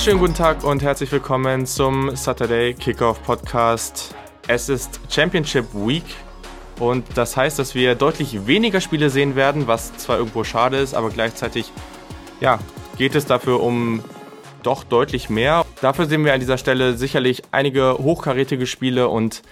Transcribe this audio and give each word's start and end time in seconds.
wunderschönen 0.00 0.20
guten 0.20 0.34
Tag 0.34 0.64
und 0.64 0.82
herzlich 0.82 1.12
willkommen 1.12 1.66
zum 1.66 2.16
Saturday 2.16 2.72
Kickoff 2.72 3.22
Podcast. 3.22 4.14
Es 4.48 4.70
ist 4.70 4.98
Championship 5.10 5.66
Week 5.74 6.06
und 6.78 7.04
das 7.16 7.36
heißt, 7.36 7.58
dass 7.58 7.74
wir 7.74 7.94
deutlich 7.96 8.46
weniger 8.46 8.80
Spiele 8.80 9.10
sehen 9.10 9.36
werden, 9.36 9.66
was 9.66 9.94
zwar 9.98 10.16
irgendwo 10.16 10.42
schade 10.42 10.78
ist, 10.78 10.94
aber 10.94 11.10
gleichzeitig 11.10 11.70
ja, 12.40 12.60
geht 12.96 13.14
es 13.14 13.26
dafür 13.26 13.62
um 13.62 14.02
doch 14.62 14.84
deutlich 14.84 15.28
mehr. 15.28 15.66
Dafür 15.82 16.06
sehen 16.06 16.24
wir 16.24 16.32
an 16.32 16.40
dieser 16.40 16.56
Stelle 16.56 16.96
sicherlich 16.96 17.42
einige 17.50 17.98
hochkarätige 17.98 18.66
Spiele 18.66 19.06
und 19.08 19.42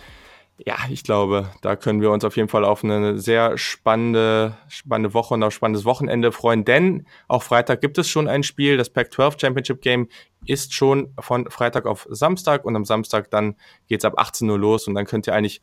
ja, 0.66 0.76
ich 0.90 1.04
glaube, 1.04 1.50
da 1.62 1.76
können 1.76 2.00
wir 2.00 2.10
uns 2.10 2.24
auf 2.24 2.36
jeden 2.36 2.48
Fall 2.48 2.64
auf 2.64 2.82
eine 2.82 3.18
sehr 3.18 3.56
spannende, 3.56 4.56
spannende 4.68 5.14
Woche 5.14 5.34
und 5.34 5.42
auf 5.42 5.52
spannendes 5.54 5.84
Wochenende 5.84 6.32
freuen, 6.32 6.64
denn 6.64 7.06
auch 7.28 7.44
Freitag 7.44 7.80
gibt 7.80 7.96
es 7.96 8.08
schon 8.08 8.26
ein 8.26 8.42
Spiel. 8.42 8.76
Das 8.76 8.90
Pac-12 8.90 9.40
Championship 9.40 9.80
Game 9.82 10.08
ist 10.46 10.74
schon 10.74 11.14
von 11.20 11.48
Freitag 11.48 11.86
auf 11.86 12.08
Samstag 12.10 12.64
und 12.64 12.74
am 12.74 12.84
Samstag 12.84 13.30
dann 13.30 13.54
geht's 13.86 14.04
ab 14.04 14.14
18 14.16 14.50
Uhr 14.50 14.58
los 14.58 14.88
und 14.88 14.94
dann 14.94 15.06
könnt 15.06 15.28
ihr 15.28 15.34
eigentlich 15.34 15.60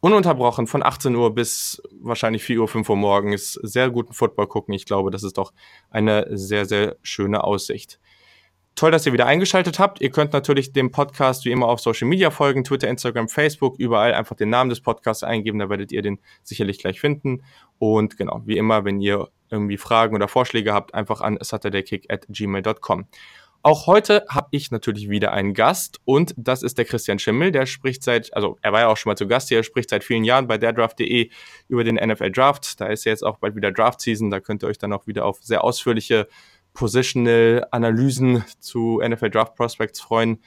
ununterbrochen 0.00 0.68
von 0.68 0.84
18 0.84 1.16
Uhr 1.16 1.34
bis 1.34 1.82
wahrscheinlich 2.00 2.44
4 2.44 2.60
Uhr, 2.60 2.68
5 2.68 2.88
Uhr 2.88 2.96
morgens 2.96 3.54
sehr 3.54 3.90
guten 3.90 4.12
Football 4.12 4.46
gucken. 4.46 4.72
Ich 4.72 4.86
glaube, 4.86 5.10
das 5.10 5.24
ist 5.24 5.36
doch 5.36 5.52
eine 5.90 6.26
sehr, 6.30 6.64
sehr 6.64 6.96
schöne 7.02 7.42
Aussicht. 7.42 7.98
Toll, 8.78 8.92
dass 8.92 9.04
ihr 9.06 9.12
wieder 9.12 9.26
eingeschaltet 9.26 9.80
habt. 9.80 10.00
Ihr 10.00 10.10
könnt 10.10 10.32
natürlich 10.32 10.72
dem 10.72 10.92
Podcast 10.92 11.44
wie 11.44 11.50
immer 11.50 11.66
auf 11.66 11.80
Social 11.80 12.06
Media 12.06 12.30
folgen, 12.30 12.62
Twitter, 12.62 12.86
Instagram, 12.86 13.28
Facebook, 13.28 13.76
überall 13.76 14.14
einfach 14.14 14.36
den 14.36 14.50
Namen 14.50 14.70
des 14.70 14.80
Podcasts 14.80 15.24
eingeben, 15.24 15.58
da 15.58 15.68
werdet 15.68 15.90
ihr 15.90 16.00
den 16.00 16.20
sicherlich 16.44 16.78
gleich 16.78 17.00
finden. 17.00 17.42
Und 17.80 18.16
genau, 18.16 18.40
wie 18.44 18.56
immer, 18.56 18.84
wenn 18.84 19.00
ihr 19.00 19.30
irgendwie 19.50 19.78
Fragen 19.78 20.14
oder 20.14 20.28
Vorschläge 20.28 20.74
habt, 20.74 20.94
einfach 20.94 21.20
an 21.22 21.38
saturdaykick 21.40 22.06
at 22.08 22.26
gmail.com. 22.28 23.08
Auch 23.64 23.88
heute 23.88 24.24
habe 24.28 24.46
ich 24.52 24.70
natürlich 24.70 25.10
wieder 25.10 25.32
einen 25.32 25.54
Gast 25.54 25.98
und 26.04 26.32
das 26.36 26.62
ist 26.62 26.78
der 26.78 26.84
Christian 26.84 27.18
Schimmel, 27.18 27.50
der 27.50 27.66
spricht 27.66 28.04
seit, 28.04 28.32
also 28.32 28.58
er 28.62 28.72
war 28.72 28.82
ja 28.82 28.86
auch 28.86 28.96
schon 28.96 29.10
mal 29.10 29.16
zu 29.16 29.26
Gast 29.26 29.48
hier, 29.48 29.58
er 29.58 29.64
spricht 29.64 29.90
seit 29.90 30.04
vielen 30.04 30.22
Jahren 30.22 30.46
bei 30.46 30.56
derdraft.de 30.56 31.30
über 31.66 31.82
den 31.82 31.96
NFL 31.96 32.30
Draft. 32.30 32.80
Da 32.80 32.86
ist 32.86 33.04
ja 33.04 33.10
jetzt 33.10 33.24
auch 33.24 33.38
bald 33.38 33.56
wieder 33.56 33.72
Draft 33.72 34.00
Season, 34.00 34.30
da 34.30 34.38
könnt 34.38 34.62
ihr 34.62 34.68
euch 34.68 34.78
dann 34.78 34.92
auch 34.92 35.08
wieder 35.08 35.24
auf 35.24 35.38
sehr 35.42 35.64
ausführliche 35.64 36.28
Positional-Analysen 36.74 38.44
zu 38.60 39.00
NFL 39.06 39.30
Draft 39.30 39.54
Prospects 39.54 40.00
freuen. 40.00 40.42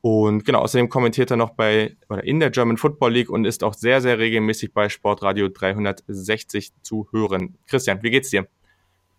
Und 0.00 0.44
genau, 0.44 0.60
außerdem 0.60 0.88
kommentiert 0.88 1.30
er 1.32 1.36
noch 1.36 1.50
bei 1.50 1.96
oder 2.08 2.22
in 2.22 2.38
der 2.38 2.50
German 2.50 2.76
Football 2.76 3.12
League 3.12 3.30
und 3.30 3.44
ist 3.44 3.64
auch 3.64 3.74
sehr, 3.74 4.00
sehr 4.00 4.18
regelmäßig 4.18 4.72
bei 4.72 4.88
Sportradio 4.88 5.48
360 5.48 6.72
zu 6.82 7.08
hören. 7.10 7.58
Christian, 7.66 8.02
wie 8.02 8.10
geht's 8.10 8.30
dir? 8.30 8.46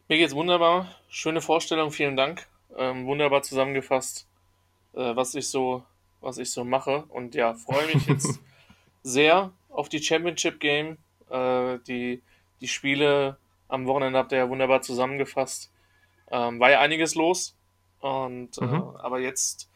Mir 0.08 0.18
geht's 0.18 0.34
wunderbar. 0.34 0.88
Schöne 1.10 1.42
Vorstellung, 1.42 1.92
vielen 1.92 2.16
Dank. 2.16 2.48
Ähm, 2.78 3.06
wunderbar 3.06 3.42
zusammengefasst, 3.42 4.28
äh, 4.94 5.14
was 5.16 5.36
ich 5.36 5.50
so, 5.50 5.84
was 6.22 6.38
ich 6.38 6.52
so 6.52 6.64
mache. 6.64 7.04
Und 7.10 7.36
ja, 7.36 7.56
freue 7.56 7.94
mich 7.94 8.08
jetzt 8.08 8.40
sehr 9.04 9.52
auf 9.70 9.90
die 9.90 10.02
Championship 10.02 10.62
Game. 10.62 10.98
Äh, 11.30 11.80
die, 11.88 12.22
die 12.62 12.68
Spiele 12.70 13.38
am 13.68 13.86
Wochenende 13.88 14.20
habt 14.20 14.32
ihr 14.32 14.38
ja 14.38 14.50
wunderbar 14.50 14.82
zusammengefasst. 14.82 15.70
Ähm, 16.32 16.60
war 16.60 16.72
ja 16.72 16.80
einiges 16.80 17.16
los. 17.16 17.56
Und, 18.00 18.58
äh, 18.58 18.66
mhm. 18.66 18.74
äh, 18.74 19.00
aber 19.00 19.20
jetzt 19.20 19.70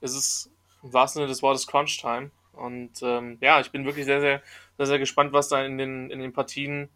ist 0.00 0.14
es 0.14 0.50
im 0.82 0.92
wahrsten 0.92 1.20
Sinne 1.20 1.28
des 1.28 1.42
Wortes 1.42 1.66
Crunch 1.66 1.98
Time. 2.00 2.30
Und 2.52 3.02
ähm, 3.02 3.38
ja, 3.40 3.60
ich 3.60 3.70
bin 3.70 3.84
wirklich 3.84 4.04
sehr, 4.04 4.20
sehr, 4.20 4.42
sehr, 4.76 4.86
sehr 4.86 4.98
gespannt, 4.98 5.32
was 5.32 5.48
da 5.48 5.64
in 5.64 5.78
den, 5.78 6.10
in 6.10 6.18
den 6.18 6.32
Partien 6.32 6.90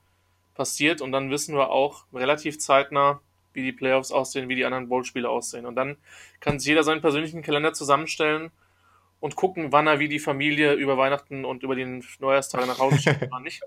passiert. 0.55 1.01
Und 1.01 1.13
dann 1.13 1.31
wissen 1.31 1.55
wir 1.55 1.71
auch 1.71 2.05
relativ 2.13 2.59
zeitnah, 2.59 3.21
wie 3.53 3.63
die 3.63 3.73
Playoffs 3.73 4.13
aussehen, 4.13 4.49
wie 4.49 4.55
die 4.55 4.65
anderen 4.65 4.89
Bowl-Spiele 4.89 5.29
aussehen. 5.29 5.67
Und 5.67 5.77
dann 5.77 5.97
kann 6.41 6.59
sich 6.59 6.69
jeder 6.69 6.85
seinen 6.85 7.01
persönlichen 7.01 7.43
Kalender 7.43 7.73
zusammenstellen 7.73 8.51
und 9.21 9.35
gucken, 9.35 9.73
wann 9.73 9.87
er 9.87 9.99
wie 9.99 10.09
die 10.09 10.19
Familie 10.19 10.75
über 10.75 10.99
Weihnachten 10.99 11.45
und 11.45 11.63
über 11.63 11.75
den 11.75 12.05
Neujahrstag 12.19 12.67
nach 12.67 12.79
Hause 12.79 12.99
schickt, 12.99 13.29
wann 13.31 13.45
nicht. 13.45 13.63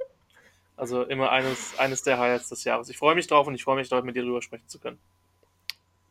Also 0.78 1.04
immer 1.04 1.32
eines, 1.32 1.78
eines 1.78 2.04
der 2.04 2.20
Highlights 2.20 2.50
des 2.50 2.64
Jahres. 2.64 2.88
Ich 2.90 2.98
freue 2.98 3.16
mich 3.16 3.28
drauf 3.28 3.48
und 3.48 3.56
ich 3.56 3.64
freue 3.64 3.76
mich, 3.76 3.90
dort 3.90 4.06
mit 4.06 4.16
dir 4.16 4.24
drüber 4.24 4.42
sprechen 4.42 4.68
zu 4.68 4.80
können. 4.80 5.00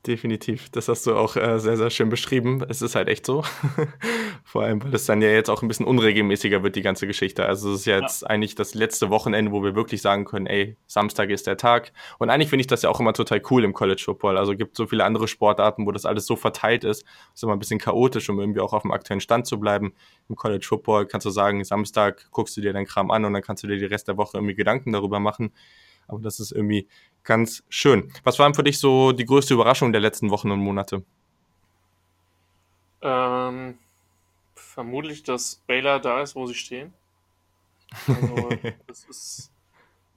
Definitiv. 0.09 0.71
Das 0.71 0.89
hast 0.89 1.07
du 1.07 1.15
auch 1.15 1.37
äh, 1.37 1.59
sehr, 1.61 1.77
sehr 1.77 1.91
schön 1.91 2.09
beschrieben. 2.09 2.65
Es 2.67 2.81
ist 2.81 2.95
halt 2.95 3.09
echt 3.09 3.27
so. 3.27 3.45
Vor 4.43 4.63
allem, 4.63 4.83
weil 4.83 4.95
es 4.95 5.05
dann 5.05 5.21
ja 5.21 5.29
jetzt 5.29 5.51
auch 5.51 5.61
ein 5.61 5.69
bisschen 5.69 5.85
unregelmäßiger 5.85 6.63
wird, 6.63 6.77
die 6.77 6.81
ganze 6.83 7.07
Geschichte. 7.07 7.45
Also 7.45 7.75
es 7.75 7.81
ist 7.81 7.85
jetzt 7.85 8.23
ja. 8.23 8.29
eigentlich 8.29 8.55
das 8.55 8.73
letzte 8.73 9.11
Wochenende, 9.11 9.53
wo 9.53 9.63
wir 9.63 9.75
wirklich 9.75 10.01
sagen 10.01 10.25
können, 10.25 10.47
ey, 10.47 10.79
Samstag 10.87 11.29
ist 11.29 11.47
der 11.47 11.59
Tag. 11.59 11.93
Und 12.19 12.31
eigentlich 12.31 12.49
finde 12.49 12.63
ich 12.63 12.69
das 12.69 12.81
ja 12.81 12.89
auch 12.89 13.01
immer 13.01 13.13
total 13.13 13.43
cool 13.51 13.65
im 13.65 13.75
College 13.75 14.01
Football. 14.03 14.39
Also 14.39 14.53
es 14.53 14.59
gibt 14.59 14.79
so 14.79 14.87
viele 14.87 15.05
andere 15.05 15.29
Sportarten, 15.29 15.85
wo 15.85 15.93
das 15.93 16.07
alles 16.07 16.25
so 16.25 16.37
verteilt 16.37 16.85
ist. 16.85 17.03
Es 17.03 17.35
ist 17.35 17.43
immer 17.43 17.53
ein 17.53 17.59
bisschen 17.59 17.79
chaotisch, 17.79 18.31
um 18.31 18.41
irgendwie 18.41 18.61
auch 18.61 18.73
auf 18.73 18.81
dem 18.81 18.93
aktuellen 18.93 19.21
Stand 19.21 19.47
zu 19.47 19.61
bleiben. 19.61 19.93
Im 20.31 20.37
College 20.37 20.65
Football 20.67 21.05
kannst 21.05 21.27
du 21.27 21.31
sagen, 21.31 21.63
Samstag 21.65 22.31
guckst 22.31 22.57
du 22.57 22.63
dir 22.63 22.73
deinen 22.73 22.87
Kram 22.87 23.11
an 23.11 23.27
und 23.27 23.35
dann 23.35 23.43
kannst 23.43 23.63
du 23.63 23.67
dir 23.67 23.77
die 23.77 23.85
Rest 23.85 24.09
der 24.09 24.17
Woche 24.17 24.39
irgendwie 24.39 24.55
Gedanken 24.55 24.91
darüber 24.91 25.21
machen. 25.21 25.53
Aber 26.07 26.21
das 26.23 26.41
ist 26.41 26.53
irgendwie 26.53 26.89
ganz 27.25 27.63
schön. 27.69 28.13
Was 28.25 28.39
war 28.39 28.47
denn 28.47 28.55
für 28.55 28.63
dich 28.63 28.79
so 28.79 29.13
die 29.13 29.25
größte 29.25 29.55
Überraschung 29.55 29.93
der 29.93 30.01
letzten 30.01 30.31
Wochen 30.31 30.51
und 30.51 30.61
Monate? 30.61 31.05
Ähm, 33.01 33.79
vermutlich, 34.55 35.23
dass 35.23 35.63
Baylor 35.67 36.01
da 36.01 36.23
ist, 36.23 36.35
wo 36.35 36.47
sie 36.47 36.55
stehen. 36.55 36.93
Also, 38.07 38.49
das 38.87 39.05
ist, 39.05 39.53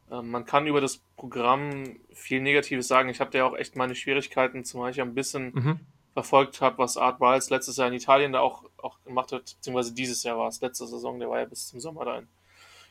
äh, 0.09 0.21
man 0.21 0.45
kann 0.45 0.67
über 0.67 0.81
das 0.81 1.01
Programm 1.15 1.99
viel 2.13 2.41
Negatives 2.41 2.87
sagen. 2.87 3.09
Ich 3.09 3.19
habe 3.19 3.37
ja 3.37 3.45
auch 3.45 3.55
echt 3.55 3.75
meine 3.75 3.95
Schwierigkeiten, 3.95 4.63
zumal 4.65 4.91
ich 4.91 5.01
ein 5.01 5.13
bisschen 5.13 5.53
mhm. 5.53 5.79
verfolgt 6.13 6.61
habe, 6.61 6.77
was 6.79 6.97
Art 6.97 7.19
Wiles 7.19 7.49
letztes 7.49 7.77
Jahr 7.77 7.87
in 7.87 7.93
Italien 7.93 8.33
da 8.33 8.39
auch, 8.39 8.63
auch 8.77 9.01
gemacht 9.03 9.31
hat, 9.31 9.55
beziehungsweise 9.57 9.93
dieses 9.93 10.23
Jahr 10.23 10.37
war 10.37 10.47
es, 10.47 10.61
letzte 10.61 10.87
Saison, 10.87 11.19
der 11.19 11.29
war 11.29 11.39
ja 11.39 11.45
bis 11.45 11.67
zum 11.67 11.79
Sommer 11.79 12.05
da 12.05 12.17
in, 12.17 12.27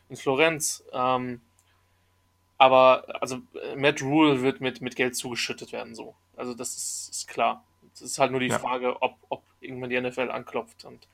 in 0.09 0.17
Florenz. 0.17 0.85
Ähm, 0.93 1.41
aber 2.61 3.05
also 3.23 3.39
Matt 3.75 4.03
Rule 4.03 4.43
wird 4.43 4.61
mit, 4.61 4.83
mit 4.83 4.95
Geld 4.95 5.17
zugeschüttet 5.17 5.73
werden, 5.73 5.95
so. 5.95 6.15
Also 6.37 6.53
das 6.53 6.77
ist, 6.77 7.09
ist 7.11 7.27
klar. 7.27 7.65
Es 7.95 8.03
ist 8.03 8.19
halt 8.19 8.33
nur 8.33 8.41
die 8.41 8.49
ja. 8.49 8.59
Frage, 8.59 9.01
ob, 9.01 9.15
ob 9.31 9.43
irgendwann 9.61 9.89
die 9.89 9.99
NFL 9.99 10.31
anklopft. 10.31 10.85
Und 10.85 11.09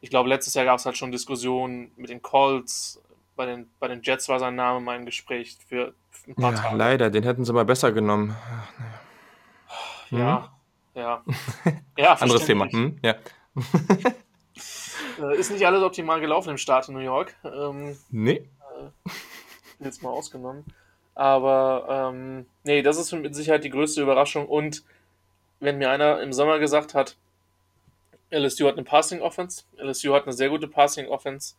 ich 0.00 0.10
glaube, 0.10 0.28
letztes 0.28 0.54
Jahr 0.54 0.64
gab 0.64 0.78
es 0.78 0.86
halt 0.86 0.96
schon 0.96 1.10
Diskussionen 1.10 1.90
mit 1.96 2.08
den 2.08 2.22
Colts. 2.22 3.02
Bei 3.34 3.46
den, 3.46 3.68
bei 3.80 3.88
den 3.88 4.02
Jets 4.02 4.28
war 4.28 4.38
sein 4.38 4.54
Name 4.54 4.78
mal 4.78 4.96
im 4.96 5.04
Gespräch 5.04 5.56
für, 5.66 5.92
ein 6.28 6.36
paar 6.36 6.52
ja, 6.52 6.58
Tage. 6.58 6.76
Leider, 6.76 7.10
den 7.10 7.24
hätten 7.24 7.44
sie 7.44 7.52
mal 7.52 7.64
besser 7.64 7.90
genommen. 7.90 8.36
Ja, 10.10 10.52
hm? 10.94 11.02
ja. 11.02 11.24
ja 11.98 12.12
Anderes 12.14 12.46
Thema. 12.46 12.70
Hm? 12.70 12.98
Ja. 13.02 13.16
Äh, 15.20 15.36
ist 15.36 15.50
nicht 15.50 15.66
alles 15.66 15.82
optimal 15.82 16.20
gelaufen 16.20 16.48
im 16.48 16.56
Staat 16.56 16.88
in 16.88 16.94
New 16.94 17.00
York. 17.00 17.36
Ähm, 17.44 17.98
nee. 18.08 18.48
Äh, 18.78 19.10
jetzt 19.84 20.02
mal 20.02 20.08
ausgenommen. 20.08 20.64
Aber 21.14 22.12
ähm, 22.14 22.46
nee, 22.64 22.82
das 22.82 22.98
ist 22.98 23.12
mit 23.12 23.34
Sicherheit 23.34 23.64
die 23.64 23.70
größte 23.70 24.00
Überraschung. 24.02 24.46
Und 24.46 24.82
wenn 25.60 25.78
mir 25.78 25.90
einer 25.90 26.20
im 26.20 26.32
Sommer 26.32 26.58
gesagt 26.58 26.94
hat, 26.94 27.16
LSU 28.30 28.66
hat 28.66 28.74
eine 28.74 28.84
Passing 28.84 29.20
Offense, 29.20 29.64
LSU 29.76 30.14
hat 30.14 30.24
eine 30.24 30.32
sehr 30.32 30.48
gute 30.48 30.66
Passing 30.66 31.06
Offense 31.06 31.54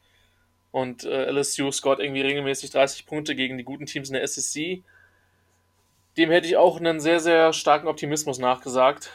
und 0.72 1.04
äh, 1.04 1.30
LSU 1.32 1.72
scoret 1.72 2.00
irgendwie 2.00 2.22
regelmäßig 2.22 2.72
30 2.72 3.06
Punkte 3.06 3.36
gegen 3.36 3.58
die 3.58 3.64
guten 3.64 3.86
Teams 3.86 4.10
in 4.10 4.16
der 4.16 4.28
SEC, 4.28 4.82
dem 6.18 6.32
hätte 6.32 6.48
ich 6.48 6.58
auch 6.58 6.78
einen 6.80 7.00
sehr, 7.00 7.20
sehr 7.20 7.54
starken 7.54 7.88
Optimismus 7.88 8.40
nachgesagt 8.40 9.12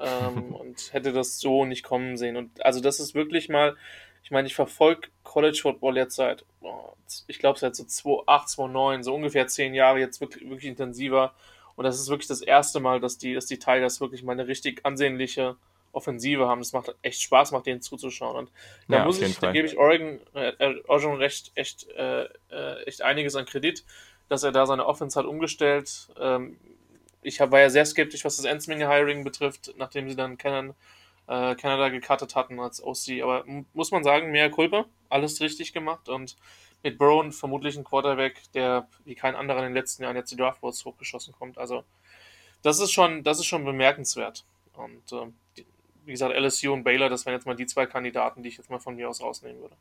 ähm, 0.00 0.54
und 0.58 0.92
hätte 0.94 1.12
das 1.12 1.38
so 1.38 1.66
nicht 1.66 1.84
kommen 1.84 2.16
sehen. 2.16 2.36
Und 2.36 2.64
also 2.64 2.80
das 2.80 3.00
ist 3.00 3.14
wirklich 3.14 3.50
mal 3.50 3.76
ich 4.24 4.30
meine, 4.30 4.48
ich 4.48 4.54
verfolge 4.54 5.08
College 5.22 5.58
Football 5.60 5.98
jetzt 5.98 6.16
seit, 6.16 6.46
ich 7.26 7.38
glaube 7.38 7.58
seit 7.58 7.76
so 7.76 7.84
2008, 7.84 8.48
2009, 8.48 9.02
so 9.02 9.14
ungefähr 9.14 9.46
zehn 9.46 9.74
Jahre 9.74 10.00
jetzt 10.00 10.18
wirklich, 10.20 10.48
wirklich 10.48 10.64
intensiver. 10.64 11.34
Und 11.76 11.84
das 11.84 12.00
ist 12.00 12.08
wirklich 12.08 12.26
das 12.26 12.40
erste 12.40 12.80
Mal, 12.80 13.00
dass 13.00 13.18
die, 13.18 13.34
dass 13.34 13.44
die 13.44 13.58
Tigers 13.58 14.00
wirklich 14.00 14.22
mal 14.22 14.32
eine 14.32 14.48
richtig 14.48 14.80
ansehnliche 14.86 15.56
Offensive 15.92 16.48
haben. 16.48 16.62
Es 16.62 16.72
macht 16.72 16.94
echt 17.02 17.20
Spaß, 17.20 17.52
macht 17.52 17.66
denen 17.66 17.82
zuzuschauen. 17.82 18.36
Und 18.36 18.50
da 18.88 18.98
ja, 18.98 19.04
muss 19.04 19.20
ich, 19.20 19.38
da 19.38 19.52
gebe 19.52 19.68
ich 19.68 19.76
Oregon, 19.76 20.18
äh, 20.32 20.74
Oregon 20.88 21.16
recht, 21.16 21.52
echt, 21.54 21.86
äh, 21.90 22.24
äh, 22.50 22.82
echt 22.86 23.02
einiges 23.02 23.36
an 23.36 23.44
Kredit, 23.44 23.84
dass 24.30 24.42
er 24.42 24.52
da 24.52 24.64
seine 24.64 24.86
Offense 24.86 25.18
hat 25.18 25.26
umgestellt. 25.26 26.08
Ähm, 26.18 26.56
ich 27.20 27.42
hab, 27.42 27.50
war 27.50 27.60
ja 27.60 27.68
sehr 27.68 27.84
skeptisch, 27.84 28.24
was 28.24 28.36
das 28.36 28.46
Ensminger-Hiring 28.46 29.22
betrifft, 29.22 29.74
nachdem 29.76 30.08
sie 30.08 30.16
dann 30.16 30.38
kennen 30.38 30.74
äh, 31.26 31.54
Kanada 31.54 31.88
gecuttet 31.88 32.34
hatten 32.34 32.60
als 32.60 32.82
OC. 32.82 33.22
Aber 33.22 33.44
muss 33.72 33.90
man 33.90 34.04
sagen, 34.04 34.30
mehr 34.30 34.50
Kulpa, 34.50 34.86
alles 35.08 35.40
richtig 35.40 35.72
gemacht 35.72 36.08
und 36.08 36.36
mit 36.82 36.98
Brown 36.98 37.32
vermutlich 37.32 37.76
ein 37.76 37.84
Quarterback, 37.84 38.42
der 38.52 38.86
wie 39.04 39.14
kein 39.14 39.34
anderer 39.34 39.58
in 39.58 39.64
den 39.64 39.74
letzten 39.74 40.02
Jahren 40.02 40.16
jetzt 40.16 40.30
die 40.30 40.36
Draftboards 40.36 40.84
hochgeschossen 40.84 41.32
kommt. 41.32 41.56
Also 41.56 41.82
das 42.62 42.78
ist 42.78 42.92
schon, 42.92 43.22
das 43.24 43.38
ist 43.38 43.46
schon 43.46 43.64
bemerkenswert. 43.64 44.44
Und 44.74 45.12
äh, 45.12 45.62
wie 46.04 46.12
gesagt, 46.12 46.34
LSU 46.34 46.72
und 46.72 46.84
Baylor, 46.84 47.08
das 47.08 47.24
wären 47.24 47.34
jetzt 47.34 47.46
mal 47.46 47.56
die 47.56 47.66
zwei 47.66 47.86
Kandidaten, 47.86 48.42
die 48.42 48.50
ich 48.50 48.58
jetzt 48.58 48.70
mal 48.70 48.80
von 48.80 48.96
mir 48.96 49.08
aus 49.08 49.22
rausnehmen 49.22 49.60
würde. 49.60 49.76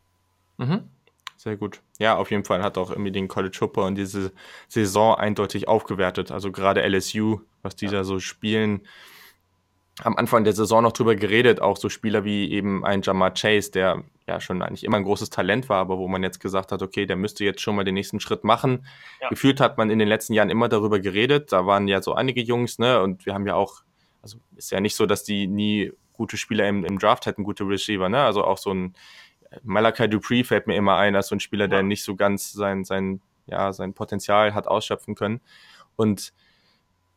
Mhm. 0.57 0.89
Sehr 1.36 1.57
gut. 1.57 1.81
Ja, 2.00 2.16
auf 2.16 2.31
jeden 2.31 2.46
Fall 2.46 2.63
hat 2.63 2.78
auch 2.78 2.89
irgendwie 2.89 3.12
den 3.12 3.28
College 3.28 3.57
Hooper 3.60 3.86
und 3.86 3.96
diese 3.96 4.31
Saison 4.69 5.16
eindeutig 5.16 5.68
aufgewertet. 5.68 6.31
Also 6.31 6.51
gerade 6.54 6.81
LSU, 6.88 7.42
was 7.63 7.75
die 7.75 7.86
ja. 7.86 7.92
da 7.92 8.04
so 8.06 8.19
spielen, 8.19 8.88
am 10.01 10.18
Anfang 10.18 10.44
der 10.44 10.54
Saison 10.54 10.81
noch 10.84 10.92
drüber 10.92 11.16
geredet, 11.16 11.62
auch 11.62 11.78
so 11.78 11.88
Spieler 11.88 12.24
wie 12.24 12.51
eben 12.51 12.84
ein 12.84 13.01
Jamar 13.04 13.34
Chase, 13.34 13.72
der 13.72 14.04
ja 14.28 14.40
schon 14.40 14.62
eigentlich 14.62 14.84
immer 14.84 14.98
ein 14.98 15.04
großes 15.04 15.30
Talent 15.30 15.69
war, 15.69 15.78
aber 15.78 15.98
wo 15.98 16.07
man 16.07 16.24
jetzt 16.24 16.40
gesagt 16.40 16.72
hat, 16.72 16.81
okay, 16.81 17.06
der 17.06 17.16
müsste 17.16 17.44
jetzt 17.44 17.62
schon 17.62 17.75
mal 17.75 17.84
den 17.84 17.94
nächsten 17.94 18.19
Schritt 18.19 18.44
machen. 18.44 18.88
Ja. 19.22 19.30
Gefühlt 19.30 19.60
hat 19.60 19.78
man 19.78 19.92
in 19.92 20.00
den 20.00 20.07
letzten 20.07 20.34
Jahren 20.34 20.50
immer 20.50 20.68
darüber 20.68 21.00
geredet. 21.00 21.51
Da 21.51 21.66
waren 21.68 21.88
ja 21.88 22.01
so 22.01 22.13
einige 22.13 22.42
Jungs, 22.42 22.80
ne, 22.80 23.01
und 23.01 23.25
wir 23.25 23.34
haben 23.34 23.45
ja 23.45 23.56
auch, 23.56 23.84
also 24.22 24.38
ist 24.56 24.72
ja 24.72 24.80
nicht 24.80 24.95
so, 24.95 25.06
dass 25.06 25.24
die 25.24 25.48
nie 25.48 25.92
gute 26.13 26.38
Spieler 26.38 26.68
im, 26.68 26.86
im 26.86 26.98
Draft 26.98 27.25
hätten, 27.25 27.44
gute 27.44 27.68
Receiver, 27.68 28.10
ne? 28.10 28.24
Also 28.24 28.44
auch 28.44 28.57
so 28.57 28.74
ein 28.74 28.96
Malachi 29.62 30.10
Dupree 30.10 30.44
fällt 30.44 30.66
mir 30.66 30.75
immer 30.75 30.98
ein, 30.98 31.16
als 31.16 31.28
so 31.28 31.36
ein 31.36 31.39
Spieler, 31.39 31.68
der 31.68 31.84
nicht 31.84 32.04
so 32.04 32.16
ganz 32.16 32.51
sein, 32.51 32.84
sein, 32.84 33.22
ja, 33.46 33.74
sein 33.74 33.94
Potenzial 33.94 34.56
hat 34.56 34.68
ausschöpfen 34.68 35.16
können. 35.16 35.42
Und 35.96 36.34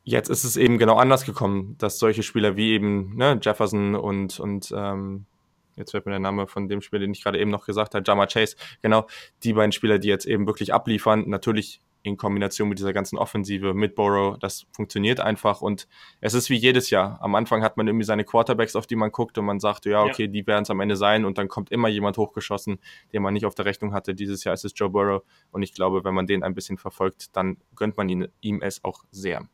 jetzt 0.06 0.30
ist 0.30 0.44
es 0.44 0.56
eben 0.56 0.78
genau 0.78 0.96
anders 0.96 1.26
gekommen, 1.26 1.74
dass 1.78 1.98
solche 1.98 2.22
Spieler 2.22 2.56
wie 2.56 2.70
eben 2.70 3.16
ne, 3.16 3.38
Jefferson 3.42 3.96
und, 3.96 4.38
und 4.38 4.72
ähm, 4.74 5.26
jetzt 5.74 5.90
fällt 5.90 6.06
mir 6.06 6.12
der 6.12 6.20
Name 6.20 6.46
von 6.46 6.68
dem 6.68 6.80
Spieler, 6.80 7.00
den 7.00 7.10
ich 7.10 7.22
gerade 7.22 7.40
eben 7.40 7.50
noch 7.50 7.66
gesagt 7.66 7.94
habe, 7.94 8.04
Jama 8.06 8.26
Chase, 8.26 8.56
genau, 8.82 9.06
die 9.42 9.52
beiden 9.52 9.72
Spieler, 9.72 9.98
die 9.98 10.08
jetzt 10.08 10.24
eben 10.24 10.46
wirklich 10.46 10.72
abliefern, 10.72 11.24
natürlich 11.28 11.82
in 12.04 12.16
Kombination 12.16 12.68
mit 12.68 12.78
dieser 12.78 12.92
ganzen 12.92 13.18
Offensive 13.18 13.74
mit 13.74 13.96
Burrow, 13.96 14.38
das 14.38 14.66
funktioniert 14.70 15.18
einfach 15.18 15.60
und 15.60 15.88
es 16.20 16.34
ist 16.34 16.50
wie 16.50 16.54
jedes 16.54 16.90
Jahr. 16.90 17.18
Am 17.20 17.34
Anfang 17.34 17.64
hat 17.64 17.76
man 17.76 17.88
irgendwie 17.88 18.04
seine 18.04 18.24
Quarterbacks, 18.24 18.76
auf 18.76 18.86
die 18.86 18.94
man 18.94 19.10
guckt 19.10 19.36
und 19.38 19.44
man 19.44 19.58
sagt, 19.58 19.86
ja, 19.86 20.04
okay, 20.04 20.26
ja. 20.26 20.28
die 20.28 20.46
werden 20.46 20.62
es 20.62 20.70
am 20.70 20.78
Ende 20.78 20.94
sein 20.94 21.24
und 21.24 21.36
dann 21.36 21.48
kommt 21.48 21.72
immer 21.72 21.88
jemand 21.88 22.16
hochgeschossen, 22.16 22.78
den 23.12 23.22
man 23.22 23.34
nicht 23.34 23.44
auf 23.44 23.56
der 23.56 23.64
Rechnung 23.64 23.92
hatte. 23.92 24.14
Dieses 24.14 24.44
Jahr 24.44 24.54
ist 24.54 24.64
es 24.64 24.72
Joe 24.76 24.88
Burrow 24.88 25.24
und 25.50 25.64
ich 25.64 25.74
glaube, 25.74 26.04
wenn 26.04 26.14
man 26.14 26.28
den 26.28 26.44
ein 26.44 26.54
bisschen 26.54 26.78
verfolgt, 26.78 27.34
dann 27.34 27.56
gönnt 27.74 27.96
man 27.96 28.08
ihn, 28.08 28.28
ihm 28.40 28.62
es 28.62 28.84
auch 28.84 29.02
sehr. 29.10 29.48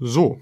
So, 0.00 0.40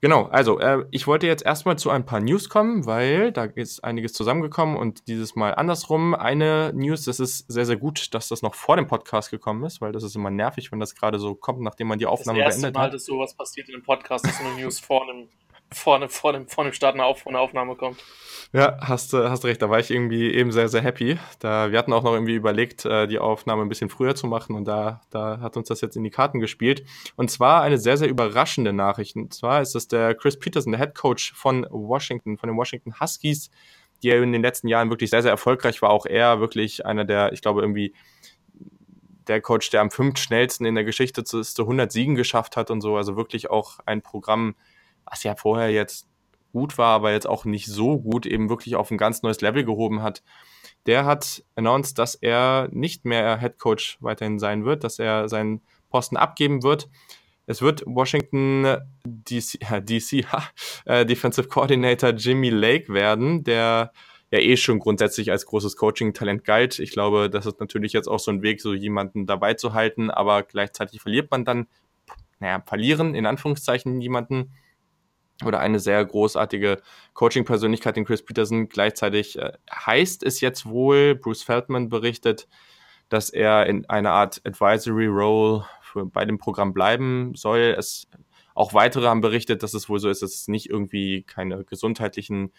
genau. 0.00 0.24
Also, 0.24 0.58
äh, 0.58 0.84
ich 0.90 1.06
wollte 1.06 1.26
jetzt 1.26 1.44
erstmal 1.44 1.78
zu 1.78 1.90
ein 1.90 2.04
paar 2.04 2.20
News 2.20 2.48
kommen, 2.48 2.86
weil 2.86 3.32
da 3.32 3.44
ist 3.44 3.82
einiges 3.84 4.12
zusammengekommen 4.12 4.76
und 4.76 5.08
dieses 5.08 5.36
Mal 5.36 5.54
andersrum. 5.54 6.14
Eine 6.14 6.72
News, 6.74 7.04
das 7.04 7.20
ist 7.20 7.50
sehr, 7.50 7.64
sehr 7.64 7.76
gut, 7.76 8.12
dass 8.14 8.28
das 8.28 8.42
noch 8.42 8.54
vor 8.54 8.76
dem 8.76 8.86
Podcast 8.86 9.30
gekommen 9.30 9.64
ist, 9.64 9.80
weil 9.80 9.92
das 9.92 10.02
ist 10.02 10.16
immer 10.16 10.30
nervig, 10.30 10.72
wenn 10.72 10.80
das 10.80 10.94
gerade 10.94 11.18
so 11.18 11.34
kommt, 11.34 11.60
nachdem 11.60 11.86
man 11.86 11.98
die 11.98 12.06
Aufnahme 12.06 12.40
beendet 12.40 12.54
hat. 12.54 12.58
Das 12.58 12.64
erste 12.64 12.78
Mal, 12.78 12.90
dass 12.90 13.04
sowas 13.04 13.34
passiert 13.34 13.68
in 13.68 13.76
einem 13.76 13.84
Podcast, 13.84 14.26
dass 14.26 14.40
eine 14.40 14.60
News 14.60 14.80
vor 14.80 15.02
einem 15.08 15.28
vor, 15.72 16.08
vor, 16.08 16.32
dem, 16.32 16.48
vor 16.48 16.64
dem 16.64 16.72
Start 16.72 16.94
eine, 16.94 17.04
Auf 17.04 17.26
eine 17.26 17.38
Aufnahme 17.38 17.74
kommt. 17.76 17.98
Ja, 18.52 18.78
hast, 18.80 19.12
hast 19.12 19.44
recht. 19.44 19.60
Da 19.60 19.70
war 19.70 19.80
ich 19.80 19.90
irgendwie 19.90 20.32
eben 20.32 20.52
sehr, 20.52 20.68
sehr 20.68 20.80
happy. 20.80 21.18
Da, 21.40 21.72
wir 21.72 21.78
hatten 21.78 21.92
auch 21.92 22.02
noch 22.02 22.12
irgendwie 22.12 22.34
überlegt, 22.34 22.84
äh, 22.84 23.06
die 23.06 23.18
Aufnahme 23.18 23.62
ein 23.62 23.68
bisschen 23.68 23.90
früher 23.90 24.14
zu 24.14 24.26
machen 24.26 24.54
und 24.54 24.66
da, 24.66 25.02
da 25.10 25.40
hat 25.40 25.56
uns 25.56 25.68
das 25.68 25.80
jetzt 25.80 25.96
in 25.96 26.04
die 26.04 26.10
Karten 26.10 26.40
gespielt. 26.40 26.84
Und 27.16 27.30
zwar 27.30 27.62
eine 27.62 27.78
sehr, 27.78 27.96
sehr 27.96 28.08
überraschende 28.08 28.72
Nachricht. 28.72 29.16
Und 29.16 29.34
zwar 29.34 29.60
ist 29.60 29.74
das 29.74 29.88
der 29.88 30.14
Chris 30.14 30.38
Peterson, 30.38 30.72
der 30.72 30.80
Head 30.80 30.94
Coach 30.94 31.32
von 31.34 31.66
Washington, 31.70 32.38
von 32.38 32.48
den 32.48 32.56
Washington 32.56 33.00
Huskies, 33.00 33.50
der 34.04 34.22
in 34.22 34.32
den 34.32 34.42
letzten 34.42 34.68
Jahren 34.68 34.90
wirklich 34.90 35.10
sehr, 35.10 35.22
sehr 35.22 35.32
erfolgreich 35.32 35.82
war. 35.82 35.90
Auch 35.90 36.06
er 36.06 36.40
wirklich 36.40 36.86
einer 36.86 37.04
der, 37.04 37.32
ich 37.32 37.42
glaube, 37.42 37.62
irgendwie 37.62 37.94
der 39.26 39.40
Coach, 39.40 39.70
der 39.70 39.80
am 39.80 39.90
fünftschnellsten 39.90 40.66
in 40.66 40.76
der 40.76 40.84
Geschichte 40.84 41.24
zu, 41.24 41.42
zu 41.42 41.62
100 41.62 41.90
Siegen 41.90 42.14
geschafft 42.14 42.56
hat 42.56 42.70
und 42.70 42.80
so. 42.80 42.96
Also 42.96 43.16
wirklich 43.16 43.50
auch 43.50 43.80
ein 43.84 44.02
Programm, 44.02 44.54
was 45.06 45.22
ja 45.22 45.34
vorher 45.34 45.70
jetzt 45.70 46.06
gut 46.52 46.78
war, 46.78 46.94
aber 46.94 47.12
jetzt 47.12 47.28
auch 47.28 47.44
nicht 47.44 47.66
so 47.66 47.98
gut, 47.98 48.26
eben 48.26 48.48
wirklich 48.48 48.76
auf 48.76 48.90
ein 48.90 48.98
ganz 48.98 49.22
neues 49.22 49.40
Level 49.40 49.64
gehoben 49.64 50.02
hat. 50.02 50.22
Der 50.86 51.04
hat 51.04 51.44
announced, 51.54 51.98
dass 51.98 52.14
er 52.14 52.68
nicht 52.70 53.04
mehr 53.04 53.38
Head 53.38 53.58
Coach 53.58 53.98
weiterhin 54.00 54.38
sein 54.38 54.64
wird, 54.64 54.84
dass 54.84 54.98
er 54.98 55.28
seinen 55.28 55.60
Posten 55.90 56.16
abgeben 56.16 56.62
wird. 56.62 56.88
Es 57.46 57.62
wird 57.62 57.82
Washington 57.86 58.78
DC, 59.04 59.58
DC 59.84 60.26
äh, 60.84 61.06
Defensive 61.06 61.48
Coordinator 61.48 62.10
Jimmy 62.10 62.50
Lake 62.50 62.92
werden, 62.92 63.44
der 63.44 63.92
ja 64.30 64.38
eh 64.40 64.56
schon 64.56 64.78
grundsätzlich 64.78 65.30
als 65.30 65.46
großes 65.46 65.76
Coaching-Talent 65.76 66.44
galt. 66.44 66.78
Ich 66.78 66.90
glaube, 66.90 67.30
das 67.30 67.46
ist 67.46 67.60
natürlich 67.60 67.92
jetzt 67.92 68.08
auch 68.08 68.18
so 68.18 68.30
ein 68.30 68.42
Weg, 68.42 68.60
so 68.60 68.74
jemanden 68.74 69.26
dabei 69.26 69.54
zu 69.54 69.72
halten, 69.72 70.10
aber 70.10 70.42
gleichzeitig 70.42 71.00
verliert 71.00 71.30
man 71.30 71.44
dann, 71.44 71.68
naja, 72.40 72.62
verlieren 72.66 73.14
in 73.14 73.26
Anführungszeichen 73.26 74.00
jemanden, 74.00 74.52
oder 75.44 75.60
eine 75.60 75.80
sehr 75.80 76.04
großartige 76.04 76.80
Coaching-Persönlichkeit 77.14 77.96
in 77.96 78.04
Chris 78.04 78.24
Peterson. 78.24 78.68
Gleichzeitig 78.68 79.38
äh, 79.38 79.52
heißt 79.70 80.22
es 80.22 80.40
jetzt 80.40 80.66
wohl, 80.66 81.14
Bruce 81.14 81.42
Feldman 81.42 81.88
berichtet, 81.88 82.48
dass 83.08 83.30
er 83.30 83.66
in 83.66 83.88
einer 83.88 84.12
Art 84.12 84.40
Advisory 84.44 85.06
Role 85.06 85.64
für, 85.82 86.06
bei 86.06 86.24
dem 86.24 86.38
Programm 86.38 86.72
bleiben 86.72 87.34
soll. 87.34 87.74
Es, 87.76 88.08
auch 88.54 88.72
weitere 88.72 89.06
haben 89.06 89.20
berichtet, 89.20 89.62
dass 89.62 89.74
es 89.74 89.88
wohl 89.88 89.98
so 89.98 90.08
ist, 90.08 90.22
dass 90.22 90.34
es 90.34 90.48
nicht 90.48 90.70
irgendwie 90.70 91.22
keine 91.22 91.64
gesundheitlichen 91.64 92.52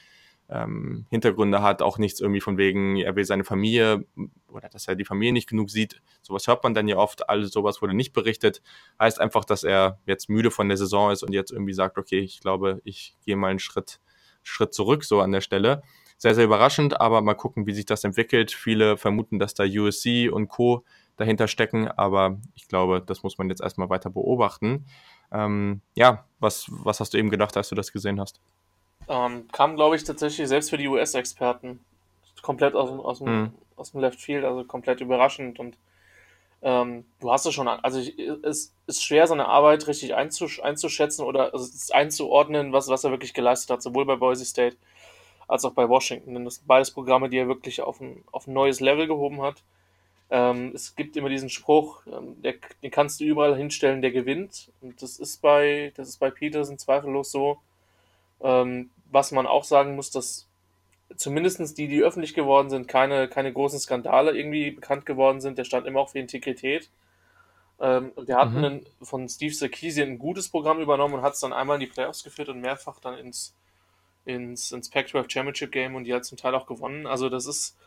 ähm, 0.49 1.05
Hintergründe 1.09 1.61
hat, 1.61 1.81
auch 1.81 1.97
nichts 1.97 2.19
irgendwie 2.19 2.39
von 2.39 2.57
wegen, 2.57 2.97
er 2.97 3.15
will 3.15 3.25
seine 3.25 3.43
Familie 3.43 4.05
oder 4.47 4.69
dass 4.69 4.87
er 4.87 4.95
die 4.95 5.05
Familie 5.05 5.33
nicht 5.33 5.49
genug 5.49 5.69
sieht. 5.69 6.01
Sowas 6.21 6.47
hört 6.47 6.63
man 6.63 6.73
dann 6.73 6.87
ja 6.87 6.97
oft, 6.97 7.29
alles 7.29 7.51
sowas 7.51 7.81
wurde 7.81 7.93
nicht 7.93 8.13
berichtet. 8.13 8.61
Heißt 8.99 9.19
einfach, 9.19 9.43
dass 9.43 9.63
er 9.63 9.99
jetzt 10.05 10.29
müde 10.29 10.51
von 10.51 10.69
der 10.69 10.77
Saison 10.77 11.11
ist 11.11 11.23
und 11.23 11.33
jetzt 11.33 11.51
irgendwie 11.51 11.73
sagt, 11.73 11.97
okay, 11.97 12.19
ich 12.19 12.39
glaube, 12.39 12.81
ich 12.83 13.15
gehe 13.25 13.35
mal 13.35 13.49
einen 13.49 13.59
Schritt, 13.59 13.99
Schritt 14.43 14.73
zurück 14.73 15.03
so 15.03 15.19
an 15.19 15.31
der 15.31 15.41
Stelle. 15.41 15.81
Sehr, 16.17 16.33
sehr 16.33 16.45
überraschend, 16.45 16.99
aber 16.99 17.21
mal 17.21 17.35
gucken, 17.35 17.67
wie 17.67 17.73
sich 17.73 17.85
das 17.85 18.03
entwickelt. 18.03 18.51
Viele 18.51 18.97
vermuten, 18.97 19.37
dass 19.37 19.53
da 19.53 19.63
USC 19.65 20.29
und 20.29 20.47
Co. 20.47 20.83
dahinter 21.15 21.47
stecken, 21.47 21.87
aber 21.87 22.39
ich 22.55 22.67
glaube, 22.67 23.03
das 23.05 23.21
muss 23.21 23.37
man 23.37 23.49
jetzt 23.49 23.61
erstmal 23.61 23.89
weiter 23.89 24.09
beobachten. 24.09 24.85
Ähm, 25.31 25.81
ja, 25.93 26.25
was, 26.39 26.67
was 26.69 26.99
hast 27.01 27.13
du 27.13 27.17
eben 27.17 27.29
gedacht, 27.29 27.55
als 27.57 27.69
du 27.69 27.75
das 27.75 27.91
gesehen 27.91 28.19
hast? 28.19 28.39
Ähm, 29.07 29.47
kam, 29.51 29.75
glaube 29.75 29.95
ich, 29.95 30.03
tatsächlich 30.03 30.47
selbst 30.47 30.69
für 30.69 30.77
die 30.77 30.87
US-Experten 30.87 31.79
komplett 32.41 32.75
aus, 32.75 32.89
aus, 32.89 33.19
dem, 33.19 33.41
mhm. 33.41 33.51
aus 33.75 33.91
dem 33.91 34.01
Left 34.01 34.19
Field, 34.19 34.43
also 34.43 34.63
komplett 34.63 35.01
überraschend. 35.01 35.59
Und 35.59 35.77
ähm, 36.61 37.05
du 37.19 37.31
hast 37.31 37.45
es 37.45 37.53
schon, 37.53 37.67
also 37.67 37.99
ich, 37.99 38.17
es 38.43 38.73
ist 38.87 39.03
schwer, 39.03 39.27
seine 39.27 39.47
Arbeit 39.47 39.87
richtig 39.87 40.15
einzusch 40.15 40.59
einzuschätzen 40.61 41.23
oder 41.23 41.53
also 41.53 41.93
einzuordnen, 41.93 42.73
was, 42.73 42.87
was 42.87 43.03
er 43.03 43.11
wirklich 43.11 43.33
geleistet 43.33 43.69
hat, 43.69 43.81
sowohl 43.81 44.05
bei 44.05 44.15
Boise 44.15 44.45
State 44.45 44.75
als 45.47 45.63
auch 45.65 45.73
bei 45.73 45.87
Washington. 45.87 46.33
Denn 46.33 46.45
das 46.45 46.55
sind 46.55 46.67
beides 46.67 46.91
Programme, 46.91 47.29
die 47.29 47.37
er 47.37 47.47
wirklich 47.47 47.81
auf 47.81 48.01
ein, 48.01 48.23
auf 48.31 48.47
ein 48.47 48.53
neues 48.53 48.79
Level 48.79 49.07
gehoben 49.07 49.41
hat. 49.41 49.63
Ähm, 50.29 50.71
es 50.73 50.95
gibt 50.95 51.15
immer 51.15 51.29
diesen 51.29 51.49
Spruch, 51.49 52.05
ähm, 52.07 52.41
der, 52.41 52.55
den 52.83 52.91
kannst 52.91 53.19
du 53.19 53.23
überall 53.23 53.55
hinstellen, 53.55 54.01
der 54.01 54.11
gewinnt. 54.11 54.71
Und 54.81 55.01
das 55.01 55.19
ist 55.19 55.41
bei, 55.41 55.93
das 55.95 56.09
ist 56.09 56.17
bei 56.17 56.29
Peterson 56.31 56.77
zweifellos 56.77 57.31
so. 57.31 57.59
Ähm, 58.41 58.91
was 59.09 59.31
man 59.31 59.47
auch 59.47 59.63
sagen 59.63 59.95
muss, 59.95 60.11
dass 60.11 60.47
zumindest 61.15 61.77
die, 61.77 61.87
die 61.87 62.03
öffentlich 62.03 62.33
geworden 62.33 62.69
sind, 62.69 62.87
keine, 62.87 63.27
keine 63.27 63.53
großen 63.53 63.79
Skandale 63.79 64.37
irgendwie 64.37 64.71
bekannt 64.71 65.05
geworden 65.05 65.41
sind. 65.41 65.57
Der 65.57 65.63
stand 65.63 65.87
immer 65.87 66.01
auch 66.01 66.09
für 66.09 66.19
Integrität. 66.19 66.89
Ähm, 67.79 68.11
der 68.17 68.37
hat 68.37 68.51
mhm. 68.51 68.57
einen, 68.57 68.85
von 69.01 69.29
Steve 69.29 69.53
Sarkisian 69.53 70.09
ein 70.09 70.19
gutes 70.19 70.49
Programm 70.49 70.79
übernommen 70.79 71.13
und 71.15 71.21
hat 71.21 71.33
es 71.33 71.39
dann 71.39 71.53
einmal 71.53 71.75
in 71.75 71.81
die 71.81 71.87
Playoffs 71.87 72.23
geführt 72.23 72.49
und 72.49 72.59
mehrfach 72.59 72.99
dann 72.99 73.17
ins, 73.17 73.55
ins, 74.25 74.71
ins 74.71 74.89
Pac-12 74.89 75.31
Championship 75.31 75.71
Game 75.71 75.95
und 75.95 76.03
die 76.03 76.13
hat 76.13 76.25
zum 76.25 76.37
Teil 76.37 76.55
auch 76.55 76.65
gewonnen. 76.65 77.05
Also 77.05 77.29
das 77.29 77.45
ist, 77.45 77.77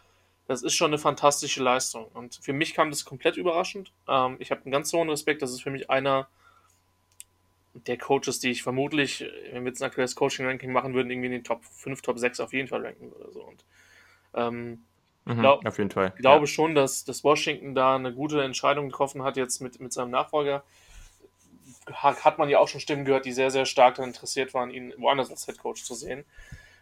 das 0.46 0.62
ist 0.62 0.74
schon 0.74 0.90
eine 0.90 0.98
fantastische 0.98 1.62
Leistung. 1.62 2.06
Und 2.14 2.38
für 2.40 2.52
mich 2.52 2.74
kam 2.74 2.90
das 2.90 3.04
komplett 3.04 3.36
überraschend. 3.36 3.92
Ähm, 4.08 4.36
ich 4.38 4.50
habe 4.50 4.62
einen 4.62 4.72
ganz 4.72 4.92
hohen 4.92 5.10
Respekt. 5.10 5.42
Das 5.42 5.50
ist 5.50 5.62
für 5.62 5.70
mich 5.70 5.90
einer 5.90 6.28
der 7.74 7.98
Coaches, 7.98 8.40
die 8.40 8.50
ich 8.50 8.62
vermutlich, 8.62 9.24
wenn 9.52 9.64
wir 9.64 9.70
jetzt 9.70 9.82
ein 9.82 9.86
aktuelles 9.86 10.16
Coaching-Ranking 10.16 10.72
machen 10.72 10.94
würden, 10.94 11.10
irgendwie 11.10 11.26
in 11.26 11.32
den 11.32 11.44
Top 11.44 11.64
5, 11.64 12.02
Top 12.02 12.18
6 12.18 12.40
auf 12.40 12.52
jeden 12.52 12.68
Fall 12.68 12.84
ranken 12.84 13.12
würde. 13.12 13.32
So. 13.32 13.42
Und, 13.42 13.64
ähm, 14.34 14.84
mhm, 15.24 15.40
glaub, 15.40 15.64
auf 15.64 15.78
jeden 15.78 15.90
Fall. 15.90 16.12
Ich 16.14 16.20
glaube 16.20 16.44
ja. 16.44 16.46
schon, 16.46 16.74
dass, 16.74 17.04
dass 17.04 17.22
Washington 17.22 17.74
da 17.74 17.94
eine 17.94 18.12
gute 18.12 18.42
Entscheidung 18.42 18.88
getroffen 18.88 19.22
hat, 19.22 19.36
jetzt 19.36 19.60
mit, 19.60 19.80
mit 19.80 19.92
seinem 19.92 20.10
Nachfolger. 20.10 20.64
Hat 21.92 22.38
man 22.38 22.48
ja 22.48 22.58
auch 22.58 22.68
schon 22.68 22.80
Stimmen 22.80 23.04
gehört, 23.04 23.24
die 23.24 23.32
sehr, 23.32 23.50
sehr 23.50 23.66
stark 23.66 23.96
daran 23.96 24.10
interessiert 24.10 24.54
waren, 24.54 24.70
ihn 24.70 24.92
woanders 24.98 25.30
als 25.30 25.46
Head 25.46 25.58
Coach 25.58 25.82
zu 25.82 25.94
sehen. 25.94 26.24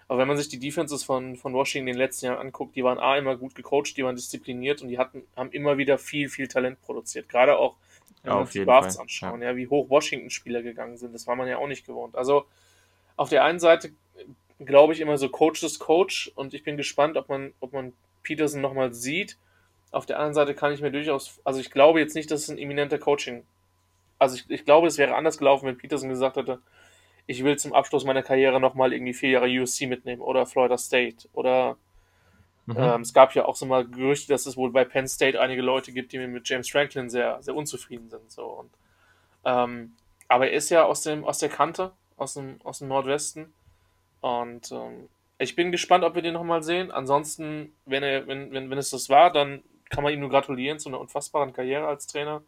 Aber 0.06 0.18
wenn 0.18 0.28
man 0.28 0.38
sich 0.38 0.48
die 0.48 0.58
Defenses 0.58 1.04
von, 1.04 1.36
von 1.36 1.52
Washington 1.52 1.88
in 1.88 1.94
den 1.94 1.98
letzten 1.98 2.26
Jahren 2.26 2.38
anguckt, 2.38 2.74
die 2.76 2.82
waren 2.82 2.98
A 2.98 3.16
immer 3.16 3.36
gut 3.36 3.54
gecoacht, 3.54 3.96
die 3.96 4.04
waren 4.04 4.16
diszipliniert 4.16 4.80
und 4.80 4.88
die 4.88 4.98
hatten, 4.98 5.22
haben 5.36 5.52
immer 5.52 5.76
wieder 5.76 5.98
viel, 5.98 6.30
viel 6.30 6.48
Talent 6.48 6.80
produziert. 6.80 7.28
Gerade 7.28 7.58
auch 7.58 7.76
wenn 8.22 8.32
ja, 8.32 8.36
wir 8.36 8.40
uns 8.42 8.50
die 8.50 8.64
Drafts 8.64 8.98
anschauen, 8.98 9.42
ja. 9.42 9.50
ja, 9.50 9.56
wie 9.56 9.68
hoch 9.68 9.88
Washington-Spieler 9.90 10.62
gegangen 10.62 10.96
sind, 10.96 11.14
das 11.14 11.26
war 11.26 11.36
man 11.36 11.48
ja 11.48 11.58
auch 11.58 11.68
nicht 11.68 11.86
gewohnt. 11.86 12.16
Also 12.16 12.46
auf 13.16 13.28
der 13.28 13.44
einen 13.44 13.58
Seite 13.58 13.92
glaube 14.64 14.92
ich 14.92 15.00
immer 15.00 15.18
so 15.18 15.28
Coach 15.28 15.62
ist 15.62 15.78
Coach 15.78 16.32
und 16.34 16.54
ich 16.54 16.64
bin 16.64 16.76
gespannt, 16.76 17.16
ob 17.16 17.28
man, 17.28 17.52
ob 17.60 17.72
man 17.72 17.92
Peterson 18.22 18.60
nochmal 18.60 18.92
sieht. 18.92 19.38
Auf 19.90 20.06
der 20.06 20.16
anderen 20.16 20.34
Seite 20.34 20.54
kann 20.54 20.72
ich 20.72 20.80
mir 20.80 20.90
durchaus, 20.90 21.40
also 21.44 21.60
ich 21.60 21.70
glaube 21.70 22.00
jetzt 22.00 22.14
nicht, 22.14 22.30
dass 22.30 22.42
es 22.42 22.48
ein 22.48 22.58
eminenter 22.58 22.98
Coaching. 22.98 23.44
Also 24.18 24.36
ich, 24.36 24.50
ich 24.50 24.64
glaube, 24.64 24.88
es 24.88 24.98
wäre 24.98 25.14
anders 25.14 25.38
gelaufen, 25.38 25.66
wenn 25.66 25.78
Peterson 25.78 26.08
gesagt 26.08 26.36
hätte, 26.36 26.60
ich 27.26 27.44
will 27.44 27.56
zum 27.56 27.72
Abschluss 27.72 28.04
meiner 28.04 28.22
Karriere 28.22 28.58
nochmal 28.58 28.92
irgendwie 28.92 29.14
vier 29.14 29.30
Jahre 29.30 29.48
USC 29.48 29.86
mitnehmen 29.86 30.22
oder 30.22 30.46
Florida 30.46 30.78
State 30.78 31.28
oder 31.32 31.76
Mhm. 32.68 32.76
Ähm, 32.78 33.00
es 33.00 33.12
gab 33.12 33.34
ja 33.34 33.46
auch 33.46 33.56
so 33.56 33.66
mal 33.66 33.86
Gerüchte, 33.86 34.32
dass 34.32 34.46
es 34.46 34.56
wohl 34.56 34.70
bei 34.70 34.84
Penn 34.84 35.08
State 35.08 35.40
einige 35.40 35.62
Leute 35.62 35.92
gibt, 35.92 36.12
die 36.12 36.18
mit 36.18 36.48
James 36.48 36.68
Franklin 36.70 37.08
sehr, 37.08 37.42
sehr 37.42 37.54
unzufrieden 37.54 38.10
sind. 38.10 38.30
So. 38.30 38.44
Und, 38.44 38.70
ähm, 39.44 39.94
aber 40.28 40.48
er 40.48 40.52
ist 40.52 40.68
ja 40.70 40.84
aus, 40.84 41.02
dem, 41.02 41.24
aus 41.24 41.38
der 41.38 41.48
Kante. 41.48 41.92
aus 42.18 42.34
dem, 42.34 42.60
aus 42.64 42.80
dem 42.80 42.88
Nordwesten. 42.88 43.54
Und 44.20 44.72
ähm, 44.72 45.08
ich 45.38 45.54
bin 45.54 45.72
gespannt, 45.72 46.04
ob 46.04 46.14
wir 46.14 46.22
den 46.22 46.34
nochmal 46.34 46.62
sehen. 46.62 46.90
Ansonsten, 46.90 47.72
wenn, 47.86 48.02
er, 48.02 48.26
wenn, 48.26 48.52
wenn, 48.52 48.68
wenn 48.70 48.78
es 48.78 48.90
das 48.90 49.08
war, 49.08 49.32
dann 49.32 49.62
kann 49.88 50.04
man 50.04 50.12
ihm 50.12 50.20
nur 50.20 50.28
gratulieren 50.28 50.78
zu 50.78 50.88
einer 50.88 51.00
unfassbaren 51.00 51.52
Karriere 51.52 51.86
als 51.86 52.06
Trainer. 52.06 52.42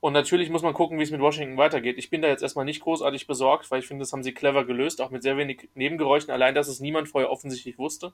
Und 0.00 0.12
natürlich 0.12 0.50
muss 0.50 0.62
man 0.62 0.74
gucken, 0.74 0.98
wie 0.98 1.02
es 1.02 1.10
mit 1.10 1.22
Washington 1.22 1.56
weitergeht. 1.56 1.96
Ich 1.96 2.10
bin 2.10 2.20
da 2.20 2.28
jetzt 2.28 2.42
erstmal 2.42 2.66
nicht 2.66 2.82
großartig 2.82 3.26
besorgt, 3.26 3.70
weil 3.70 3.80
ich 3.80 3.86
finde, 3.88 4.02
das 4.02 4.12
haben 4.12 4.22
sie 4.22 4.34
clever 4.34 4.66
gelöst, 4.66 5.00
auch 5.00 5.10
mit 5.10 5.22
sehr 5.22 5.38
wenig 5.38 5.70
Nebengeräuschen. 5.74 6.30
Allein, 6.30 6.54
dass 6.54 6.68
es 6.68 6.78
niemand 6.78 7.08
vorher 7.08 7.30
offensichtlich 7.30 7.78
wusste, 7.78 8.12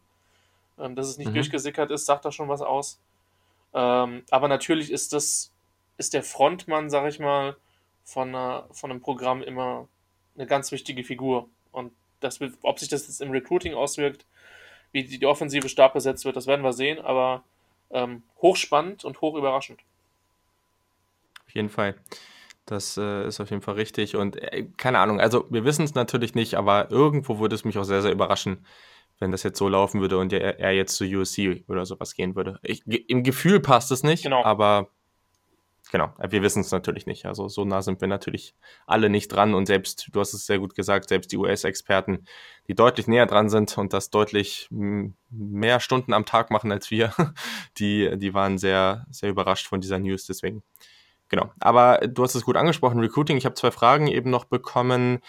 ähm, 0.80 0.96
dass 0.96 1.08
es 1.08 1.18
nicht 1.18 1.30
mhm. 1.30 1.34
durchgesickert 1.34 1.90
ist, 1.90 2.06
sagt 2.06 2.24
da 2.24 2.32
schon 2.32 2.48
was 2.48 2.62
aus. 2.62 3.00
Ähm, 3.72 4.24
aber 4.30 4.48
natürlich 4.48 4.90
ist 4.90 5.12
das, 5.12 5.52
ist 5.96 6.14
der 6.14 6.22
Frontmann, 6.22 6.90
sag 6.90 7.08
ich 7.08 7.18
mal, 7.18 7.56
von, 8.04 8.28
einer, 8.28 8.66
von 8.72 8.90
einem 8.90 9.00
Programm 9.00 9.42
immer 9.42 9.88
eine 10.36 10.46
ganz 10.46 10.72
wichtige 10.72 11.04
Figur. 11.04 11.48
Und 11.72 11.92
das, 12.20 12.40
ob 12.62 12.78
sich 12.78 12.88
das 12.88 13.06
jetzt 13.06 13.20
im 13.20 13.30
Recruiting 13.30 13.74
auswirkt, 13.74 14.26
wie 14.92 15.04
die, 15.04 15.18
die 15.18 15.26
Offensive 15.26 15.68
stark 15.68 15.92
besetzt 15.92 16.24
wird, 16.24 16.36
das 16.36 16.46
werden 16.46 16.62
wir 16.62 16.72
sehen, 16.72 16.98
aber 16.98 17.44
ähm, 17.90 18.22
hochspannend 18.40 19.04
und 19.04 19.20
hoch 19.20 19.36
überraschend. 19.36 19.80
Auf 21.46 21.54
jeden 21.54 21.68
Fall. 21.68 21.94
Das 22.66 22.96
äh, 22.96 23.26
ist 23.26 23.40
auf 23.40 23.50
jeden 23.50 23.62
Fall 23.62 23.74
richtig. 23.74 24.16
Und 24.16 24.36
äh, 24.36 24.66
keine 24.76 24.98
Ahnung, 24.98 25.20
also 25.20 25.46
wir 25.50 25.64
wissen 25.64 25.84
es 25.84 25.94
natürlich 25.94 26.34
nicht, 26.34 26.54
aber 26.54 26.90
irgendwo 26.90 27.38
würde 27.38 27.54
es 27.54 27.64
mich 27.64 27.78
auch 27.78 27.84
sehr, 27.84 28.02
sehr 28.02 28.12
überraschen, 28.12 28.64
wenn 29.20 29.30
das 29.30 29.42
jetzt 29.42 29.58
so 29.58 29.68
laufen 29.68 30.00
würde 30.00 30.18
und 30.18 30.32
er, 30.32 30.58
er 30.58 30.72
jetzt 30.72 30.96
zu 30.96 31.04
USC 31.04 31.64
oder 31.68 31.86
sowas 31.86 32.14
gehen 32.14 32.34
würde. 32.34 32.58
Ich, 32.62 32.86
Im 32.86 33.22
Gefühl 33.22 33.60
passt 33.60 33.92
es 33.92 34.02
nicht, 34.02 34.24
genau. 34.24 34.42
aber 34.42 34.88
genau, 35.92 36.12
wir 36.28 36.42
wissen 36.42 36.60
es 36.60 36.72
natürlich 36.72 37.06
nicht. 37.06 37.26
Also 37.26 37.46
so 37.48 37.64
nah 37.64 37.82
sind 37.82 38.00
wir 38.00 38.08
natürlich 38.08 38.54
alle 38.86 39.10
nicht 39.10 39.28
dran 39.28 39.54
und 39.54 39.66
selbst, 39.66 40.08
du 40.12 40.20
hast 40.20 40.32
es 40.32 40.46
sehr 40.46 40.58
gut 40.58 40.74
gesagt, 40.74 41.10
selbst 41.10 41.30
die 41.32 41.36
US-Experten, 41.36 42.24
die 42.66 42.74
deutlich 42.74 43.06
näher 43.06 43.26
dran 43.26 43.50
sind 43.50 43.76
und 43.76 43.92
das 43.92 44.10
deutlich 44.10 44.68
mehr 44.70 45.80
Stunden 45.80 46.14
am 46.14 46.24
Tag 46.24 46.50
machen 46.50 46.72
als 46.72 46.90
wir, 46.90 47.12
die, 47.78 48.16
die 48.16 48.34
waren 48.34 48.58
sehr, 48.58 49.06
sehr 49.10 49.28
überrascht 49.28 49.66
von 49.66 49.80
dieser 49.80 49.98
News. 49.98 50.26
Deswegen 50.26 50.62
Genau. 51.30 51.52
Aber 51.60 51.98
du 51.98 52.24
hast 52.24 52.34
es 52.34 52.44
gut 52.44 52.56
angesprochen, 52.56 52.98
Recruiting. 52.98 53.36
Ich 53.36 53.44
habe 53.44 53.54
zwei 53.54 53.70
Fragen 53.70 54.08
eben 54.08 54.30
noch 54.30 54.44
bekommen. 54.46 55.20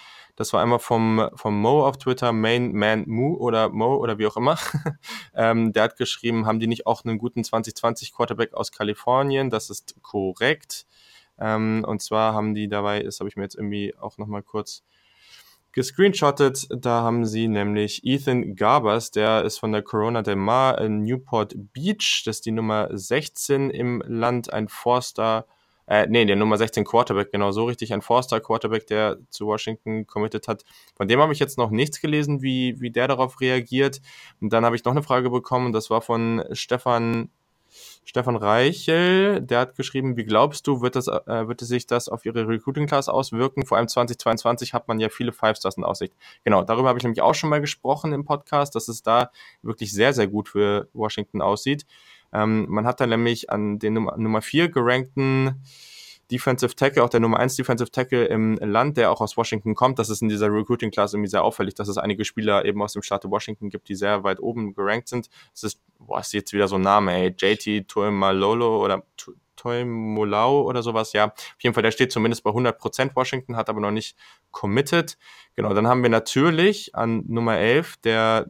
Das 0.41 0.53
war 0.53 0.63
einmal 0.63 0.79
vom, 0.79 1.29
vom 1.35 1.61
Mo 1.61 1.85
auf 1.85 1.99
Twitter, 1.99 2.31
Main 2.31 2.73
Man 2.73 3.03
Mu 3.07 3.35
oder 3.35 3.69
Mo 3.69 3.97
oder 3.97 4.17
wie 4.17 4.25
auch 4.25 4.37
immer. 4.37 4.57
ähm, 5.35 5.71
der 5.71 5.83
hat 5.83 5.97
geschrieben, 5.97 6.47
haben 6.47 6.59
die 6.59 6.65
nicht 6.65 6.87
auch 6.87 7.05
einen 7.05 7.19
guten 7.19 7.43
2020 7.43 8.11
Quarterback 8.11 8.55
aus 8.55 8.71
Kalifornien? 8.71 9.51
Das 9.51 9.69
ist 9.69 10.01
korrekt. 10.01 10.87
Ähm, 11.39 11.85
und 11.87 12.01
zwar 12.01 12.33
haben 12.33 12.55
die 12.55 12.67
dabei, 12.67 13.03
das 13.03 13.19
habe 13.19 13.29
ich 13.29 13.35
mir 13.35 13.43
jetzt 13.43 13.53
irgendwie 13.53 13.93
auch 13.95 14.17
nochmal 14.17 14.41
kurz 14.41 14.81
gescreenshottet. 15.73 16.69
Da 16.71 17.03
haben 17.03 17.23
sie 17.23 17.47
nämlich 17.47 18.03
Ethan 18.03 18.55
Garbers, 18.55 19.11
der 19.11 19.43
ist 19.43 19.59
von 19.59 19.71
der 19.71 19.83
Corona 19.83 20.23
del 20.23 20.37
Mar 20.37 20.81
in 20.81 21.03
Newport 21.03 21.53
Beach. 21.71 22.23
Das 22.25 22.37
ist 22.37 22.47
die 22.47 22.51
Nummer 22.51 22.89
16 22.91 23.69
im 23.69 24.01
Land, 24.07 24.51
ein 24.51 24.69
Forster 24.69 25.45
äh, 25.91 26.07
nee, 26.07 26.23
der 26.23 26.37
Nummer 26.37 26.55
16 26.55 26.85
Quarterback, 26.85 27.33
genau 27.33 27.51
so 27.51 27.65
richtig, 27.65 27.91
ein 27.91 28.01
Forster-Quarterback, 28.01 28.87
der 28.87 29.17
zu 29.29 29.47
Washington 29.47 30.07
committed 30.07 30.47
hat. 30.47 30.63
Von 30.95 31.09
dem 31.09 31.19
habe 31.19 31.33
ich 31.33 31.39
jetzt 31.39 31.57
noch 31.57 31.69
nichts 31.69 31.99
gelesen, 31.99 32.41
wie, 32.41 32.79
wie 32.79 32.91
der 32.91 33.09
darauf 33.09 33.41
reagiert. 33.41 33.99
Und 34.39 34.53
dann 34.53 34.63
habe 34.63 34.77
ich 34.77 34.85
noch 34.85 34.93
eine 34.93 35.03
Frage 35.03 35.29
bekommen, 35.29 35.73
das 35.73 35.89
war 35.89 36.01
von 36.01 36.45
Stefan 36.53 37.29
Stefan 38.03 38.35
Reichel, 38.35 39.41
der 39.41 39.59
hat 39.59 39.75
geschrieben, 39.75 40.17
wie 40.17 40.25
glaubst 40.25 40.67
du, 40.67 40.81
wird, 40.81 40.95
das, 40.95 41.07
äh, 41.07 41.47
wird 41.47 41.61
sich 41.61 41.87
das 41.87 42.09
auf 42.09 42.25
ihre 42.25 42.47
Recruiting 42.47 42.87
Class 42.87 43.07
auswirken? 43.07 43.65
Vor 43.65 43.77
allem 43.77 43.87
2022 43.87 44.73
hat 44.73 44.87
man 44.87 44.99
ja 44.99 45.09
viele 45.09 45.31
Five 45.31 45.57
Stars 45.57 45.77
in 45.77 45.83
Aussicht. 45.83 46.13
Genau, 46.43 46.63
darüber 46.63 46.89
habe 46.89 46.99
ich 46.99 47.03
nämlich 47.03 47.21
auch 47.21 47.35
schon 47.35 47.49
mal 47.49 47.61
gesprochen 47.61 48.11
im 48.11 48.25
Podcast, 48.25 48.75
dass 48.75 48.87
es 48.87 49.03
da 49.03 49.31
wirklich 49.61 49.93
sehr, 49.93 50.13
sehr 50.13 50.27
gut 50.27 50.49
für 50.49 50.89
Washington 50.93 51.41
aussieht. 51.41 51.85
Ähm, 52.33 52.65
man 52.69 52.85
hat 52.85 52.99
dann 52.99 53.09
nämlich 53.09 53.49
an 53.49 53.79
den 53.79 53.93
Nummer, 53.93 54.17
Nummer 54.17 54.41
4 54.41 54.69
gerankten 54.69 55.63
Defensive 56.31 56.75
Tackle, 56.75 57.03
auch 57.03 57.09
der 57.09 57.19
Nummer 57.19 57.39
1 57.39 57.57
Defensive 57.57 57.91
Tackle 57.91 58.25
im 58.25 58.55
Land, 58.55 58.95
der 58.95 59.11
auch 59.11 59.19
aus 59.19 59.35
Washington 59.35 59.75
kommt. 59.75 59.99
Das 59.99 60.09
ist 60.09 60.21
in 60.21 60.29
dieser 60.29 60.51
Recruiting 60.51 60.89
Class 60.89 61.13
irgendwie 61.13 61.29
sehr 61.29 61.43
auffällig, 61.43 61.75
dass 61.75 61.89
es 61.89 61.97
einige 61.97 62.23
Spieler 62.23 62.63
eben 62.63 62.81
aus 62.81 62.93
dem 62.93 63.01
Staat 63.01 63.25
Washington 63.25 63.69
gibt, 63.69 63.89
die 63.89 63.95
sehr 63.95 64.23
weit 64.23 64.39
oben 64.39 64.73
gerankt 64.73 65.09
sind. 65.09 65.29
Es 65.53 65.63
ist, 65.63 65.81
boah, 65.99 66.21
ist 66.21 66.33
jetzt 66.33 66.53
wieder 66.53 66.69
so 66.69 66.75
ein 66.75 66.81
Name, 66.81 67.13
ey, 67.13 67.35
JT 67.37 67.87
Toimalolo 67.89 68.83
oder 68.83 69.03
Toimolau 69.57 70.61
oder 70.61 70.81
sowas, 70.81 71.13
ja. 71.13 71.25
Auf 71.27 71.55
jeden 71.59 71.73
Fall, 71.73 71.83
der 71.83 71.91
steht 71.91 72.11
zumindest 72.11 72.43
bei 72.43 72.49
100% 72.49 73.15
Washington, 73.15 73.57
hat 73.57 73.69
aber 73.69 73.81
noch 73.81 73.91
nicht 73.91 74.17
committed. 74.51 75.17
Genau, 75.55 75.73
dann 75.73 75.87
haben 75.87 76.01
wir 76.01 76.09
natürlich 76.09 76.95
an 76.95 77.23
Nummer 77.27 77.57
11 77.57 77.97
der 77.97 78.47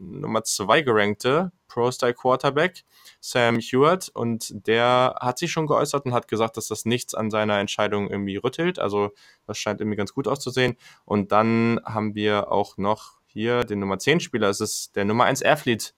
Nummer 0.00 0.42
2 0.42 0.82
gerankte 0.82 1.52
Pro-Style 1.70 2.14
Quarterback, 2.14 2.84
Sam 3.20 3.58
Hewitt, 3.58 4.10
und 4.10 4.66
der 4.66 5.16
hat 5.20 5.38
sich 5.38 5.50
schon 5.50 5.66
geäußert 5.66 6.04
und 6.04 6.12
hat 6.12 6.28
gesagt, 6.28 6.56
dass 6.56 6.68
das 6.68 6.84
nichts 6.84 7.14
an 7.14 7.30
seiner 7.30 7.58
Entscheidung 7.58 8.10
irgendwie 8.10 8.36
rüttelt. 8.36 8.78
Also 8.78 9.10
das 9.46 9.56
scheint 9.58 9.80
irgendwie 9.80 9.96
ganz 9.96 10.12
gut 10.12 10.28
auszusehen. 10.28 10.76
Und 11.04 11.32
dann 11.32 11.80
haben 11.84 12.14
wir 12.14 12.52
auch 12.52 12.76
noch 12.76 13.20
hier 13.26 13.64
den 13.64 13.78
Nummer 13.78 13.98
10 13.98 14.20
Spieler, 14.20 14.48
es 14.48 14.60
ist 14.60 14.96
der 14.96 15.04
Nummer 15.04 15.24
1 15.24 15.42
Athlet 15.44 15.94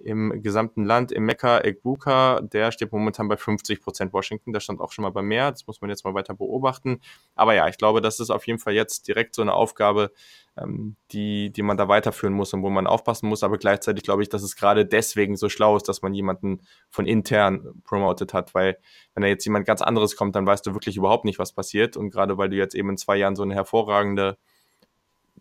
im 0.00 0.42
gesamten 0.42 0.84
Land, 0.84 1.12
im 1.12 1.24
Mekka 1.24 1.60
Egbuka, 1.60 2.40
der 2.40 2.72
steht 2.72 2.92
momentan 2.92 3.28
bei 3.28 3.36
50 3.36 3.80
Prozent 3.80 4.12
Washington. 4.12 4.52
Der 4.52 4.60
stand 4.60 4.80
auch 4.80 4.92
schon 4.92 5.02
mal 5.02 5.10
bei 5.10 5.22
mehr. 5.22 5.50
Das 5.50 5.66
muss 5.66 5.80
man 5.80 5.90
jetzt 5.90 6.04
mal 6.04 6.14
weiter 6.14 6.34
beobachten. 6.34 7.00
Aber 7.34 7.54
ja, 7.54 7.68
ich 7.68 7.78
glaube, 7.78 8.00
das 8.00 8.20
ist 8.20 8.30
auf 8.30 8.46
jeden 8.46 8.58
Fall 8.58 8.74
jetzt 8.74 9.08
direkt 9.08 9.34
so 9.34 9.42
eine 9.42 9.54
Aufgabe, 9.54 10.12
ähm, 10.56 10.96
die, 11.12 11.52
die 11.52 11.62
man 11.62 11.76
da 11.76 11.88
weiterführen 11.88 12.34
muss 12.34 12.52
und 12.52 12.62
wo 12.62 12.70
man 12.70 12.86
aufpassen 12.86 13.28
muss. 13.28 13.42
Aber 13.42 13.58
gleichzeitig 13.58 14.04
glaube 14.04 14.22
ich, 14.22 14.28
dass 14.28 14.42
es 14.42 14.56
gerade 14.56 14.86
deswegen 14.86 15.36
so 15.36 15.48
schlau 15.48 15.76
ist, 15.76 15.88
dass 15.88 16.02
man 16.02 16.14
jemanden 16.14 16.62
von 16.90 17.06
intern 17.06 17.82
promoted 17.84 18.34
hat, 18.34 18.54
weil 18.54 18.78
wenn 19.14 19.22
da 19.22 19.28
jetzt 19.28 19.44
jemand 19.44 19.66
ganz 19.66 19.82
anderes 19.82 20.16
kommt, 20.16 20.36
dann 20.36 20.46
weißt 20.46 20.66
du 20.66 20.74
wirklich 20.74 20.96
überhaupt 20.96 21.24
nicht, 21.24 21.38
was 21.38 21.52
passiert. 21.52 21.96
Und 21.96 22.10
gerade 22.10 22.38
weil 22.38 22.48
du 22.48 22.56
jetzt 22.56 22.74
eben 22.74 22.90
in 22.90 22.96
zwei 22.96 23.16
Jahren 23.16 23.36
so 23.36 23.42
eine 23.42 23.54
hervorragende 23.54 24.38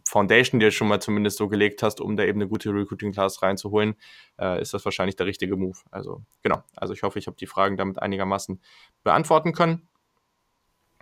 Foundation 0.09 0.59
dir 0.59 0.71
schon 0.71 0.87
mal 0.87 1.01
zumindest 1.01 1.37
so 1.37 1.47
gelegt 1.47 1.83
hast, 1.83 2.01
um 2.01 2.17
da 2.17 2.23
eben 2.23 2.39
eine 2.39 2.49
gute 2.49 2.69
Recruiting 2.73 3.11
Class 3.11 3.41
reinzuholen, 3.41 3.95
äh, 4.39 4.61
ist 4.61 4.73
das 4.73 4.85
wahrscheinlich 4.85 5.15
der 5.15 5.25
richtige 5.25 5.55
Move. 5.55 5.77
Also 5.91 6.23
genau, 6.43 6.63
also 6.75 6.93
ich 6.93 7.03
hoffe, 7.03 7.19
ich 7.19 7.27
habe 7.27 7.37
die 7.37 7.47
Fragen 7.47 7.77
damit 7.77 8.01
einigermaßen 8.01 8.61
beantworten 9.03 9.53
können. 9.53 9.87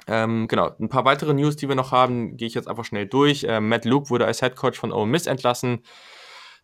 Ähm, 0.08 0.48
genau, 0.48 0.72
ein 0.80 0.90
paar 0.90 1.06
weitere 1.06 1.34
News, 1.34 1.56
die 1.56 1.68
wir 1.68 1.76
noch 1.76 1.92
haben, 1.92 2.38
gehe 2.38 2.48
ich 2.48 2.54
jetzt 2.54 2.68
einfach 2.68 2.86
schnell 2.86 3.08
durch. 3.08 3.44
Äh, 3.44 3.60
Matt 3.60 3.86
Luke 3.86 4.10
wurde 4.10 4.26
als 4.26 4.40
Head 4.40 4.56
Coach 4.56 4.80
von 4.80 4.92
Ole 4.92 5.08
Miss 5.08 5.26
entlassen. 5.26 5.84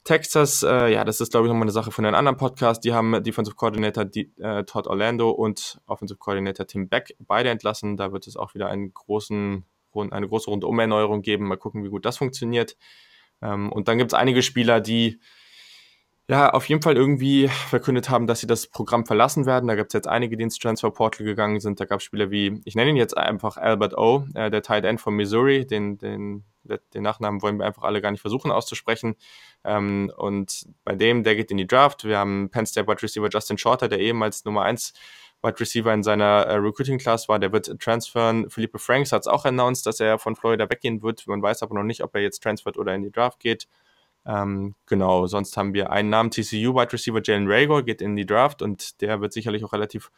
Texas, 0.04 0.64
äh, 0.64 0.92
ja, 0.92 1.04
das 1.04 1.22
ist, 1.22 1.32
glaube 1.32 1.46
ich, 1.46 1.50
nochmal 1.50 1.66
eine 1.66 1.72
Sache 1.72 1.92
von 1.92 2.06
einem 2.06 2.16
anderen 2.16 2.38
Podcast. 2.38 2.84
Die 2.84 2.94
haben 2.94 3.24
Defensive 3.24 3.56
Coordinator 3.56 4.04
die, 4.04 4.34
äh, 4.40 4.64
Todd 4.64 4.88
Orlando 4.88 5.30
und 5.30 5.80
Offensive 5.86 6.18
Coordinator 6.18 6.66
Tim 6.66 6.90
Beck 6.90 7.16
beide 7.20 7.50
entlassen. 7.50 7.98
Da 7.98 8.12
wird 8.12 8.26
es 8.26 8.36
auch 8.36 8.56
wieder 8.56 8.68
einen 8.68 8.94
großen 8.94 9.64
eine 9.96 10.28
große 10.28 10.50
Rundumerneuerung 10.50 11.22
geben. 11.22 11.48
Mal 11.48 11.58
gucken, 11.58 11.84
wie 11.84 11.90
gut 11.90 12.06
das 12.06 12.18
funktioniert. 12.18 12.78
Ähm, 13.42 13.72
und 13.72 13.88
dann 13.88 13.98
gibt 13.98 14.14
es 14.14 14.18
einige 14.18 14.42
Spieler, 14.42 14.82
die 14.82 15.20
ja 16.28 16.50
auf 16.52 16.70
jeden 16.70 16.82
Fall 16.82 16.96
irgendwie 16.96 17.48
verkündet 17.48 18.10
haben, 18.10 18.26
dass 18.26 18.40
sie 18.40 18.48
das 18.48 18.68
Programm 18.68 19.06
verlassen 19.06 19.46
werden. 19.46 19.68
Da 19.68 19.76
gibt 19.76 19.90
es 19.90 19.94
jetzt 19.94 20.08
einige, 20.08 20.38
die 20.38 20.44
ins 20.44 20.58
Transfer 20.58 20.92
Portal 20.92 21.26
gegangen 21.26 21.60
sind. 21.60 21.80
Da 21.80 21.86
gab 21.86 22.00
es 22.00 22.06
Spieler 22.06 22.32
wie, 22.32 22.62
ich 22.64 22.76
nenne 22.76 22.92
ihn 22.92 22.96
jetzt 22.96 23.18
einfach 23.18 23.58
Albert 23.58 23.98
O, 23.98 24.26
äh, 24.34 24.50
der 24.50 24.62
Tight 24.62 24.86
End 24.86 25.02
von 25.02 25.16
Missouri. 25.16 25.66
Den, 25.66 25.98
den, 25.98 26.46
den 26.64 27.04
Nachnamen 27.04 27.42
wollen 27.42 27.58
wir 27.58 27.66
einfach 27.66 27.84
alle 27.84 28.02
gar 28.02 28.12
nicht 28.12 28.22
versuchen 28.22 28.50
auszusprechen. 28.50 29.16
Ähm, 29.66 30.12
und 30.16 30.68
bei 30.86 30.96
dem, 30.96 31.24
der 31.24 31.36
geht 31.36 31.52
in 31.52 31.58
die 31.58 31.68
Draft. 31.68 32.06
Wir 32.06 32.18
haben 32.18 32.50
Penn 32.50 32.66
State 32.66 32.88
Wide 32.88 33.02
Receiver 33.02 33.30
Justin 33.30 33.58
Shorter, 33.58 33.90
der 33.90 34.00
ehemals 34.00 34.46
Nummer 34.46 34.64
1 34.64 34.94
Wide 35.44 35.60
Receiver 35.60 35.94
in 35.94 36.04
seiner 36.04 36.46
äh, 36.46 36.56
Recruiting 36.56 37.00
Class 37.00 37.28
war, 37.28 37.40
der 37.40 37.52
wird 37.52 37.80
transfern. 37.80 38.50
Philippe 38.50 38.80
Franks 38.80 39.12
hat 39.12 39.22
es 39.22 39.28
auch 39.28 39.46
announced, 39.46 39.86
dass 39.86 40.00
er 40.00 40.20
von 40.20 40.36
Florida 40.36 40.70
weggehen 40.70 41.02
wird. 41.02 41.26
Man 41.28 41.42
weiß 41.42 41.64
aber 41.64 41.76
noch 41.76 41.84
nicht, 41.84 42.04
ob 42.04 42.16
er 42.16 42.22
jetzt 42.22 42.44
transfert 42.44 42.78
oder 42.78 42.94
in 42.94 43.04
die 43.04 43.12
Draft 43.12 43.40
geht. 43.40 43.68
Ähm, 44.26 44.76
genau, 44.86 45.26
sonst 45.26 45.58
haben 45.58 45.74
wir 45.74 45.92
einen 45.92 46.10
Namen, 46.10 46.30
TCU 46.30 46.76
Wide 46.76 46.94
Receiver 46.94 47.22
Jalen 47.24 47.48
Rager 47.50 47.82
geht 47.82 48.02
in 48.02 48.16
die 48.16 48.26
Draft 48.26 48.62
und 48.62 49.02
der 49.02 49.20
wird 49.20 49.34
sicherlich 49.34 49.64
auch 49.64 49.74
relativ 49.74 50.12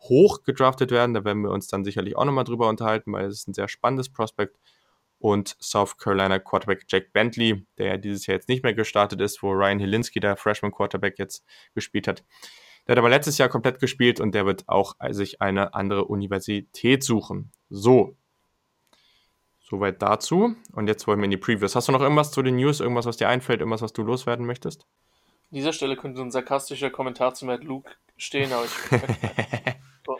hoch 0.00 0.42
gedraftet 0.44 0.90
werden. 0.90 1.14
Da 1.14 1.24
werden 1.24 1.42
wir 1.42 1.50
uns 1.50 1.68
dann 1.68 1.84
sicherlich 1.84 2.16
auch 2.16 2.24
nochmal 2.24 2.44
drüber 2.44 2.68
unterhalten, 2.68 3.12
weil 3.12 3.26
es 3.26 3.46
ein 3.46 3.54
sehr 3.54 3.68
spannendes 3.68 4.08
Prospekt. 4.08 4.58
Und 5.18 5.56
South 5.60 5.98
Carolina 5.98 6.38
Quarterback 6.38 6.86
Jack 6.88 7.12
Bentley, 7.12 7.66
der 7.76 7.86
ja 7.86 7.96
dieses 7.98 8.26
Jahr 8.26 8.36
jetzt 8.36 8.48
nicht 8.48 8.64
mehr 8.64 8.72
gestartet 8.72 9.20
ist, 9.20 9.42
wo 9.42 9.50
Ryan 9.50 9.78
Helinski, 9.78 10.18
der 10.18 10.38
Freshman 10.38 10.72
Quarterback, 10.72 11.18
jetzt 11.18 11.44
gespielt 11.74 12.08
hat. 12.08 12.24
Der 12.86 12.92
hat 12.92 12.98
aber 12.98 13.08
letztes 13.08 13.38
Jahr 13.38 13.48
komplett 13.48 13.78
gespielt 13.78 14.20
und 14.20 14.34
der 14.34 14.46
wird 14.46 14.68
auch 14.68 14.96
sich 15.10 15.40
eine 15.40 15.74
andere 15.74 16.06
Universität 16.06 17.04
suchen. 17.04 17.52
So. 17.68 18.16
Soweit 19.60 20.02
dazu. 20.02 20.56
Und 20.72 20.88
jetzt 20.88 21.06
wollen 21.06 21.20
wir 21.20 21.26
in 21.26 21.30
die 21.30 21.36
Previews. 21.36 21.76
Hast 21.76 21.88
du 21.88 21.92
noch 21.92 22.00
irgendwas 22.00 22.32
zu 22.32 22.42
den 22.42 22.56
News? 22.56 22.80
Irgendwas, 22.80 23.06
was 23.06 23.16
dir 23.16 23.28
einfällt? 23.28 23.60
Irgendwas, 23.60 23.82
was 23.82 23.92
du 23.92 24.02
loswerden 24.02 24.46
möchtest? 24.46 24.82
An 25.50 25.56
dieser 25.56 25.72
Stelle 25.72 25.96
könnte 25.96 26.20
ein 26.20 26.30
sarkastischer 26.30 26.90
Kommentar 26.90 27.34
zu 27.34 27.46
Matt 27.46 27.62
Luke 27.62 27.90
stehen, 28.16 28.52
aber 28.52 28.64
ich. 28.64 28.70
so. 30.06 30.18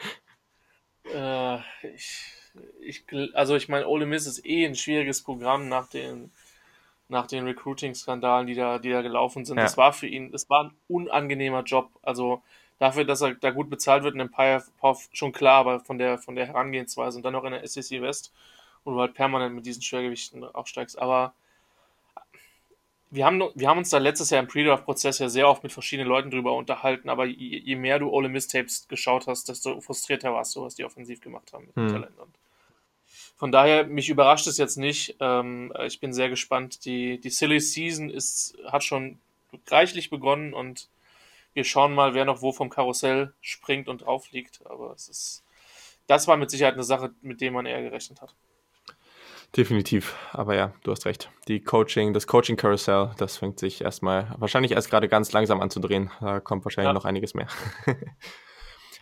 äh, 1.13 1.59
ich 1.95 2.41
ich, 2.81 3.05
also 3.35 3.57
ich 3.57 3.69
meine, 3.69 3.87
Ole 3.87 4.07
Miss 4.07 4.27
ist 4.27 4.45
eh 4.45 4.67
ein 4.67 4.75
schwieriges 4.75 5.23
Programm 5.23 5.69
nach 5.69 5.89
den, 5.89 6.33
nach 7.11 7.27
den 7.27 7.45
Recruiting-Skandalen, 7.45 8.47
die 8.47 8.55
da, 8.55 8.79
die 8.79 8.91
da 8.91 9.03
gelaufen 9.03 9.45
sind. 9.45 9.57
Ja. 9.57 9.65
Das 9.65 9.77
war 9.77 9.93
für 9.93 10.07
ihn, 10.07 10.31
das 10.33 10.49
war 10.49 10.65
ein 10.65 10.73
unangenehmer 10.89 11.63
Job. 11.63 11.91
Also 12.03 12.43
dafür, 12.79 13.05
dass 13.05 13.21
er 13.21 13.35
da 13.35 13.51
gut 13.51 13.71
bezahlt 13.71 14.03
wird 14.03 14.15
in 14.15 14.21
Empire 14.21 14.63
Puff, 14.79 15.09
schon 15.13 15.33
klar, 15.33 15.61
aber 15.61 15.81
von 15.81 15.99
der, 15.99 16.19
von 16.19 16.37
der 16.37 16.47
Herangehensweise 16.47 17.17
und 17.19 17.25
dann 17.25 17.33
noch 17.33 17.45
in 17.45 17.53
der 17.53 17.67
SEC 17.67 18.01
West, 18.01 18.33
wo 18.85 18.93
du 18.93 19.01
halt 19.01 19.15
permanent 19.15 19.55
mit 19.55 19.67
diesen 19.67 19.83
Schwergewichten 19.83 20.45
aufsteigst. 20.45 20.99
Aber 20.99 21.35
wir 23.11 23.27
haben, 23.27 23.43
wir 23.55 23.69
haben 23.69 23.79
uns 23.79 23.91
da 23.91 23.99
letztes 23.99 24.31
Jahr 24.31 24.41
im 24.41 24.49
Pre-Draft-Prozess 24.49 25.19
ja 25.19 25.29
sehr 25.29 25.49
oft 25.49 25.63
mit 25.63 25.73
verschiedenen 25.73 26.09
Leuten 26.09 26.31
drüber 26.31 26.57
unterhalten, 26.57 27.09
aber 27.09 27.27
je, 27.27 27.59
je 27.59 27.77
mehr 27.77 27.99
du 27.99 28.09
Ole 28.09 28.29
Miss 28.29 28.47
Tapes 28.47 28.87
geschaut 28.89 29.27
hast, 29.27 29.49
desto 29.49 29.81
frustrierter 29.81 30.33
warst 30.33 30.55
du, 30.55 30.63
was 30.63 30.77
die 30.77 30.85
offensiv 30.85 31.21
gemacht 31.21 31.53
haben 31.53 31.67
mit 31.67 31.77
dem 31.77 31.87
hm. 31.87 31.93
Talent. 31.93 32.19
Und 32.19 32.35
von 33.41 33.51
daher, 33.51 33.87
mich 33.87 34.11
überrascht 34.11 34.47
es 34.49 34.59
jetzt 34.59 34.77
nicht. 34.77 35.17
Ähm, 35.19 35.73
ich 35.87 35.99
bin 35.99 36.13
sehr 36.13 36.29
gespannt. 36.29 36.85
Die, 36.85 37.19
die 37.19 37.31
Silly 37.31 37.59
Season 37.59 38.11
ist, 38.11 38.55
hat 38.67 38.85
schon 38.85 39.19
reichlich 39.71 40.11
begonnen 40.11 40.53
und 40.53 40.91
wir 41.55 41.65
schauen 41.65 41.95
mal, 41.95 42.13
wer 42.13 42.27
noch 42.27 42.43
wo 42.43 42.53
vom 42.53 42.69
Karussell 42.69 43.33
springt 43.41 43.89
und 43.89 44.03
drauf 44.03 44.31
liegt. 44.31 44.61
Aber 44.67 44.93
es 44.93 45.09
ist, 45.09 45.43
das 46.07 46.29
war 46.29 46.37
mit 46.37 46.51
Sicherheit 46.51 46.75
eine 46.75 46.85
Sache, 46.85 47.15
mit 47.23 47.41
der 47.41 47.51
man 47.51 47.65
eher 47.65 47.81
gerechnet 47.81 48.21
hat. 48.21 48.35
Definitiv, 49.57 50.17
aber 50.33 50.55
ja, 50.55 50.75
du 50.83 50.91
hast 50.91 51.07
recht. 51.07 51.31
Die 51.49 51.63
Coaching, 51.63 52.13
das 52.13 52.27
Coaching-Karussell, 52.27 53.13
das 53.17 53.39
fängt 53.39 53.59
sich 53.59 53.81
erstmal 53.81 54.35
wahrscheinlich 54.37 54.73
erst 54.73 54.91
gerade 54.91 55.09
ganz 55.09 55.33
langsam 55.33 55.63
an 55.63 55.71
zu 55.71 55.81
drehen. 55.81 56.11
Da 56.21 56.41
kommt 56.41 56.67
wahrscheinlich 56.67 56.91
ja. 56.91 56.93
noch 56.93 57.07
einiges 57.07 57.33
mehr. 57.33 57.49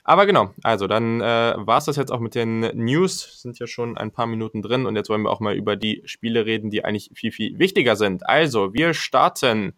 aber 0.08 0.24
genau, 0.24 0.54
also 0.62 0.86
dann 0.86 1.20
äh, 1.20 1.54
war 1.58 1.76
es 1.76 1.84
das 1.84 1.96
jetzt 1.96 2.10
auch 2.10 2.20
mit 2.20 2.34
den 2.34 2.60
News. 2.60 3.42
Sind 3.42 3.58
ja 3.58 3.66
schon 3.66 3.98
ein 3.98 4.10
paar 4.10 4.26
Minuten 4.26 4.62
drin 4.62 4.86
und 4.86 4.96
jetzt 4.96 5.10
wollen 5.10 5.20
wir 5.20 5.30
auch 5.30 5.40
mal 5.40 5.54
über 5.54 5.76
die 5.76 6.00
Spiele 6.06 6.46
reden, 6.46 6.70
die 6.70 6.82
eigentlich 6.82 7.10
viel, 7.12 7.30
viel 7.30 7.58
wichtiger 7.58 7.94
sind. 7.94 8.26
Also, 8.26 8.72
wir 8.72 8.94
starten 8.94 9.74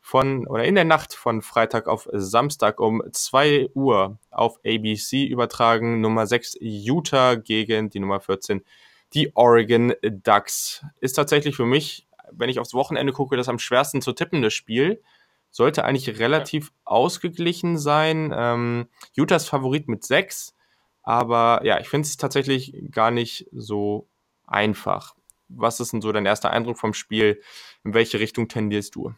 von 0.00 0.46
oder 0.46 0.64
in 0.64 0.76
der 0.76 0.86
Nacht 0.86 1.12
von 1.12 1.42
Freitag 1.42 1.88
auf 1.88 2.08
Samstag 2.10 2.80
um 2.80 3.02
2 3.12 3.68
Uhr 3.74 4.18
auf 4.30 4.58
ABC 4.64 5.26
übertragen. 5.26 6.00
Nummer 6.00 6.26
6 6.26 6.56
Utah 6.62 7.34
gegen 7.34 7.90
die 7.90 8.00
Nummer 8.00 8.20
14 8.20 8.64
die 9.12 9.36
Oregon 9.36 9.92
Ducks. 10.02 10.86
Ist 11.00 11.12
tatsächlich 11.12 11.54
für 11.54 11.66
mich, 11.66 12.08
wenn 12.32 12.48
ich 12.48 12.60
aufs 12.60 12.72
Wochenende 12.72 13.12
gucke, 13.12 13.36
das 13.36 13.50
am 13.50 13.58
schwersten 13.58 14.00
zu 14.00 14.12
tippende 14.14 14.50
Spiel. 14.50 15.02
Sollte 15.50 15.84
eigentlich 15.84 16.18
relativ 16.18 16.66
ja. 16.66 16.72
ausgeglichen 16.84 17.78
sein. 17.78 18.32
Ähm, 18.34 18.88
Utahs 19.16 19.48
Favorit 19.48 19.88
mit 19.88 20.04
sechs. 20.04 20.54
Aber 21.02 21.60
ja, 21.64 21.80
ich 21.80 21.88
finde 21.88 22.06
es 22.06 22.16
tatsächlich 22.16 22.74
gar 22.90 23.10
nicht 23.10 23.46
so 23.52 24.06
einfach. 24.46 25.14
Was 25.48 25.80
ist 25.80 25.92
denn 25.92 26.02
so 26.02 26.12
dein 26.12 26.26
erster 26.26 26.50
Eindruck 26.50 26.78
vom 26.78 26.94
Spiel? 26.94 27.42
In 27.84 27.94
welche 27.94 28.20
Richtung 28.20 28.48
tendierst 28.48 28.94
du? 28.94 29.14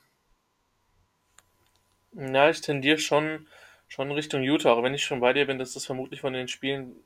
Na, 2.12 2.50
ich 2.50 2.60
tendiere 2.60 2.98
schon, 2.98 3.46
schon 3.88 4.10
Richtung 4.10 4.42
Utah, 4.42 4.72
auch 4.72 4.82
wenn 4.82 4.94
ich 4.94 5.04
schon 5.04 5.20
bei 5.20 5.32
dir 5.32 5.46
bin, 5.46 5.58
dass 5.58 5.72
das 5.72 5.86
vermutlich 5.86 6.20
von 6.20 6.32
den 6.32 6.48
Spielen 6.48 6.96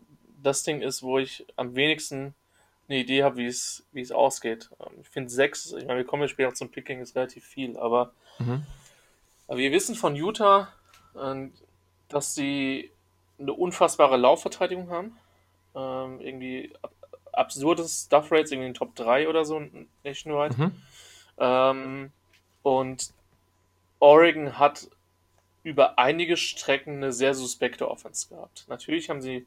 das 0.42 0.62
Ding 0.62 0.80
ist, 0.83 1.02
wo 1.02 1.18
ich 1.18 1.47
am 1.56 1.75
wenigsten 1.75 2.35
eine 2.88 2.99
Idee 2.99 3.23
habe, 3.23 3.38
wie 3.38 3.47
es, 3.47 3.85
wie 3.92 4.00
es 4.00 4.12
ausgeht. 4.12 4.71
Ähm, 4.80 5.00
ich 5.02 5.09
finde 5.09 5.30
sechs, 5.30 5.73
ich 5.73 5.87
meine, 5.87 5.99
wir 5.99 6.06
kommen 6.06 6.23
ja 6.23 6.28
später 6.28 6.54
zum 6.54 6.71
Picking, 6.71 7.00
ist 7.00 7.16
relativ 7.16 7.45
viel, 7.45 7.76
aber, 7.76 8.12
mhm. 8.38 8.64
Aber 9.49 9.59
wir 9.59 9.73
wissen 9.73 9.95
von 9.95 10.17
Utah, 10.17 10.73
ähm, 11.21 11.52
dass 12.09 12.35
sie 12.35 12.91
eine 13.39 13.52
unfassbare 13.52 14.17
Laufverteidigung 14.17 14.91
haben. 14.91 15.19
Ähm, 15.75 16.21
irgendwie 16.21 16.73
absurdes 17.32 18.04
Stuff 18.06 18.32
Rates, 18.32 18.50
irgendwie 18.50 18.69
in 18.69 18.73
den 18.73 18.78
Top 18.78 18.95
3 18.95 19.28
oder 19.28 19.45
so 19.45 19.63
nationwide. 20.04 20.56
Mhm. 20.56 20.82
Ähm, 21.39 22.13
und 22.63 23.13
Oregon 23.99 24.59
hat 24.59 24.89
über 25.63 25.99
einige 25.99 26.37
Strecken 26.37 26.97
eine 26.97 27.13
sehr 27.13 27.35
suspekte 27.35 27.91
Offense 27.91 28.28
gehabt. 28.28 28.65
Natürlich 28.69 29.11
haben 29.11 29.21
sie 29.21 29.47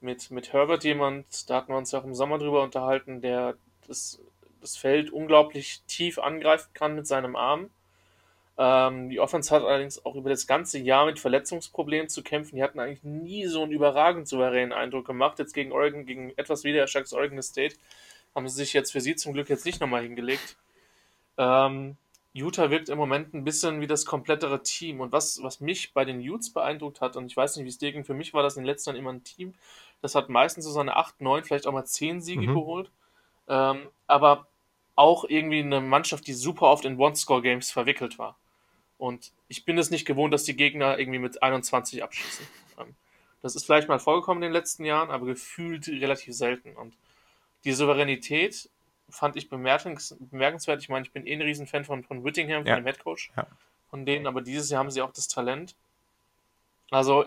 mit, 0.00 0.30
mit 0.30 0.52
Herbert 0.52 0.84
jemand, 0.84 1.48
da 1.48 1.56
hatten 1.56 1.72
wir 1.72 1.78
uns 1.78 1.92
ja 1.92 2.00
auch 2.00 2.04
im 2.04 2.14
Sommer 2.14 2.38
drüber 2.38 2.62
unterhalten, 2.62 3.20
der 3.20 3.54
das, 3.86 4.20
das 4.60 4.76
Feld 4.76 5.10
unglaublich 5.10 5.82
tief 5.86 6.18
angreifen 6.18 6.70
kann 6.74 6.94
mit 6.94 7.06
seinem 7.06 7.36
Arm. 7.36 7.70
Ähm, 8.56 9.08
die 9.08 9.18
Offense 9.18 9.52
hat 9.54 9.64
allerdings 9.64 10.04
auch 10.04 10.14
über 10.14 10.30
das 10.30 10.46
ganze 10.46 10.78
Jahr 10.78 11.06
mit 11.06 11.18
Verletzungsproblemen 11.18 12.08
zu 12.08 12.22
kämpfen. 12.22 12.56
Die 12.56 12.62
hatten 12.62 12.78
eigentlich 12.78 13.02
nie 13.02 13.46
so 13.46 13.62
einen 13.62 13.72
überragend 13.72 14.28
souveränen 14.28 14.72
Eindruck 14.72 15.06
gemacht. 15.06 15.38
Jetzt 15.38 15.54
gegen 15.54 15.72
Oregon, 15.72 16.06
gegen 16.06 16.32
etwas 16.36 16.62
wiedererstarktes 16.62 17.14
Oregon 17.14 17.42
State, 17.42 17.76
haben 18.34 18.48
sie 18.48 18.56
sich 18.56 18.72
jetzt 18.72 18.92
für 18.92 19.00
sie 19.00 19.16
zum 19.16 19.32
Glück 19.32 19.48
jetzt 19.48 19.64
nicht 19.64 19.80
nochmal 19.80 20.02
hingelegt. 20.02 20.56
Ähm, 21.36 21.96
Utah 22.32 22.70
wirkt 22.70 22.88
im 22.88 22.98
Moment 22.98 23.32
ein 23.32 23.44
bisschen 23.44 23.80
wie 23.80 23.86
das 23.86 24.06
komplettere 24.06 24.62
Team. 24.62 25.00
Und 25.00 25.12
was, 25.12 25.42
was 25.42 25.60
mich 25.60 25.92
bei 25.92 26.04
den 26.04 26.18
Utes 26.20 26.52
beeindruckt 26.52 27.00
hat, 27.00 27.16
und 27.16 27.26
ich 27.26 27.36
weiß 27.36 27.56
nicht, 27.56 27.64
wie 27.64 27.68
es 27.68 27.78
dir 27.78 27.92
ging, 27.92 28.04
für 28.04 28.14
mich 28.14 28.34
war 28.34 28.42
das 28.42 28.56
in 28.56 28.62
den 28.62 28.66
letzten 28.66 28.90
Jahren 28.90 28.98
immer 28.98 29.12
ein 29.12 29.24
Team, 29.24 29.54
das 30.00 30.14
hat 30.14 30.28
meistens 30.28 30.64
so 30.64 30.70
seine 30.70 30.96
8, 30.96 31.20
9, 31.20 31.44
vielleicht 31.44 31.66
auch 31.66 31.72
mal 31.72 31.84
10 31.84 32.20
Siege 32.20 32.42
mhm. 32.42 32.54
geholt. 32.54 32.90
Ähm, 33.48 33.88
aber 34.06 34.46
auch 34.96 35.24
irgendwie 35.24 35.60
eine 35.60 35.80
Mannschaft, 35.80 36.26
die 36.26 36.34
super 36.34 36.66
oft 36.66 36.84
in 36.84 36.98
One-Score-Games 36.98 37.70
verwickelt 37.70 38.18
war. 38.18 38.36
Und 39.04 39.32
ich 39.48 39.66
bin 39.66 39.76
es 39.76 39.90
nicht 39.90 40.06
gewohnt, 40.06 40.32
dass 40.32 40.44
die 40.44 40.56
Gegner 40.56 40.98
irgendwie 40.98 41.18
mit 41.18 41.42
21 41.42 42.02
abschießen. 42.02 42.46
Ähm, 42.78 42.94
das 43.42 43.54
ist 43.54 43.66
vielleicht 43.66 43.86
mal 43.86 43.98
vorgekommen 43.98 44.42
in 44.42 44.48
den 44.48 44.54
letzten 44.54 44.86
Jahren, 44.86 45.10
aber 45.10 45.26
gefühlt 45.26 45.86
relativ 45.88 46.34
selten. 46.34 46.74
Und 46.74 46.96
die 47.64 47.72
Souveränität 47.72 48.70
fand 49.10 49.36
ich 49.36 49.50
bemerkens 49.50 50.16
bemerkenswert. 50.18 50.80
Ich 50.80 50.88
meine, 50.88 51.04
ich 51.04 51.12
bin 51.12 51.26
eh 51.26 51.34
ein 51.34 51.42
Riesenfan 51.42 51.84
von, 51.84 52.02
von 52.02 52.24
Whittingham, 52.24 52.62
von 52.62 52.66
ja. 52.66 52.76
dem 52.76 52.86
Headcoach. 52.86 53.30
Ja. 53.36 53.46
Von 53.90 54.06
denen, 54.06 54.26
aber 54.26 54.40
dieses 54.40 54.70
Jahr 54.70 54.78
haben 54.78 54.90
sie 54.90 55.02
auch 55.02 55.12
das 55.12 55.28
Talent. 55.28 55.74
Also, 56.90 57.26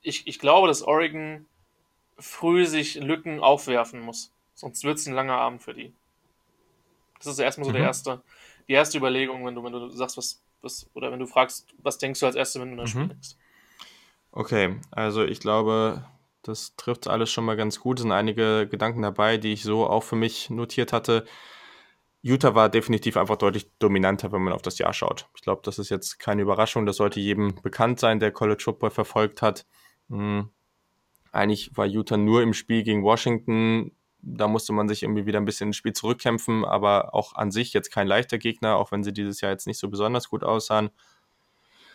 ich, 0.00 0.26
ich 0.26 0.38
glaube, 0.38 0.68
dass 0.68 0.80
Oregon 0.80 1.44
früh 2.18 2.64
sich 2.64 2.94
Lücken 2.94 3.40
aufwerfen 3.40 4.00
muss. 4.00 4.32
Sonst 4.54 4.84
wird 4.84 4.96
es 4.96 5.06
ein 5.06 5.12
langer 5.12 5.36
Abend 5.36 5.62
für 5.62 5.74
die. 5.74 5.92
Das 7.18 7.26
ist 7.26 7.38
erstmal 7.38 7.66
so 7.66 7.72
mhm. 7.72 7.74
der 7.74 7.82
erste, 7.82 8.22
die 8.70 8.74
erste 8.74 8.98
Überlegung, 8.98 9.44
wenn 9.44 9.56
du, 9.56 9.64
wenn 9.64 9.72
du 9.72 9.90
sagst, 9.90 10.16
was, 10.16 10.44
was, 10.62 10.88
oder 10.94 11.10
wenn 11.10 11.18
du 11.18 11.26
fragst, 11.26 11.74
was 11.78 11.98
denkst 11.98 12.20
du 12.20 12.26
als 12.26 12.36
erstes, 12.36 12.62
wenn 12.62 12.70
du 12.70 12.76
das 12.76 12.94
mhm. 12.94 12.98
Spiel 12.98 13.08
denkst. 13.08 13.30
Okay, 14.30 14.76
also 14.92 15.24
ich 15.24 15.40
glaube, 15.40 16.04
das 16.42 16.76
trifft 16.76 17.08
alles 17.08 17.32
schon 17.32 17.44
mal 17.44 17.56
ganz 17.56 17.80
gut. 17.80 17.98
Es 17.98 18.02
sind 18.02 18.12
einige 18.12 18.68
Gedanken 18.68 19.02
dabei, 19.02 19.38
die 19.38 19.52
ich 19.52 19.64
so 19.64 19.88
auch 19.88 20.04
für 20.04 20.14
mich 20.14 20.50
notiert 20.50 20.92
hatte. 20.92 21.26
Utah 22.22 22.54
war 22.54 22.68
definitiv 22.68 23.16
einfach 23.16 23.34
deutlich 23.34 23.68
dominanter, 23.80 24.30
wenn 24.30 24.42
man 24.42 24.52
auf 24.52 24.62
das 24.62 24.78
Jahr 24.78 24.92
schaut. 24.92 25.28
Ich 25.34 25.42
glaube, 25.42 25.62
das 25.64 25.80
ist 25.80 25.88
jetzt 25.88 26.20
keine 26.20 26.42
Überraschung. 26.42 26.86
Das 26.86 26.98
sollte 26.98 27.18
jedem 27.18 27.56
bekannt 27.62 27.98
sein, 27.98 28.20
der 28.20 28.30
College 28.30 28.62
Football 28.62 28.90
verfolgt 28.90 29.42
hat. 29.42 29.66
Hm. 30.10 30.48
Eigentlich 31.32 31.76
war 31.76 31.86
Utah 31.86 32.16
nur 32.16 32.42
im 32.42 32.54
Spiel 32.54 32.84
gegen 32.84 33.02
Washington. 33.02 33.90
Da 34.22 34.48
musste 34.48 34.72
man 34.72 34.88
sich 34.88 35.02
irgendwie 35.02 35.26
wieder 35.26 35.40
ein 35.40 35.44
bisschen 35.44 35.68
ins 35.68 35.76
Spiel 35.76 35.92
zurückkämpfen, 35.92 36.64
aber 36.64 37.14
auch 37.14 37.34
an 37.34 37.50
sich 37.50 37.72
jetzt 37.72 37.90
kein 37.90 38.06
leichter 38.06 38.38
Gegner, 38.38 38.76
auch 38.76 38.92
wenn 38.92 39.02
sie 39.02 39.12
dieses 39.12 39.40
Jahr 39.40 39.52
jetzt 39.52 39.66
nicht 39.66 39.78
so 39.78 39.88
besonders 39.88 40.28
gut 40.28 40.44
aussahen. 40.44 40.90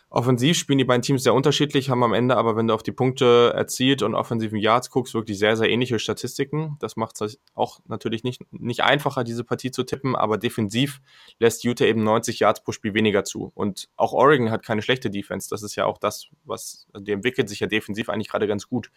Offensiv 0.09 0.57
spielen 0.57 0.77
die 0.77 0.85
beiden 0.85 1.01
Teams 1.01 1.23
sehr 1.23 1.33
unterschiedlich, 1.33 1.89
haben 1.89 2.03
am 2.03 2.13
Ende 2.13 2.37
aber, 2.37 2.55
wenn 2.55 2.67
du 2.67 2.73
auf 2.73 2.83
die 2.83 2.91
Punkte 2.91 3.51
erzielt 3.55 4.01
und 4.01 4.15
offensiven 4.15 4.57
Yards 4.57 4.89
guckst, 4.89 5.13
wirklich 5.13 5.37
sehr, 5.37 5.57
sehr 5.57 5.69
ähnliche 5.69 5.99
Statistiken. 5.99 6.77
Das 6.79 6.95
macht 6.95 7.19
es 7.19 7.39
auch 7.53 7.79
natürlich 7.87 8.23
nicht, 8.23 8.41
nicht 8.51 8.81
einfacher, 8.81 9.23
diese 9.23 9.43
Partie 9.43 9.71
zu 9.71 9.83
tippen, 9.83 10.15
aber 10.15 10.37
defensiv 10.37 11.01
lässt 11.39 11.63
Utah 11.63 11.85
eben 11.85 12.03
90 12.03 12.39
Yards 12.39 12.63
pro 12.63 12.71
Spiel 12.71 12.93
weniger 12.93 13.23
zu. 13.25 13.51
Und 13.55 13.89
auch 13.97 14.13
Oregon 14.13 14.51
hat 14.51 14.63
keine 14.63 14.83
schlechte 14.83 15.09
Defense. 15.09 15.49
Das 15.49 15.63
ist 15.63 15.75
ja 15.75 15.85
auch 15.85 15.97
das, 15.97 16.27
was, 16.45 16.87
die 16.97 17.11
entwickelt 17.11 17.49
sich 17.49 17.59
ja 17.59 17.67
defensiv 17.67 18.07
eigentlich 18.07 18.29
gerade 18.29 18.47
ganz 18.47 18.69
gut. 18.69 18.91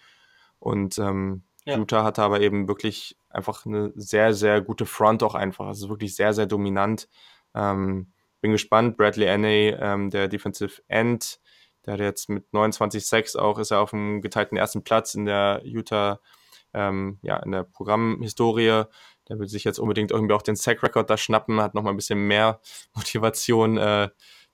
Und 0.61 0.99
ähm, 0.99 1.43
ja. 1.69 1.77
Utah 1.77 2.05
hatte 2.05 2.23
aber 2.23 2.41
eben 2.41 2.67
wirklich 2.67 3.17
einfach 3.29 3.67
eine 3.67 3.93
sehr, 3.95 4.33
sehr 4.33 4.61
gute 4.61 4.87
Front 4.87 5.23
auch 5.23 5.35
einfach. 5.35 5.69
Es 5.71 5.79
ist 5.79 5.89
wirklich 5.89 6.17
sehr, 6.17 6.33
sehr 6.33 6.47
dominant. 6.47 7.09
Ähm, 7.55 8.13
bin 8.41 8.53
gespannt. 8.53 8.97
Bradley 8.97 9.29
Anney, 9.29 9.75
ähm, 9.79 10.11
der 10.11 10.29
Defensive 10.29 10.81
End, 10.89 11.41
der 11.85 11.95
hat 11.95 12.01
jetzt 12.01 12.29
mit 12.29 12.47
29,6 12.53 13.37
auch, 13.39 13.59
ist 13.59 13.71
er 13.71 13.81
auf 13.81 13.91
dem 13.91 14.21
geteilten 14.21 14.57
ersten 14.57 14.83
Platz 14.83 15.15
in 15.15 15.25
der 15.25 15.61
Utah, 15.65 16.21
ähm, 16.73 17.19
ja, 17.23 17.37
in 17.39 17.53
der 17.53 17.65
Programmhistorie. 17.65 18.85
Der 19.29 19.39
will 19.39 19.49
sich 19.49 19.65
jetzt 19.65 19.79
unbedingt 19.79 20.11
irgendwie 20.11 20.35
auch 20.35 20.43
den 20.43 20.57
Sack-Record 20.57 21.11
da 21.11 21.17
schnappen, 21.17 21.61
hat 21.61 21.75
nochmal 21.75 21.93
ein 21.93 21.97
bisschen 21.97 22.27
mehr 22.27 22.61
Motivation, 22.95 23.77
äh, 23.77 24.09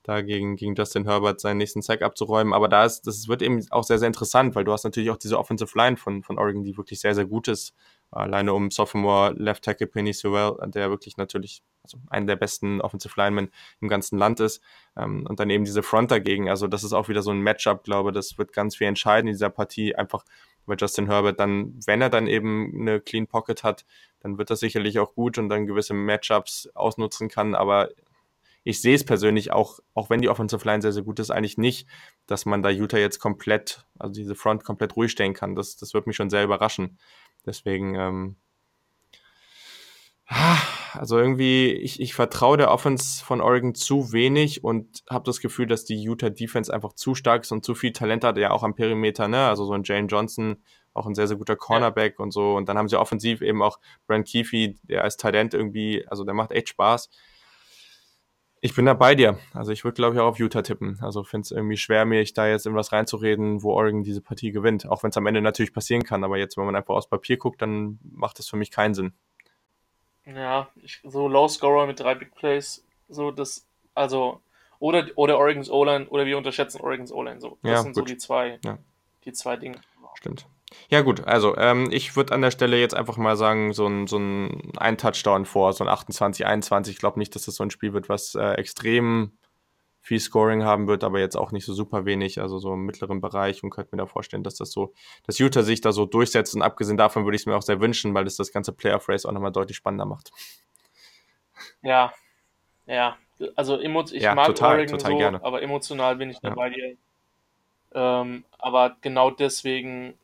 da 0.04 0.20
gegen, 0.20 0.56
Justin 0.76 1.04
Herbert 1.04 1.40
seinen 1.40 1.56
nächsten 1.56 1.82
Sack 1.82 2.02
abzuräumen. 2.02 2.52
Aber 2.52 2.68
da 2.68 2.84
ist, 2.84 3.06
das 3.06 3.26
wird 3.26 3.42
eben 3.42 3.64
auch 3.70 3.84
sehr, 3.84 3.98
sehr 3.98 4.06
interessant, 4.06 4.54
weil 4.54 4.64
du 4.64 4.72
hast 4.72 4.84
natürlich 4.84 5.10
auch 5.10 5.16
diese 5.16 5.38
Offensive 5.38 5.76
Line 5.76 5.96
von, 5.96 6.22
von 6.22 6.38
Oregon, 6.38 6.62
die 6.62 6.76
wirklich 6.76 7.00
sehr, 7.00 7.14
sehr 7.14 7.24
gut 7.24 7.48
ist. 7.48 7.74
Alleine 8.10 8.52
um 8.52 8.70
Sophomore 8.70 9.32
Left 9.32 9.64
Tackle 9.64 9.86
Penny 9.88 10.12
Sewell, 10.12 10.56
der 10.68 10.90
wirklich 10.90 11.16
natürlich 11.16 11.62
also 11.82 11.98
einer 12.08 12.26
der 12.26 12.36
besten 12.36 12.80
Offensive 12.82 13.14
Linemen 13.16 13.50
im 13.80 13.88
ganzen 13.88 14.18
Land 14.18 14.40
ist. 14.40 14.62
Ähm, 14.96 15.26
und 15.26 15.40
dann 15.40 15.48
eben 15.50 15.64
diese 15.64 15.82
Front 15.82 16.10
dagegen. 16.10 16.50
Also 16.50 16.68
das 16.68 16.84
ist 16.84 16.92
auch 16.92 17.08
wieder 17.08 17.22
so 17.22 17.30
ein 17.30 17.40
Matchup, 17.40 17.82
glaube 17.82 18.12
das 18.12 18.36
wird 18.36 18.52
ganz 18.52 18.76
viel 18.76 18.86
entscheiden 18.86 19.28
in 19.28 19.34
dieser 19.34 19.50
Partie. 19.50 19.96
Einfach 19.96 20.24
Aber 20.66 20.76
Justin 20.76 21.06
Herbert 21.06 21.40
dann, 21.40 21.78
wenn 21.86 22.02
er 22.02 22.10
dann 22.10 22.26
eben 22.26 22.72
eine 22.78 23.00
Clean 23.00 23.26
Pocket 23.26 23.64
hat, 23.64 23.84
dann 24.20 24.38
wird 24.38 24.50
das 24.50 24.60
sicherlich 24.60 24.98
auch 24.98 25.14
gut 25.14 25.38
und 25.38 25.48
dann 25.48 25.66
gewisse 25.66 25.94
Matchups 25.94 26.68
ausnutzen 26.74 27.28
kann. 27.28 27.54
Aber 27.54 27.88
ich 28.64 28.80
sehe 28.80 28.94
es 28.94 29.04
persönlich 29.04 29.52
auch, 29.52 29.78
auch 29.92 30.10
wenn 30.10 30.22
die 30.22 30.30
Offensive 30.30 30.64
Line 30.64 30.80
sehr, 30.82 30.92
sehr 30.92 31.02
gut 31.02 31.20
ist, 31.20 31.30
eigentlich 31.30 31.58
nicht, 31.58 31.86
dass 32.26 32.46
man 32.46 32.62
da 32.62 32.70
Utah 32.70 32.98
jetzt 32.98 33.20
komplett, 33.20 33.86
also 33.98 34.14
diese 34.14 34.34
Front 34.34 34.64
komplett 34.64 34.96
ruhig 34.96 35.12
stellen 35.12 35.34
kann. 35.34 35.54
Das, 35.54 35.76
das 35.76 35.92
wird 35.92 36.06
mich 36.06 36.16
schon 36.16 36.30
sehr 36.30 36.44
überraschen. 36.44 36.98
Deswegen, 37.44 37.94
ähm, 37.94 38.36
also 40.94 41.18
irgendwie, 41.18 41.72
ich, 41.72 42.00
ich 42.00 42.14
vertraue 42.14 42.56
der 42.56 42.70
Offense 42.70 43.22
von 43.22 43.42
Oregon 43.42 43.74
zu 43.74 44.12
wenig 44.12 44.64
und 44.64 45.02
habe 45.10 45.24
das 45.26 45.40
Gefühl, 45.40 45.66
dass 45.66 45.84
die 45.84 46.02
Utah 46.02 46.30
Defense 46.30 46.72
einfach 46.72 46.94
zu 46.94 47.14
stark 47.14 47.42
ist 47.42 47.52
und 47.52 47.66
zu 47.66 47.74
viel 47.74 47.92
Talent 47.92 48.24
hat, 48.24 48.38
ja 48.38 48.50
auch 48.50 48.62
am 48.62 48.74
Perimeter, 48.74 49.28
ne? 49.28 49.46
Also 49.46 49.66
so 49.66 49.74
ein 49.74 49.82
Jane 49.84 50.06
Johnson, 50.06 50.62
auch 50.94 51.06
ein 51.06 51.14
sehr, 51.14 51.28
sehr 51.28 51.36
guter 51.36 51.56
Cornerback 51.56 52.14
ja. 52.18 52.22
und 52.22 52.30
so. 52.30 52.54
Und 52.54 52.68
dann 52.70 52.78
haben 52.78 52.88
sie 52.88 52.98
offensiv 52.98 53.42
eben 53.42 53.62
auch 53.62 53.78
Brent 54.06 54.26
Keefe, 54.26 54.74
der 54.84 55.04
als 55.04 55.18
Talent 55.18 55.52
irgendwie, 55.52 56.06
also 56.08 56.24
der 56.24 56.34
macht 56.34 56.52
echt 56.52 56.70
Spaß. 56.70 57.10
Ich 58.64 58.74
bin 58.74 58.86
da 58.86 58.94
bei 58.94 59.14
dir. 59.14 59.38
Also 59.52 59.72
ich 59.72 59.84
würde, 59.84 59.94
glaube 59.94 60.14
ich, 60.14 60.20
auch 60.22 60.26
auf 60.26 60.38
Utah 60.38 60.62
tippen. 60.62 60.98
Also 61.02 61.22
finde 61.22 61.44
es 61.44 61.50
irgendwie 61.50 61.76
schwer, 61.76 62.06
mir 62.06 62.24
da 62.32 62.46
jetzt 62.46 62.64
in 62.64 62.74
was 62.74 62.92
reinzureden, 62.92 63.62
wo 63.62 63.74
Oregon 63.74 64.02
diese 64.02 64.22
Partie 64.22 64.52
gewinnt. 64.52 64.88
Auch 64.88 65.02
wenn 65.02 65.10
es 65.10 65.18
am 65.18 65.26
Ende 65.26 65.42
natürlich 65.42 65.74
passieren 65.74 66.02
kann. 66.02 66.24
Aber 66.24 66.38
jetzt, 66.38 66.56
wenn 66.56 66.64
man 66.64 66.74
einfach 66.74 66.94
aus 66.94 67.06
Papier 67.06 67.36
guckt, 67.36 67.60
dann 67.60 67.98
macht 68.02 68.38
das 68.38 68.48
für 68.48 68.56
mich 68.56 68.70
keinen 68.70 68.94
Sinn. 68.94 69.12
Ja, 70.24 70.70
ich, 70.76 71.02
so 71.04 71.28
Low 71.28 71.46
Scorer 71.46 71.86
mit 71.86 72.00
drei 72.00 72.14
Big 72.14 72.34
Plays, 72.34 72.82
so 73.10 73.30
das, 73.30 73.66
also, 73.94 74.40
oder, 74.78 75.08
oder 75.16 75.36
Oregon's 75.36 75.68
O-Line, 75.68 76.08
oder 76.08 76.24
wir 76.24 76.38
unterschätzen 76.38 76.80
Oregon's 76.80 77.12
O-Line, 77.12 77.42
so. 77.42 77.58
Das 77.60 77.70
ja, 77.70 77.82
sind 77.82 77.94
gut. 77.94 78.08
so 78.08 78.14
die 78.14 78.16
zwei, 78.16 78.58
ja. 78.64 78.78
die 79.26 79.32
zwei 79.34 79.56
Dinge. 79.56 79.76
Stimmt. 80.14 80.46
Ja, 80.90 81.00
gut, 81.00 81.24
also 81.24 81.56
ähm, 81.56 81.88
ich 81.90 82.14
würde 82.16 82.34
an 82.34 82.42
der 82.42 82.50
Stelle 82.50 82.78
jetzt 82.78 82.94
einfach 82.94 83.16
mal 83.16 83.36
sagen, 83.36 83.72
so 83.72 83.86
ein, 83.86 84.06
so 84.06 84.18
ein, 84.18 84.72
ein 84.76 84.98
Touchdown 84.98 85.44
vor, 85.46 85.72
so 85.72 85.84
ein 85.84 85.88
28, 85.88 86.46
21. 86.46 86.94
Ich 86.94 87.00
glaube 87.00 87.18
nicht, 87.18 87.34
dass 87.34 87.46
das 87.46 87.56
so 87.56 87.64
ein 87.64 87.70
Spiel 87.70 87.92
wird, 87.92 88.08
was 88.08 88.34
äh, 88.34 88.52
extrem 88.52 89.32
viel 90.04 90.20
Scoring 90.20 90.64
haben 90.64 90.86
wird, 90.86 91.02
aber 91.02 91.18
jetzt 91.18 91.34
auch 91.34 91.50
nicht 91.50 91.64
so 91.64 91.72
super 91.72 92.04
wenig, 92.04 92.38
also 92.38 92.58
so 92.58 92.74
im 92.74 92.84
mittleren 92.84 93.22
Bereich 93.22 93.62
und 93.62 93.70
könnte 93.70 93.96
mir 93.96 94.02
da 94.02 94.06
vorstellen, 94.06 94.42
dass 94.42 94.56
das 94.56 94.70
so, 94.70 94.92
dass 95.26 95.38
Utah 95.38 95.62
sich 95.62 95.80
da 95.80 95.92
so 95.92 96.04
durchsetzt 96.04 96.54
und 96.54 96.60
abgesehen 96.60 96.98
davon 96.98 97.24
würde 97.24 97.36
ich 97.36 97.42
es 97.42 97.46
mir 97.46 97.56
auch 97.56 97.62
sehr 97.62 97.80
wünschen, 97.80 98.12
weil 98.12 98.26
es 98.26 98.36
das 98.36 98.52
ganze 98.52 98.72
Playoff 98.72 99.08
Race 99.08 99.24
auch 99.24 99.32
nochmal 99.32 99.52
deutlich 99.52 99.78
spannender 99.78 100.04
macht. 100.04 100.30
Ja, 101.80 102.12
ja, 102.86 103.16
also 103.56 103.80
ich 103.80 104.12
ja, 104.22 104.34
mag 104.34 104.46
total, 104.46 104.76
Oregon 104.76 104.98
total 104.98 105.12
so, 105.12 105.18
gerne. 105.18 105.42
aber 105.42 105.62
emotional 105.62 106.16
bin 106.16 106.28
ich 106.28 106.38
da 106.40 106.48
ja. 106.48 106.54
bei 106.54 106.68
dir. 106.68 106.96
Ähm, 107.94 108.44
aber 108.58 108.96
genau 109.00 109.30
deswegen 109.30 110.18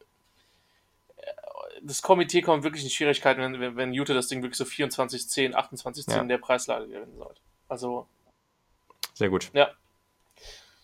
das 1.82 2.02
Komitee 2.02 2.42
kommt 2.42 2.64
wirklich 2.64 2.84
in 2.84 2.90
Schwierigkeiten, 2.90 3.40
wenn, 3.60 3.76
wenn 3.76 3.92
Utah 3.92 4.14
das 4.14 4.28
Ding 4.28 4.42
wirklich 4.42 4.58
so 4.58 4.64
24, 4.64 5.28
10, 5.28 5.54
28, 5.54 6.04
10 6.04 6.14
ja. 6.14 6.20
in 6.22 6.28
der 6.28 6.38
Preislage 6.38 6.86
gewinnen 6.86 7.16
sollte. 7.16 7.40
Also. 7.68 8.06
Sehr 9.14 9.28
gut. 9.28 9.50
Ja. 9.52 9.70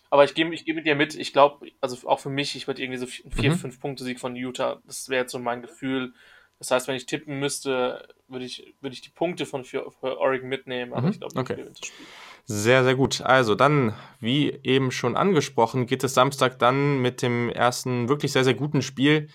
Aber 0.09 0.23
ich 0.23 0.33
gehe 0.33 0.51
ich 0.53 0.65
geh 0.65 0.73
mit 0.73 0.85
dir 0.85 0.95
mit. 0.95 1.15
Ich 1.15 1.33
glaube, 1.33 1.67
also 1.81 2.07
auch 2.07 2.19
für 2.19 2.29
mich, 2.29 2.55
ich 2.55 2.67
würde 2.67 2.81
irgendwie 2.81 2.99
so 2.99 3.07
4, 3.07 3.53
5 3.53 3.63
mhm. 3.63 3.79
Punkte 3.79 4.03
Sieg 4.03 4.19
von 4.19 4.35
Utah. 4.35 4.81
Das 4.85 5.09
wäre 5.09 5.23
jetzt 5.23 5.31
so 5.31 5.39
mein 5.39 5.61
Gefühl. 5.61 6.13
Das 6.59 6.71
heißt, 6.71 6.87
wenn 6.87 6.95
ich 6.95 7.05
tippen 7.05 7.39
müsste, 7.39 8.07
würde 8.27 8.45
ich, 8.45 8.73
würd 8.81 8.93
ich 8.93 9.01
die 9.01 9.09
Punkte 9.09 9.45
von 9.45 9.63
für, 9.63 9.91
für 9.91 10.17
Oregon 10.17 10.47
mitnehmen. 10.47 10.93
Aber 10.93 11.03
mhm. 11.03 11.11
ich 11.11 11.19
glaube, 11.19 11.37
okay. 11.37 11.63
das 11.67 11.77
Spiel. 11.79 12.05
Sehr, 12.45 12.85
sehr 12.85 12.95
gut. 12.95 13.21
Also 13.21 13.55
dann, 13.55 13.93
wie 14.21 14.51
eben 14.63 14.91
schon 14.91 15.17
angesprochen, 15.17 15.85
geht 15.85 16.03
es 16.05 16.13
Samstag 16.13 16.57
dann 16.57 17.01
mit 17.01 17.21
dem 17.21 17.49
ersten 17.49 18.07
wirklich 18.07 18.31
sehr, 18.31 18.45
sehr 18.45 18.53
guten 18.53 18.81
Spiel 18.81 19.27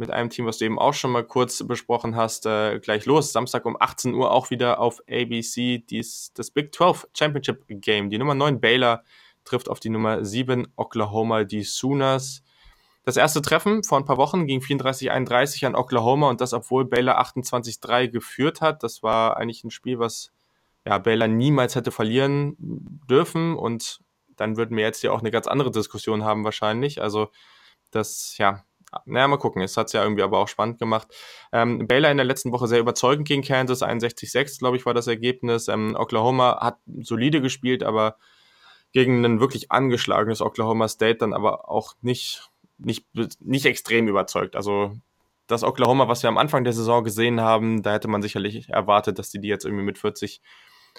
mit 0.00 0.10
einem 0.10 0.30
Team, 0.30 0.46
was 0.46 0.56
du 0.58 0.64
eben 0.64 0.78
auch 0.78 0.94
schon 0.94 1.12
mal 1.12 1.22
kurz 1.22 1.62
besprochen 1.62 2.16
hast, 2.16 2.46
äh, 2.46 2.80
gleich 2.80 3.04
los. 3.04 3.32
Samstag 3.32 3.66
um 3.66 3.76
18 3.78 4.14
Uhr 4.14 4.32
auch 4.32 4.48
wieder 4.48 4.80
auf 4.80 5.02
ABC 5.08 5.78
dies, 5.78 6.32
das 6.34 6.50
Big 6.50 6.74
12 6.74 7.06
Championship 7.16 7.64
Game. 7.68 8.08
Die 8.08 8.16
Nummer 8.16 8.34
9 8.34 8.60
Baylor 8.60 9.04
trifft 9.44 9.68
auf 9.68 9.78
die 9.78 9.90
Nummer 9.90 10.24
7 10.24 10.68
Oklahoma, 10.76 11.44
die 11.44 11.62
Sooners. 11.64 12.42
Das 13.04 13.18
erste 13.18 13.42
Treffen 13.42 13.84
vor 13.84 13.98
ein 13.98 14.06
paar 14.06 14.16
Wochen 14.16 14.46
ging 14.46 14.60
34-31 14.60 15.66
an 15.66 15.74
Oklahoma 15.74 16.30
und 16.30 16.40
das, 16.40 16.54
obwohl 16.54 16.86
Baylor 16.86 17.20
28-3 17.20 18.08
geführt 18.08 18.62
hat. 18.62 18.82
Das 18.82 19.02
war 19.02 19.36
eigentlich 19.36 19.64
ein 19.64 19.70
Spiel, 19.70 19.98
was 19.98 20.32
ja, 20.86 20.96
Baylor 20.96 21.28
niemals 21.28 21.74
hätte 21.74 21.90
verlieren 21.90 22.56
dürfen 22.58 23.54
und 23.54 24.00
dann 24.36 24.56
würden 24.56 24.78
wir 24.78 24.84
jetzt 24.84 25.02
ja 25.02 25.12
auch 25.12 25.20
eine 25.20 25.30
ganz 25.30 25.46
andere 25.46 25.70
Diskussion 25.70 26.24
haben 26.24 26.42
wahrscheinlich. 26.44 27.02
Also 27.02 27.28
das, 27.90 28.38
ja, 28.38 28.64
naja, 29.04 29.28
mal 29.28 29.36
gucken. 29.36 29.62
Es 29.62 29.76
hat 29.76 29.88
es 29.88 29.92
ja 29.92 30.02
irgendwie 30.02 30.22
aber 30.22 30.38
auch 30.38 30.48
spannend 30.48 30.78
gemacht. 30.78 31.08
Ähm, 31.52 31.86
Baylor 31.86 32.10
in 32.10 32.16
der 32.16 32.26
letzten 32.26 32.52
Woche 32.52 32.66
sehr 32.66 32.80
überzeugend 32.80 33.26
gegen 33.26 33.42
Kansas. 33.42 33.82
61-6, 33.82 34.58
glaube 34.58 34.76
ich, 34.76 34.86
war 34.86 34.94
das 34.94 35.06
Ergebnis. 35.06 35.68
Ähm, 35.68 35.96
Oklahoma 35.98 36.60
hat 36.60 36.78
solide 37.00 37.40
gespielt, 37.40 37.82
aber 37.82 38.16
gegen 38.92 39.24
ein 39.24 39.40
wirklich 39.40 39.70
angeschlagenes 39.70 40.40
Oklahoma 40.40 40.88
State 40.88 41.18
dann 41.18 41.32
aber 41.32 41.70
auch 41.70 41.94
nicht, 42.02 42.50
nicht, 42.78 43.06
nicht 43.40 43.66
extrem 43.66 44.08
überzeugt. 44.08 44.56
Also 44.56 44.96
das 45.46 45.64
Oklahoma, 45.64 46.08
was 46.08 46.22
wir 46.22 46.28
am 46.28 46.38
Anfang 46.38 46.64
der 46.64 46.72
Saison 46.72 47.04
gesehen 47.04 47.40
haben, 47.40 47.82
da 47.82 47.92
hätte 47.92 48.08
man 48.08 48.22
sicherlich 48.22 48.68
erwartet, 48.68 49.18
dass 49.18 49.30
die 49.30 49.40
die 49.40 49.48
jetzt 49.48 49.64
irgendwie 49.64 49.84
mit 49.84 49.98
40 49.98 50.40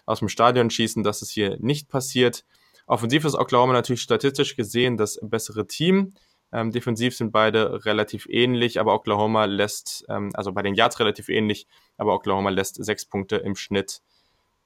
aus 0.06 0.20
dem 0.20 0.30
Stadion 0.30 0.70
schießen. 0.70 1.04
Das 1.04 1.22
ist 1.22 1.32
hier 1.32 1.58
nicht 1.60 1.90
passiert. 1.90 2.46
Offensiv 2.86 3.26
ist 3.26 3.36
Oklahoma 3.36 3.74
natürlich 3.74 4.02
statistisch 4.02 4.56
gesehen 4.56 4.98
das 4.98 5.20
bessere 5.22 5.68
Team. 5.68 6.14
Ähm, 6.54 6.72
defensiv 6.72 7.16
sind 7.16 7.32
beide 7.32 7.86
relativ 7.86 8.28
ähnlich, 8.30 8.80
aber 8.80 8.94
Oklahoma 8.94 9.46
lässt, 9.46 10.06
ähm, 10.10 10.32
also 10.34 10.52
bei 10.52 10.62
den 10.62 10.76
Yards 10.76 11.00
relativ 11.00 11.30
ähnlich, 11.30 11.68
aber 11.98 12.14
Oklahoma 12.14 12.50
lässt 12.50 12.84
sechs 12.84 13.06
Punkte 13.06 13.38
im 13.38 13.56
Schnitt 13.56 14.02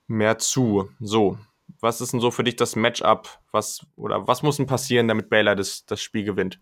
mehr 0.07 0.39
zu. 0.39 0.89
So, 0.99 1.37
was 1.79 2.01
ist 2.01 2.13
denn 2.13 2.19
so 2.19 2.31
für 2.31 2.43
dich 2.43 2.55
das 2.55 2.75
Matchup? 2.75 3.39
Was, 3.51 3.85
oder 3.95 4.27
was 4.27 4.41
muss 4.41 4.57
denn 4.57 4.65
passieren, 4.65 5.07
damit 5.07 5.29
Baylor 5.29 5.55
das, 5.55 5.85
das 5.85 6.01
Spiel 6.01 6.23
gewinnt? 6.23 6.59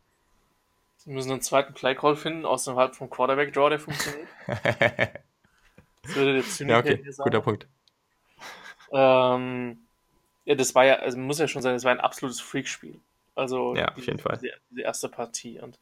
Sie 0.97 1.09
müssen 1.11 1.31
einen 1.31 1.41
zweiten 1.41 1.73
Playcall 1.73 2.15
finden, 2.15 2.45
außerhalb 2.45 2.95
vom 2.95 3.09
Quarterback-Draw, 3.09 3.69
der 3.69 3.79
funktioniert. 3.79 4.27
das 4.47 6.15
würde 6.15 6.33
der 6.35 6.43
Zyniker 6.43 6.73
ja, 6.73 6.79
okay. 6.79 7.11
sagen. 7.11 7.29
Guter 7.29 7.41
Punkt. 7.41 7.67
Ähm, 8.91 9.85
ja, 10.45 10.55
das 10.55 10.75
war 10.75 10.85
ja, 10.85 10.95
also 10.95 11.17
muss 11.17 11.39
ja 11.39 11.47
schon 11.47 11.61
sein, 11.61 11.73
das 11.73 11.83
war 11.83 11.91
ein 11.91 11.99
absolutes 11.99 12.39
Freak-Spiel. 12.39 12.99
Also 13.35 13.75
ja, 13.75 13.89
auf 13.89 14.05
jeden 14.05 14.19
Fall. 14.19 14.37
Diese, 14.41 14.53
diese, 14.69 14.81
erste 14.81 15.09
Partie. 15.09 15.59
Und 15.59 15.79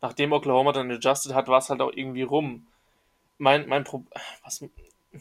nachdem 0.00 0.32
Oklahoma 0.32 0.72
dann 0.72 0.90
adjusted 0.90 1.34
hat, 1.34 1.48
war 1.48 1.58
es 1.58 1.70
halt 1.70 1.80
auch 1.80 1.92
irgendwie 1.92 2.22
rum. 2.22 2.66
Mein, 3.38 3.68
mein 3.68 3.84
Pro 3.84 4.04
was, 4.44 4.64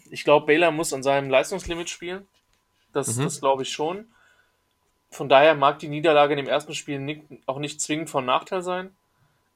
ich 0.10 0.24
glaube, 0.24 0.46
Baylor 0.46 0.72
muss 0.72 0.94
an 0.94 1.04
seinem 1.04 1.30
Leistungslimit 1.30 1.90
spielen. 1.90 2.28
Das, 2.94 3.16
mhm. 3.16 3.24
das 3.24 3.40
glaube 3.40 3.64
ich 3.64 3.72
schon. 3.72 4.08
Von 5.10 5.30
daher 5.30 5.56
mag 5.56 5.80
die 5.80 5.90
Niederlage 5.90 6.34
in 6.34 6.38
dem 6.38 6.48
ersten 6.48 6.74
Spiel 6.74 7.00
nicht, 7.00 7.24
auch 7.46 7.60
nicht 7.60 7.82
zwingend 7.82 8.10
von 8.10 8.26
Nachteil 8.26 8.62
sein. 8.62 8.96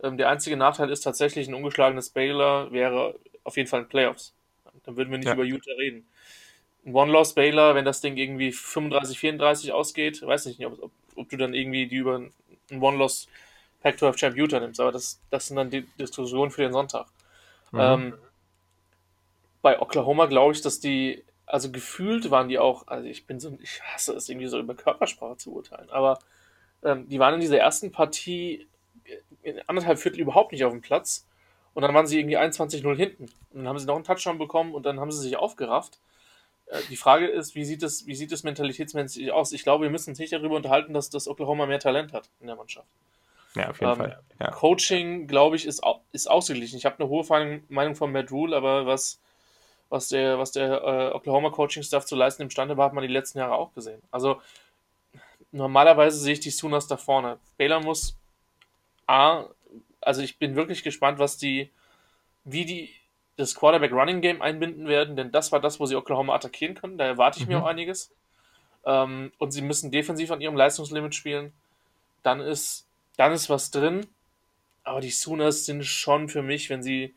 Ähm, 0.01 0.17
der 0.17 0.29
einzige 0.29 0.57
Nachteil 0.57 0.91
ist 0.91 1.01
tatsächlich 1.01 1.47
ein 1.47 1.55
ungeschlagenes 1.55 2.09
Baylor 2.11 2.71
wäre 2.71 3.15
auf 3.43 3.57
jeden 3.57 3.69
Fall 3.69 3.81
in 3.81 3.87
Playoffs. 3.87 4.33
Dann 4.83 4.97
würden 4.97 5.09
wir 5.09 5.17
nicht 5.17 5.27
ja. 5.27 5.33
über 5.33 5.43
Utah 5.43 5.73
reden. 5.73 6.07
Ein 6.85 6.93
One-Loss 6.93 7.33
Baylor, 7.33 7.75
wenn 7.75 7.85
das 7.85 8.01
Ding 8.01 8.17
irgendwie 8.17 8.51
35, 8.51 9.19
34 9.19 9.71
ausgeht, 9.71 10.21
weiß 10.21 10.45
ich 10.45 10.59
nicht, 10.59 10.67
ob, 10.67 10.81
ob 10.81 10.91
ob 11.17 11.29
du 11.29 11.37
dann 11.37 11.53
irgendwie 11.53 11.87
die 11.87 11.97
über 11.97 12.15
einen 12.15 12.81
One-Loss 12.81 13.27
Pac-12 13.81 14.15
Champ 14.15 14.37
Utah 14.37 14.59
nimmst. 14.59 14.79
Aber 14.79 14.91
das, 14.91 15.19
das 15.29 15.47
sind 15.47 15.55
dann 15.57 15.69
die 15.69 15.83
Diskussionen 15.99 16.51
für 16.51 16.61
den 16.61 16.73
Sonntag. 16.73 17.07
Mhm. 17.71 17.79
Ähm, 17.79 18.13
bei 19.61 19.81
Oklahoma 19.81 20.25
glaube 20.25 20.53
ich, 20.53 20.61
dass 20.61 20.79
die, 20.79 21.23
also 21.45 21.71
gefühlt 21.71 22.31
waren 22.31 22.49
die 22.49 22.59
auch, 22.59 22.87
also 22.87 23.07
ich 23.07 23.25
bin 23.25 23.39
so, 23.39 23.57
ich 23.61 23.81
hasse 23.83 24.13
es 24.13 24.29
irgendwie 24.29 24.47
so 24.47 24.59
über 24.59 24.75
Körpersprache 24.75 25.37
zu 25.37 25.53
urteilen, 25.53 25.89
aber 25.89 26.19
ähm, 26.83 27.07
die 27.09 27.19
waren 27.19 27.33
in 27.33 27.41
dieser 27.41 27.57
ersten 27.57 27.91
Partie 27.91 28.67
in 29.43 29.61
anderthalb 29.67 29.99
Viertel 29.99 30.19
überhaupt 30.19 30.51
nicht 30.51 30.63
auf 30.63 30.71
dem 30.71 30.81
Platz. 30.81 31.25
Und 31.73 31.83
dann 31.83 31.93
waren 31.93 32.07
sie 32.07 32.19
irgendwie 32.19 32.37
21-0 32.37 32.95
hinten. 32.95 33.23
Und 33.23 33.59
dann 33.59 33.67
haben 33.67 33.79
sie 33.79 33.85
noch 33.85 33.95
einen 33.95 34.03
Touchdown 34.03 34.37
bekommen 34.37 34.73
und 34.73 34.85
dann 34.85 34.99
haben 34.99 35.11
sie 35.11 35.21
sich 35.21 35.37
aufgerafft. 35.37 35.99
Äh, 36.67 36.81
die 36.89 36.97
Frage 36.97 37.27
ist, 37.27 37.55
wie 37.55 37.65
sieht 37.65 37.83
es, 37.83 38.05
wie 38.07 38.15
sieht 38.15 38.31
es 38.31 38.43
mentalitätsmäßig 38.43 39.31
aus? 39.31 39.51
Ich 39.51 39.63
glaube, 39.63 39.85
wir 39.85 39.91
müssen 39.91 40.11
uns 40.11 40.19
nicht 40.19 40.33
darüber 40.33 40.55
unterhalten, 40.55 40.93
dass 40.93 41.09
das 41.09 41.27
Oklahoma 41.27 41.65
mehr 41.65 41.79
Talent 41.79 42.13
hat 42.13 42.29
in 42.39 42.47
der 42.47 42.55
Mannschaft. 42.55 42.87
Ja, 43.55 43.69
auf 43.69 43.79
jeden 43.79 43.91
ähm, 43.91 43.97
Fall. 43.97 44.19
Ja. 44.39 44.51
Coaching, 44.51 45.27
glaube 45.27 45.55
ich, 45.55 45.65
ist, 45.65 45.81
ist 46.11 46.29
ausgeglichen. 46.29 46.77
Ich 46.77 46.85
habe 46.85 46.99
eine 46.99 47.09
hohe 47.09 47.25
Meinung 47.69 47.95
von 47.95 48.11
Matt 48.11 48.31
Rule, 48.31 48.55
aber 48.55 48.85
was, 48.85 49.19
was 49.89 50.09
der, 50.09 50.37
was 50.37 50.51
der 50.51 50.81
äh, 50.83 51.15
Oklahoma 51.15 51.49
Coaching-Staff 51.49 52.05
zu 52.05 52.15
leisten 52.15 52.43
imstande 52.43 52.77
war, 52.77 52.85
hat 52.85 52.93
man 52.93 53.01
die 53.01 53.13
letzten 53.13 53.39
Jahre 53.39 53.55
auch 53.55 53.73
gesehen. 53.73 54.01
Also 54.11 54.41
normalerweise 55.51 56.19
sehe 56.19 56.33
ich 56.33 56.39
die 56.39 56.51
Sooners 56.51 56.87
da 56.87 56.97
vorne. 56.97 57.39
Baylor 57.57 57.81
muss 57.81 58.17
A, 59.07 59.45
also 60.01 60.21
ich 60.21 60.37
bin 60.37 60.55
wirklich 60.55 60.83
gespannt, 60.83 61.17
was 61.17 61.37
die, 61.37 61.71
wie 62.43 62.65
die 62.65 62.93
das 63.37 63.55
Quarterback 63.55 63.91
Running 63.91 64.21
Game 64.21 64.41
einbinden 64.41 64.87
werden, 64.87 65.15
denn 65.15 65.31
das 65.31 65.51
war 65.51 65.61
das, 65.61 65.79
wo 65.79 65.85
sie 65.85 65.95
Oklahoma 65.95 66.33
attackieren 66.33 66.75
können. 66.75 66.97
Da 66.97 67.05
erwarte 67.05 67.39
ich 67.39 67.45
mhm. 67.45 67.53
mir 67.53 67.63
auch 67.63 67.67
einiges. 67.67 68.11
Ähm, 68.83 69.31
und 69.37 69.51
sie 69.51 69.61
müssen 69.61 69.91
defensiv 69.91 70.31
an 70.31 70.41
ihrem 70.41 70.55
Leistungslimit 70.55 71.13
spielen. 71.13 71.53
Dann 72.23 72.39
ist, 72.39 72.87
dann 73.15 73.31
ist 73.31 73.49
was 73.49 73.69
drin. 73.69 74.07
Aber 74.83 75.01
die 75.01 75.11
Sooners 75.11 75.65
sind 75.65 75.85
schon 75.85 76.29
für 76.29 76.41
mich, 76.41 76.69
wenn 76.69 76.81
sie 76.81 77.13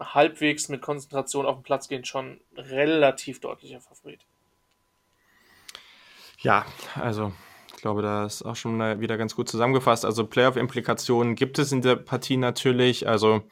halbwegs 0.00 0.68
mit 0.68 0.82
Konzentration 0.82 1.46
auf 1.46 1.56
den 1.56 1.62
Platz 1.62 1.88
gehen, 1.88 2.04
schon 2.04 2.40
relativ 2.56 3.40
deutlicher 3.40 3.80
Favorit. 3.80 4.20
Ja, 6.38 6.66
also 6.96 7.32
ich 7.74 7.82
glaube, 7.82 8.02
da 8.02 8.26
ist 8.26 8.42
auch 8.42 8.56
schon 8.56 8.78
wieder 9.00 9.16
ganz 9.16 9.36
gut 9.36 9.48
zusammengefasst. 9.48 10.04
Also 10.04 10.26
Playoff-Implikationen 10.26 11.34
gibt 11.34 11.58
es 11.58 11.72
in 11.72 11.82
der 11.82 11.96
Partie 11.96 12.36
natürlich. 12.36 13.06
Also 13.06 13.42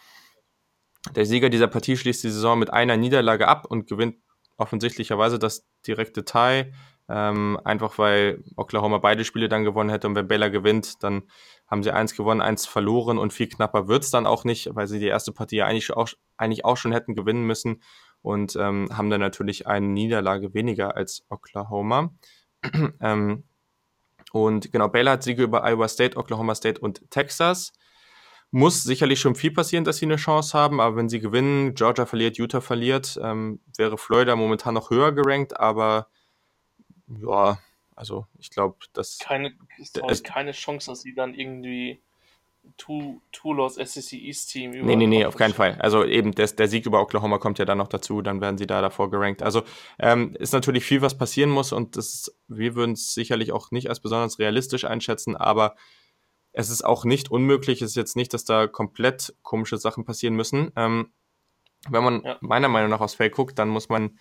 der 1.15 1.27
Sieger 1.27 1.51
dieser 1.51 1.69
Partie 1.69 1.97
schließt 1.97 2.25
die 2.25 2.31
Saison 2.31 2.59
mit 2.59 2.73
einer 2.73 2.97
Niederlage 2.97 3.49
ab 3.49 3.67
und 3.69 3.87
gewinnt 3.87 4.17
offensichtlicherweise 4.57 5.39
das 5.39 5.67
direkte 5.87 6.25
Tie. 6.25 6.73
Ähm, 7.07 7.61
einfach 7.65 7.99
weil 7.99 8.43
Oklahoma 8.57 8.97
beide 8.97 9.27
Spiele 9.27 9.51
dann 9.51 9.65
gewonnen 9.65 9.91
hätte 9.91 10.07
und 10.07 10.15
wenn 10.15 10.27
Baylor 10.27 10.49
gewinnt, 10.49 11.03
dann 11.03 11.25
haben 11.67 11.83
sie 11.83 11.91
eins 11.91 12.17
gewonnen, 12.17 12.41
eins 12.41 12.65
verloren 12.65 13.19
und 13.19 13.35
viel 13.35 13.47
knapper 13.47 13.89
wird 13.89 14.05
es 14.05 14.11
dann 14.11 14.27
auch 14.27 14.45
nicht, 14.45 14.75
weil 14.75 14.87
sie 14.87 14.99
die 14.99 15.09
erste 15.09 15.31
Partie 15.31 15.63
eigentlich 15.63 15.93
auch, 15.93 16.09
eigentlich 16.39 16.65
auch 16.65 16.79
schon 16.79 16.93
hätten 16.93 17.15
gewinnen 17.15 17.45
müssen 17.45 17.83
und 18.23 18.57
ähm, 18.57 18.89
haben 18.91 19.11
dann 19.11 19.21
natürlich 19.21 19.67
eine 19.67 19.87
Niederlage 19.87 20.55
weniger 20.55 20.97
als 20.97 21.27
Oklahoma. 21.29 22.15
ähm, 23.03 23.45
und 24.33 24.73
genau, 24.73 24.89
Baylor 24.89 25.13
hat 25.13 25.23
Siege 25.23 25.43
über 25.43 25.63
Iowa 25.63 25.89
State, 25.89 26.17
Oklahoma 26.17 26.55
State 26.55 26.81
und 26.81 27.11
Texas. 27.11 27.73
Muss 28.55 28.85
sicherlich 28.85 29.19
schon 29.19 29.35
viel 29.35 29.51
passieren, 29.51 29.83
dass 29.83 29.97
sie 29.97 30.07
eine 30.07 30.15
Chance 30.15 30.57
haben, 30.57 30.81
aber 30.81 30.95
wenn 30.95 31.09
sie 31.09 31.19
gewinnen, 31.19 31.75
Georgia 31.75 32.07
verliert, 32.07 32.39
Utah 32.39 32.61
verliert, 32.61 33.19
ähm, 33.21 33.59
wäre 33.77 33.99
Florida 33.99 34.37
momentan 34.37 34.75
noch 34.75 34.91
höher 34.91 35.11
gerankt, 35.11 35.59
aber 35.59 36.07
ja, 37.09 37.59
also 37.97 38.29
ich 38.39 38.51
glaube, 38.51 38.77
dass. 38.93 39.19
Keine, 39.19 39.55
ist 39.77 40.23
keine 40.23 40.53
Chance, 40.53 40.93
dass 40.93 41.01
sie 41.01 41.17
dann 41.17 41.35
irgendwie 41.35 42.01
Two, 42.77 43.21
Two-Loss 43.33 43.75
SEC 43.75 44.21
East 44.21 44.53
Team 44.53 44.73
über. 44.73 44.87
Nee, 44.87 44.95
nee, 44.95 45.09
nee, 45.09 45.25
auf 45.25 45.35
keinen 45.35 45.55
Fall. 45.55 45.77
Also 45.81 46.05
eben 46.05 46.31
des, 46.31 46.55
der 46.55 46.69
Sieg 46.69 46.87
über 46.87 47.01
Oklahoma 47.01 47.39
kommt 47.39 47.59
ja 47.59 47.65
dann 47.65 47.79
noch 47.79 47.89
dazu, 47.89 48.23
dann 48.23 48.41
werden 48.41 48.57
sie 48.57 48.69
da 48.69 48.81
davor 48.81 49.11
gerankt. 49.11 49.43
Also 49.43 49.65
ähm, 49.99 50.33
ist 50.39 50.53
natürlich 50.53 50.85
viel, 50.85 51.03
was 51.03 51.19
passieren 51.19 51.51
muss 51.51 51.73
und 51.73 51.97
das, 51.97 52.33
wir 52.47 52.77
würden 52.77 52.93
es 52.93 53.15
sicherlich 53.15 53.51
auch 53.51 53.73
nicht 53.73 53.89
als 53.89 53.99
besonders 53.99 54.39
realistisch 54.39 54.85
einschätzen, 54.85 55.37
aber 55.37 55.75
es 56.55 56.71
ist 56.71 56.85
auch 56.85 57.05
nicht 57.05 57.31
unmöglich. 57.31 57.83
Es 57.83 57.91
ist 57.91 57.97
jetzt 57.97 58.17
nicht, 58.17 58.33
dass 58.33 58.45
da 58.45 58.67
komplett 58.69 59.35
komische 59.43 59.77
Sachen 59.77 60.05
passieren 60.05 60.35
müssen. 60.35 60.71
Ähm, 60.77 61.13
wenn 61.91 62.05
man 62.05 62.23
ja. 62.25 62.39
meiner 62.41 62.69
Meinung 62.69 62.91
nach 62.91 63.01
aufs 63.01 63.15
Feld 63.15 63.35
guckt, 63.35 63.59
dann 63.59 63.69
muss 63.69 63.89
man 63.89 64.19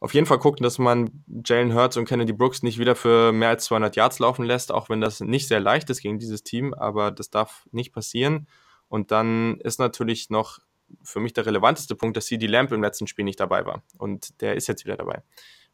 auf 0.00 0.14
jeden 0.14 0.26
Fall 0.26 0.38
gucken, 0.38 0.62
dass 0.62 0.78
man 0.78 1.24
Jalen 1.44 1.74
Hurts 1.74 1.96
und 1.96 2.04
Kennedy 2.06 2.32
Brooks 2.32 2.62
nicht 2.62 2.78
wieder 2.78 2.94
für 2.94 3.32
mehr 3.32 3.48
als 3.48 3.64
200 3.64 3.96
Yards 3.96 4.20
laufen 4.20 4.44
lässt, 4.44 4.70
auch 4.70 4.88
wenn 4.88 5.00
das 5.00 5.18
nicht 5.18 5.48
sehr 5.48 5.58
leicht 5.58 5.90
ist 5.90 6.00
gegen 6.00 6.20
dieses 6.20 6.44
Team, 6.44 6.72
aber 6.72 7.10
das 7.10 7.30
darf 7.30 7.66
nicht 7.72 7.92
passieren. 7.92 8.46
Und 8.86 9.10
dann 9.10 9.58
ist 9.60 9.80
natürlich 9.80 10.30
noch 10.30 10.60
für 11.02 11.18
mich 11.18 11.32
der 11.32 11.44
relevanteste 11.44 11.96
Punkt, 11.96 12.16
dass 12.16 12.26
CD 12.26 12.46
Lamp 12.46 12.70
im 12.70 12.82
letzten 12.82 13.08
Spiel 13.08 13.24
nicht 13.24 13.40
dabei 13.40 13.66
war. 13.66 13.82
Und 13.98 14.40
der 14.40 14.54
ist 14.54 14.68
jetzt 14.68 14.84
wieder 14.84 14.96
dabei. 14.96 15.22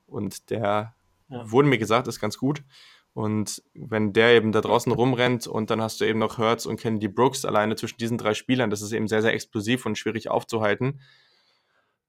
Und 0.07 0.49
der 0.49 0.95
ja. 1.29 1.51
wurde 1.51 1.69
mir 1.69 1.79
gesagt, 1.79 2.09
ist 2.09 2.21
ganz 2.21 2.39
gut. 2.39 2.65
Und 3.15 3.63
wenn 3.75 4.13
der 4.13 4.35
eben 4.35 4.51
da 4.51 4.61
draußen 4.61 4.91
rumrennt 4.91 5.47
und 5.47 5.71
dann 5.71 5.81
hast 5.81 6.01
du 6.01 6.05
eben 6.05 6.19
noch 6.19 6.37
Hurts 6.39 6.67
und 6.67 6.81
Kennedy 6.81 7.07
Brooks 7.07 7.45
alleine 7.45 7.77
zwischen 7.77 7.99
diesen 7.99 8.19
drei 8.19 8.35
Spielern, 8.35 8.71
das 8.71 8.83
ist 8.83 8.93
eben 8.93 9.07
sehr, 9.07 9.23
sehr 9.23 9.33
explosiv 9.33 9.87
und 9.87 9.97
schwierig 9.97 10.29
aufzuhalten. 10.29 11.01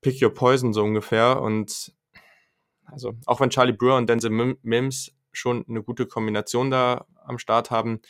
Pick 0.02 0.22
your 0.22 0.34
poison 0.34 0.74
so 0.74 0.84
ungefähr. 0.84 1.42
Und 1.42 1.94
also 2.86 3.14
auch 3.28 3.40
wenn 3.40 3.52
Charlie 3.52 3.74
Brewer 3.74 3.98
und 3.98 4.10
Denzel 4.10 4.32
Mims 4.64 5.16
schon 5.32 5.64
eine 5.70 5.84
gute 5.84 6.08
Kombination 6.08 6.72
da 6.72 7.06
am 7.24 7.38
Start 7.38 7.70
haben, 7.70 8.02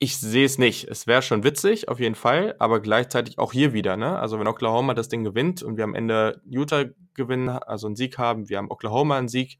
ich 0.00 0.18
sehe 0.18 0.44
es 0.44 0.58
nicht. 0.58 0.86
Es 0.86 1.06
wäre 1.06 1.22
schon 1.22 1.44
witzig, 1.44 1.88
auf 1.88 1.98
jeden 1.98 2.14
Fall, 2.14 2.54
aber 2.58 2.80
gleichzeitig 2.80 3.38
auch 3.38 3.52
hier 3.52 3.72
wieder. 3.72 3.96
Ne? 3.96 4.18
Also 4.18 4.38
wenn 4.38 4.46
Oklahoma 4.46 4.92
das 4.92 5.08
Ding 5.08 5.24
gewinnt 5.24 5.62
und 5.62 5.78
wir 5.78 5.84
am 5.84 5.94
Ende 5.94 6.42
Utah 6.44 6.84
gewinnen, 7.14 7.48
also 7.48 7.86
einen 7.86 7.96
Sieg 7.96 8.18
haben, 8.18 8.48
wir 8.48 8.58
haben 8.58 8.70
Oklahoma 8.70 9.16
einen 9.16 9.28
Sieg 9.28 9.58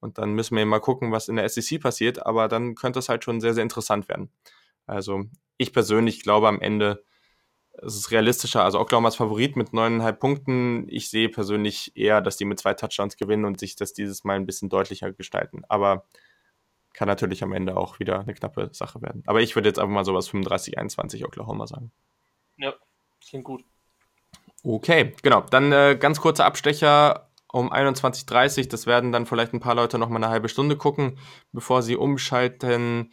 und 0.00 0.18
dann 0.18 0.32
müssen 0.32 0.56
wir 0.56 0.66
mal 0.66 0.80
gucken, 0.80 1.12
was 1.12 1.28
in 1.28 1.36
der 1.36 1.48
SEC 1.48 1.80
passiert, 1.80 2.24
aber 2.24 2.48
dann 2.48 2.74
könnte 2.74 2.98
es 2.98 3.08
halt 3.08 3.24
schon 3.24 3.40
sehr, 3.40 3.54
sehr 3.54 3.62
interessant 3.62 4.08
werden. 4.08 4.30
Also 4.86 5.24
ich 5.56 5.72
persönlich 5.72 6.22
glaube 6.22 6.48
am 6.48 6.60
Ende, 6.60 7.04
es 7.72 7.96
ist 7.96 8.10
realistischer. 8.10 8.64
Also 8.64 8.80
Oklahomas 8.80 9.16
Favorit 9.16 9.56
mit 9.56 9.72
neuneinhalb 9.72 10.18
Punkten. 10.18 10.86
Ich 10.88 11.10
sehe 11.10 11.28
persönlich 11.28 11.92
eher, 11.96 12.20
dass 12.20 12.36
die 12.36 12.44
mit 12.44 12.58
zwei 12.58 12.74
Touchdowns 12.74 13.16
gewinnen 13.16 13.44
und 13.44 13.58
sich 13.58 13.76
das 13.76 13.92
dieses 13.92 14.24
Mal 14.24 14.36
ein 14.36 14.46
bisschen 14.46 14.68
deutlicher 14.68 15.12
gestalten. 15.12 15.62
Aber 15.68 16.06
kann 16.94 17.08
natürlich 17.08 17.42
am 17.42 17.52
Ende 17.52 17.76
auch 17.76 17.98
wieder 17.98 18.20
eine 18.20 18.32
knappe 18.32 18.70
Sache 18.72 19.02
werden. 19.02 19.22
Aber 19.26 19.42
ich 19.42 19.54
würde 19.54 19.68
jetzt 19.68 19.78
einfach 19.78 19.92
mal 19.92 20.04
sowas 20.04 20.30
35-21 20.30 21.24
Oklahoma 21.26 21.66
sagen. 21.66 21.92
Ja, 22.56 22.74
klingt 23.20 23.44
gut. 23.44 23.64
Okay, 24.62 25.12
genau. 25.22 25.42
Dann 25.42 25.70
äh, 25.72 25.96
ganz 26.00 26.20
kurzer 26.20 26.46
Abstecher 26.46 27.25
um 27.56 27.72
21.30 27.72 28.68
Das 28.68 28.86
werden 28.86 29.12
dann 29.12 29.26
vielleicht 29.26 29.54
ein 29.54 29.60
paar 29.60 29.74
Leute 29.74 29.98
noch 29.98 30.08
mal 30.08 30.16
eine 30.16 30.28
halbe 30.28 30.48
Stunde 30.48 30.76
gucken, 30.76 31.18
bevor 31.52 31.82
sie 31.82 31.96
umschalten. 31.96 33.10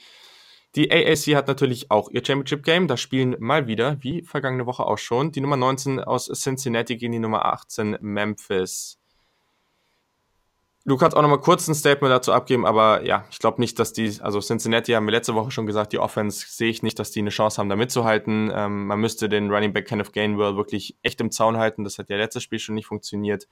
Die 0.75 0.91
AAC 0.91 1.35
hat 1.35 1.47
natürlich 1.47 1.91
auch 1.91 2.09
ihr 2.09 2.25
Championship 2.25 2.63
Game. 2.63 2.87
Da 2.87 2.97
spielen 2.97 3.35
mal 3.39 3.67
wieder, 3.67 3.97
wie 4.01 4.23
vergangene 4.23 4.65
Woche 4.65 4.85
auch 4.85 4.97
schon, 4.97 5.31
die 5.31 5.39
Nummer 5.39 5.55
19 5.55 5.99
aus 5.99 6.25
Cincinnati 6.25 6.97
gegen 6.97 7.13
die 7.13 7.19
Nummer 7.19 7.45
18 7.45 7.97
Memphis. 8.01 8.99
Du 10.85 10.97
kannst 10.97 11.15
auch 11.15 11.21
noch 11.21 11.29
mal 11.29 11.39
kurz 11.39 11.69
ein 11.69 11.75
Statement 11.75 12.11
dazu 12.11 12.33
abgeben, 12.33 12.65
aber 12.65 13.05
ja, 13.05 13.23
ich 13.31 13.39
glaube 13.39 13.61
nicht, 13.61 13.79
dass 13.79 13.93
die, 13.93 14.17
also 14.19 14.41
Cincinnati 14.41 14.91
haben 14.91 15.05
wir 15.05 15.13
letzte 15.13 15.33
Woche 15.33 15.49
schon 15.49 15.65
gesagt, 15.65 15.93
die 15.93 15.99
Offense 15.99 16.45
sehe 16.49 16.69
ich 16.69 16.83
nicht, 16.83 16.99
dass 16.99 17.11
die 17.11 17.19
eine 17.19 17.29
Chance 17.29 17.59
haben, 17.59 17.69
da 17.69 17.77
mitzuhalten. 17.77 18.51
Ähm, 18.53 18.87
man 18.87 18.99
müsste 18.99 19.29
den 19.29 19.49
Running 19.49 19.71
Back 19.71 19.87
Kenneth 19.87 20.11
Gainwell 20.11 20.57
wirklich 20.57 20.97
echt 21.01 21.21
im 21.21 21.31
Zaun 21.31 21.55
halten. 21.55 21.85
Das 21.85 21.99
hat 21.99 22.09
ja 22.09 22.17
letztes 22.17 22.43
Spiel 22.43 22.59
schon 22.59 22.75
nicht 22.75 22.87
funktioniert. 22.87 23.47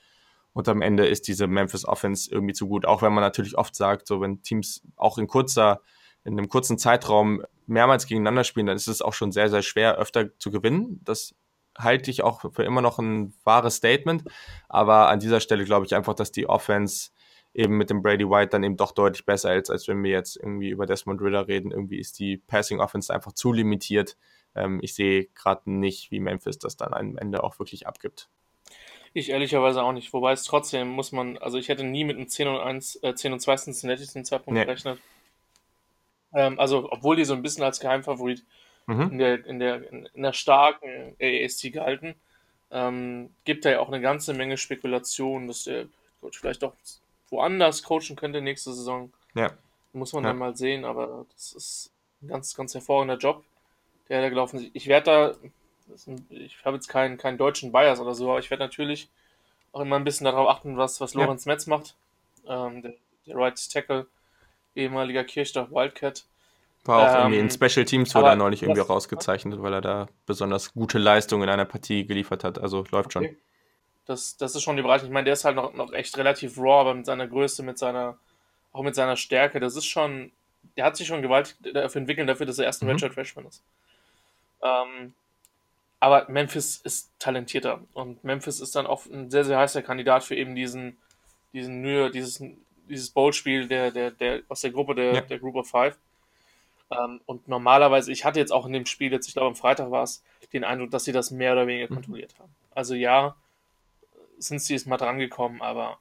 Und 0.54 0.68
am 0.68 0.82
Ende 0.82 1.08
ist 1.08 1.28
diese 1.28 1.48
Memphis 1.48 1.86
Offense 1.86 2.30
irgendwie 2.30 2.54
zu 2.54 2.68
gut. 2.68 2.86
Auch 2.86 3.02
wenn 3.02 3.14
man 3.14 3.24
natürlich 3.24 3.58
oft 3.58 3.76
sagt, 3.76 4.08
so 4.08 4.22
wenn 4.22 4.44
Teams 4.44 4.84
auch 4.96 5.18
in 5.18 5.28
kurzer 5.28 5.82
in 6.24 6.38
einem 6.38 6.50
kurzen 6.50 6.78
Zeitraum 6.78 7.44
mehrmals 7.66 8.06
gegeneinander 8.06 8.44
spielen, 8.44 8.68
dann 8.68 8.76
ist 8.76 8.88
es 8.88 9.02
auch 9.02 9.14
schon 9.14 9.32
sehr, 9.32 9.50
sehr 9.50 9.62
schwer, 9.62 9.98
öfter 9.98 10.38
zu 10.38 10.52
gewinnen. 10.52 11.02
Das 11.04 11.34
halte 11.78 12.12
ich 12.12 12.24
auch 12.24 12.42
für 12.54 12.64
immer 12.64 12.82
noch 12.82 13.00
ein 13.00 13.34
wahres 13.44 13.76
Statement. 13.76 14.24
Aber 14.70 15.10
an 15.10 15.20
dieser 15.20 15.40
Stelle 15.40 15.64
glaube 15.66 15.86
ich 15.86 15.96
einfach, 15.96 16.14
dass 16.14 16.32
die 16.32 16.48
Offense 16.48 17.12
eben 17.54 17.78
mit 17.78 17.90
dem 17.90 18.02
Brady 18.02 18.30
White 18.30 18.50
dann 18.50 18.64
eben 18.64 18.78
doch 18.78 18.92
deutlich 18.92 19.26
besser 19.26 19.56
ist, 19.56 19.70
als 19.70 19.88
wenn 19.88 20.04
wir 20.04 20.12
jetzt 20.12 20.38
irgendwie 20.38 20.70
über 20.70 20.86
Desmond 20.86 21.22
Ritter 21.22 21.48
reden. 21.48 21.72
Irgendwie 21.72 22.00
ist 22.00 22.20
die 22.20 22.38
Passing 22.38 22.80
Offense 22.80 23.14
einfach 23.14 23.34
zu 23.34 23.52
limitiert. 23.52 24.18
Ähm, 24.56 24.80
ich 24.82 24.94
sehe 24.94 25.26
gerade 25.28 25.72
nicht, 25.72 26.12
wie 26.12 26.20
Memphis 26.20 26.60
das 26.60 26.78
dann 26.78 26.94
am 26.94 27.18
Ende 27.18 27.44
auch 27.44 27.60
wirklich 27.60 27.88
abgibt. 27.88 28.30
Ich 29.14 29.30
ehrlicherweise 29.30 29.84
auch 29.84 29.92
nicht. 29.92 30.14
Wobei 30.14 30.32
es 30.32 30.44
trotzdem 30.44 30.88
muss 30.88 31.12
man, 31.12 31.38
also 31.38 31.58
ich 31.58 31.68
hätte 31.70 31.84
nie 31.84 32.04
mit 32.04 32.18
einem 32.18 32.30
10 32.30 32.48
und 32.48 32.60
1, 32.60 33.04
äh, 33.04 33.14
10 33.14 33.34
und 33.34 33.40
2 33.40 33.56
Cincinnati 33.58 34.08
zum 34.08 34.24
Zeitpunkt 34.24 34.58
nee. 34.58 34.66
gerechnet. 34.66 35.00
Ähm, 36.34 36.60
also, 36.60 36.90
obwohl 36.92 37.18
die 37.18 37.26
so 37.26 37.34
ein 37.34 37.42
bisschen 37.42 37.64
als 37.64 37.80
Geheimfavorit 37.80 38.44
mhm. 38.88 39.12
in, 39.12 39.18
der, 39.18 39.46
in, 39.46 39.60
der, 39.60 39.92
in 39.92 40.22
der 40.22 40.34
starken 40.34 41.16
AAC 41.22 41.74
gehalten, 41.74 42.16
ähm, 42.72 43.32
gibt 43.44 43.66
da 43.66 43.72
ja 43.72 43.80
auch 43.80 43.90
eine 43.90 44.00
ganze 44.00 44.34
Menge 44.34 44.58
Spekulationen, 44.58 45.48
dass 45.48 45.66
der 45.66 45.88
Coach 46.22 46.40
vielleicht 46.40 46.64
doch 46.64 46.74
woanders 47.30 47.84
coachen 47.84 48.16
könnte 48.16 48.42
nächste 48.42 48.74
Saison. 48.74 49.12
Ja. 49.34 49.52
Muss 49.94 50.14
man 50.14 50.24
ja. 50.24 50.30
dann 50.30 50.38
mal 50.38 50.56
sehen, 50.56 50.86
aber 50.86 51.26
das 51.34 51.54
ist 51.54 51.92
ein 52.22 52.30
ganz, 52.30 52.56
ganz 52.56 52.74
hervorragender 52.74 53.18
Job, 53.18 53.44
der 54.08 54.22
da 54.22 54.30
gelaufen 54.30 54.60
ist. 54.60 54.70
Ich 54.74 54.88
werde 54.88 55.06
da, 55.06 55.50
ein, 56.08 56.26
ich 56.30 56.58
habe 56.64 56.76
jetzt 56.76 56.88
keinen, 56.88 57.18
keinen 57.18 57.38
deutschen 57.38 57.72
Bias 57.72 58.00
oder 58.00 58.14
so, 58.14 58.30
aber 58.30 58.40
ich 58.40 58.50
werde 58.50 58.64
natürlich 58.64 59.10
auch 59.72 59.82
immer 59.82 59.96
ein 59.96 60.04
bisschen 60.04 60.26
darauf 60.26 60.50
achten, 60.50 60.78
was, 60.78 61.00
was 61.02 61.14
Lorenz 61.14 61.46
ja. 61.46 61.54
Metz 61.54 61.68
macht, 61.68 61.96
ähm, 62.48 62.82
der, 62.82 62.94
der 63.26 63.36
Right 63.36 63.72
Tackle 63.72 64.08
ehemaliger 64.76 65.24
Kirchdorf 65.24 65.72
Wildcat. 65.72 66.26
War 66.84 67.00
auch 67.00 67.16
ähm, 67.16 67.34
irgendwie 67.34 67.40
in 67.40 67.50
Special 67.52 67.86
Teams 67.86 68.16
wurde 68.16 68.30
er 68.30 68.36
neulich 68.36 68.64
irgendwie 68.64 68.82
rausgezeichnet, 68.82 69.62
weil 69.62 69.74
er 69.74 69.82
da 69.82 70.08
besonders 70.26 70.74
gute 70.74 70.98
Leistung 70.98 71.44
in 71.44 71.50
einer 71.50 71.66
Partie 71.66 72.06
geliefert 72.06 72.44
hat. 72.44 72.58
Also 72.58 72.86
läuft 72.92 73.16
okay. 73.16 73.28
schon. 73.28 73.38
Das, 74.06 74.36
das 74.38 74.56
ist 74.56 74.64
schon 74.64 74.78
die 74.78 74.82
Bereiche. 74.82 75.06
Ich 75.06 75.12
meine, 75.12 75.26
der 75.26 75.34
ist 75.34 75.46
halt 75.46 75.56
noch, 75.56 75.74
noch 75.74 75.94
echt 75.94 76.18
relativ 76.18 76.58
raw, 76.58 76.82
aber 76.82 76.96
mit 76.96 77.06
seiner 77.06 77.28
Größe, 77.28 77.62
mit 77.62 77.78
seiner, 77.78 78.18
auch 78.74 78.82
mit 78.82 78.96
seiner 78.96 79.16
Stärke, 79.16 79.60
das 79.60 79.76
ist 79.76 79.86
schon, 79.86 80.32
der 80.76 80.86
hat 80.86 80.98
sich 80.98 81.08
schon 81.08 81.22
gewaltig 81.22 81.56
dafür 81.74 82.00
entwickelt, 82.00 82.28
dafür, 82.28 82.48
dass 82.48 82.58
er 82.58 82.66
erst 82.66 82.82
ein 82.82 82.88
mhm. 82.88 82.94
Redshirt 82.94 83.14
Freshman 83.14 83.46
ist. 83.46 83.62
Ähm, 84.64 85.14
aber 86.02 86.30
Memphis 86.30 86.82
ist 86.84 87.12
talentierter 87.20 87.80
und 87.94 88.24
Memphis 88.26 88.60
ist 88.60 88.76
dann 88.76 88.86
auch 88.86 89.06
ein 89.06 89.32
sehr, 89.32 89.46
sehr 89.46 89.58
heißer 89.58 89.82
Kandidat 89.82 90.26
für 90.26 90.36
eben 90.36 90.56
diesen, 90.56 90.98
diesen 91.54 91.82
New, 91.82 92.10
dieses 92.10 92.44
dieses 92.92 93.10
Bowl-Spiel 93.10 93.68
der, 93.68 93.92
der, 93.92 94.12
der, 94.12 94.42
aus 94.50 94.62
der 94.62 94.72
Gruppe 94.72 94.96
der, 94.96 95.14
ja. 95.14 95.22
der 95.22 95.40
Group 95.40 95.56
of 95.56 95.70
Five. 95.70 95.98
Ähm, 96.92 97.22
und 97.26 97.48
normalerweise, 97.48 98.12
ich 98.12 98.26
hatte 98.26 98.40
jetzt 98.40 98.52
auch 98.52 98.66
in 98.66 98.74
dem 98.74 98.86
Spiel, 98.86 99.12
jetzt 99.12 99.28
ich 99.28 99.34
glaube 99.34 99.48
am 99.48 99.56
Freitag 99.56 99.92
war 99.92 100.04
es, 100.04 100.24
den 100.54 100.64
Eindruck, 100.66 100.92
dass 100.92 101.06
sie 101.06 101.14
das 101.14 101.32
mehr 101.32 101.54
oder 101.54 101.68
weniger 101.68 101.90
mhm. 101.90 101.96
kontrolliert 101.96 102.38
haben. 102.38 102.54
Also 102.76 102.94
ja, 102.94 103.36
sind 104.38 104.62
sie 104.62 104.74
jetzt 104.74 104.88
mal 104.88 104.98
dran 104.98 105.20
gekommen, 105.20 105.62
aber 105.62 105.98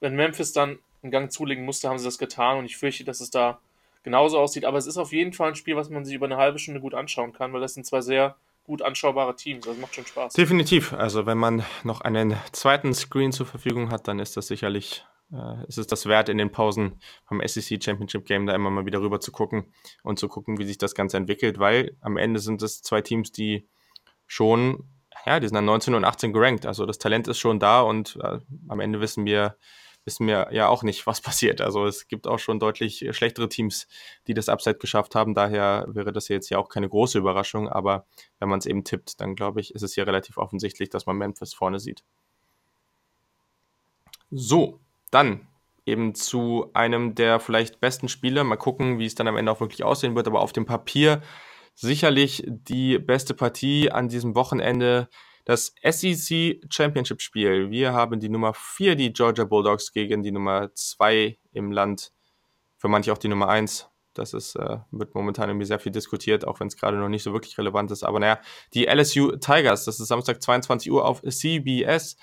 wenn 0.00 0.14
Memphis 0.14 0.52
dann 0.52 0.78
einen 1.02 1.10
Gang 1.10 1.32
zulegen 1.32 1.64
musste, 1.64 1.88
haben 1.88 1.98
sie 1.98 2.04
das 2.04 2.18
getan 2.18 2.58
und 2.58 2.66
ich 2.66 2.76
fürchte, 2.76 3.04
dass 3.04 3.20
es 3.20 3.30
da 3.30 3.58
genauso 4.02 4.38
aussieht. 4.38 4.64
Aber 4.64 4.78
es 4.78 4.86
ist 4.86 4.96
auf 4.96 5.12
jeden 5.12 5.32
Fall 5.32 5.48
ein 5.50 5.56
Spiel, 5.56 5.76
was 5.76 5.90
man 5.90 6.04
sich 6.04 6.14
über 6.14 6.26
eine 6.26 6.36
halbe 6.36 6.58
Stunde 6.58 6.80
gut 6.80 6.94
anschauen 6.94 7.32
kann, 7.32 7.52
weil 7.52 7.60
das 7.60 7.74
sind 7.74 7.86
zwei 7.86 8.00
sehr 8.00 8.36
gut 8.64 8.82
anschaubare 8.82 9.34
Teams. 9.36 9.66
Das 9.66 9.76
macht 9.78 9.94
schon 9.94 10.06
Spaß. 10.06 10.34
Definitiv. 10.34 10.92
Also 10.92 11.26
wenn 11.26 11.38
man 11.38 11.64
noch 11.82 12.00
einen 12.00 12.36
zweiten 12.52 12.94
Screen 12.94 13.32
zur 13.32 13.46
Verfügung 13.46 13.90
hat, 13.90 14.08
dann 14.08 14.18
ist 14.18 14.36
das 14.36 14.46
sicherlich 14.46 15.04
äh, 15.32 15.66
ist 15.66 15.78
es 15.78 15.86
das 15.86 16.06
wert, 16.06 16.28
in 16.28 16.38
den 16.38 16.50
Pausen 16.50 17.00
vom 17.24 17.40
SEC 17.44 17.82
Championship 17.82 18.24
Game 18.26 18.46
da 18.46 18.54
immer 18.54 18.70
mal 18.70 18.86
wieder 18.86 19.00
rüber 19.00 19.20
zu 19.20 19.32
gucken 19.32 19.72
und 20.02 20.18
zu 20.18 20.28
gucken, 20.28 20.58
wie 20.58 20.64
sich 20.64 20.78
das 20.78 20.94
Ganze 20.94 21.16
entwickelt, 21.16 21.58
weil 21.58 21.96
am 22.00 22.16
Ende 22.16 22.40
sind 22.40 22.62
es 22.62 22.82
zwei 22.82 23.00
Teams, 23.00 23.32
die 23.32 23.68
schon, 24.26 24.88
ja, 25.26 25.40
die 25.40 25.46
sind 25.46 25.54
dann 25.54 25.64
19 25.64 25.94
und 25.94 26.04
18 26.04 26.32
gerankt. 26.32 26.66
Also 26.66 26.86
das 26.86 26.98
Talent 26.98 27.28
ist 27.28 27.38
schon 27.38 27.58
da 27.58 27.80
und 27.80 28.18
äh, 28.22 28.38
am 28.68 28.80
Ende 28.80 29.00
wissen 29.00 29.24
wir, 29.24 29.56
wissen 30.04 30.26
wir 30.26 30.48
ja 30.52 30.68
auch 30.68 30.82
nicht, 30.82 31.06
was 31.06 31.20
passiert. 31.22 31.60
Also 31.60 31.86
es 31.86 32.08
gibt 32.08 32.26
auch 32.26 32.38
schon 32.38 32.58
deutlich 32.58 33.06
schlechtere 33.12 33.48
Teams, 33.48 33.86
die 34.26 34.34
das 34.34 34.48
Upside 34.48 34.78
geschafft 34.78 35.14
haben. 35.14 35.34
Daher 35.34 35.86
wäre 35.88 36.12
das 36.12 36.28
jetzt 36.28 36.50
ja 36.50 36.58
auch 36.58 36.68
keine 36.68 36.88
große 36.88 37.18
Überraschung. 37.18 37.68
Aber 37.68 38.06
wenn 38.38 38.48
man 38.48 38.58
es 38.58 38.66
eben 38.66 38.84
tippt, 38.84 39.20
dann 39.20 39.34
glaube 39.34 39.60
ich, 39.60 39.74
ist 39.74 39.82
es 39.82 39.96
ja 39.96 40.04
relativ 40.04 40.38
offensichtlich, 40.38 40.90
dass 40.90 41.06
man 41.06 41.16
Memphis 41.16 41.54
vorne 41.54 41.80
sieht. 41.80 42.02
So, 44.30 44.80
dann 45.10 45.48
eben 45.86 46.14
zu 46.14 46.70
einem 46.72 47.14
der 47.14 47.40
vielleicht 47.40 47.80
besten 47.80 48.08
Spiele. 48.08 48.44
Mal 48.44 48.56
gucken, 48.56 48.98
wie 48.98 49.06
es 49.06 49.14
dann 49.14 49.28
am 49.28 49.36
Ende 49.36 49.50
auch 49.50 49.60
wirklich 49.60 49.82
aussehen 49.82 50.14
wird. 50.14 50.26
Aber 50.26 50.40
auf 50.40 50.52
dem 50.52 50.66
Papier 50.66 51.22
sicherlich 51.74 52.44
die 52.46 52.98
beste 52.98 53.34
Partie 53.34 53.90
an 53.90 54.08
diesem 54.08 54.34
Wochenende. 54.34 55.08
Das 55.44 55.74
SEC 55.82 56.60
Championship 56.70 57.20
Spiel. 57.20 57.70
Wir 57.70 57.92
haben 57.92 58.20
die 58.20 58.28
Nummer 58.28 58.54
4, 58.54 58.94
die 58.94 59.12
Georgia 59.12 59.44
Bulldogs, 59.44 59.92
gegen 59.92 60.22
die 60.22 60.32
Nummer 60.32 60.74
2 60.74 61.38
im 61.52 61.72
Land. 61.72 62.12
Für 62.76 62.88
manche 62.88 63.12
auch 63.12 63.18
die 63.18 63.28
Nummer 63.28 63.48
1. 63.48 63.88
Das 64.14 64.34
ist, 64.34 64.56
äh, 64.56 64.78
wird 64.90 65.14
momentan 65.14 65.48
irgendwie 65.48 65.66
sehr 65.66 65.78
viel 65.78 65.92
diskutiert, 65.92 66.46
auch 66.46 66.60
wenn 66.60 66.66
es 66.66 66.76
gerade 66.76 66.96
noch 66.96 67.08
nicht 67.08 67.22
so 67.22 67.32
wirklich 67.32 67.56
relevant 67.58 67.90
ist. 67.90 68.02
Aber 68.02 68.18
naja, 68.20 68.40
die 68.74 68.86
LSU 68.86 69.36
Tigers, 69.36 69.84
das 69.84 70.00
ist 70.00 70.08
Samstag 70.08 70.42
22 70.42 70.90
Uhr 70.90 71.04
auf 71.04 71.22
CBS. 71.22 72.16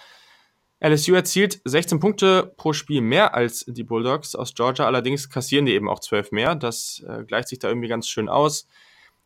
LSU 0.80 1.15
erzielt 1.15 1.60
16 1.65 1.99
Punkte 1.99 2.53
pro 2.56 2.73
Spiel 2.73 3.01
mehr 3.01 3.34
als 3.34 3.65
die 3.67 3.84
Bulldogs 3.84 4.36
aus 4.36 4.53
Georgia, 4.53 4.86
allerdings 4.86 5.30
kassieren 5.30 5.65
die 5.65 5.73
eben 5.73 5.89
auch 5.89 5.99
12 5.99 6.32
mehr. 6.32 6.56
Das 6.56 7.03
äh, 7.08 7.23
gleicht 7.23 7.47
sich 7.47 7.60
da 7.60 7.69
irgendwie 7.69 7.88
ganz 7.88 8.08
schön 8.08 8.30
aus. 8.30 8.67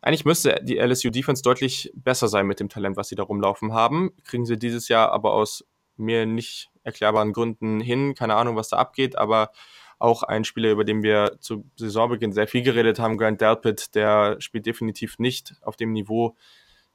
Eigentlich 0.02 0.24
müsste 0.24 0.60
die 0.62 0.78
LSU 0.78 1.10
Defense 1.10 1.42
deutlich 1.42 1.92
besser 1.94 2.26
sein 2.26 2.46
mit 2.46 2.58
dem 2.58 2.68
Talent, 2.68 2.96
was 2.96 3.08
sie 3.08 3.14
da 3.14 3.22
rumlaufen 3.22 3.72
haben. 3.72 4.10
Kriegen 4.24 4.44
sie 4.44 4.58
dieses 4.58 4.88
Jahr 4.88 5.12
aber 5.12 5.32
aus 5.32 5.64
mir 5.96 6.26
nicht 6.26 6.70
erklärbaren 6.82 7.32
Gründen 7.32 7.80
hin. 7.80 8.14
Keine 8.16 8.34
Ahnung, 8.34 8.56
was 8.56 8.68
da 8.68 8.78
abgeht, 8.78 9.16
aber 9.16 9.52
auch 10.00 10.24
ein 10.24 10.42
Spieler, 10.42 10.72
über 10.72 10.82
den 10.82 11.04
wir 11.04 11.36
zu 11.38 11.64
Saisonbeginn 11.76 12.32
sehr 12.32 12.48
viel 12.48 12.62
geredet 12.62 12.98
haben, 12.98 13.16
Grant 13.16 13.40
Delpit, 13.40 13.94
der 13.94 14.40
spielt 14.40 14.66
definitiv 14.66 15.20
nicht 15.20 15.54
auf 15.62 15.76
dem 15.76 15.92
Niveau, 15.92 16.36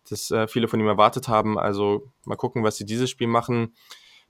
das 0.09 0.29
äh, 0.29 0.49
viele 0.49 0.67
von 0.67 0.81
ihm 0.81 0.87
erwartet 0.87 1.29
haben. 1.29 1.57
Also 1.57 2.11
mal 2.25 2.35
gucken, 2.35 2.65
was 2.65 2.75
sie 2.75 2.85
dieses 2.85 3.09
Spiel 3.09 3.27
machen. 3.27 3.73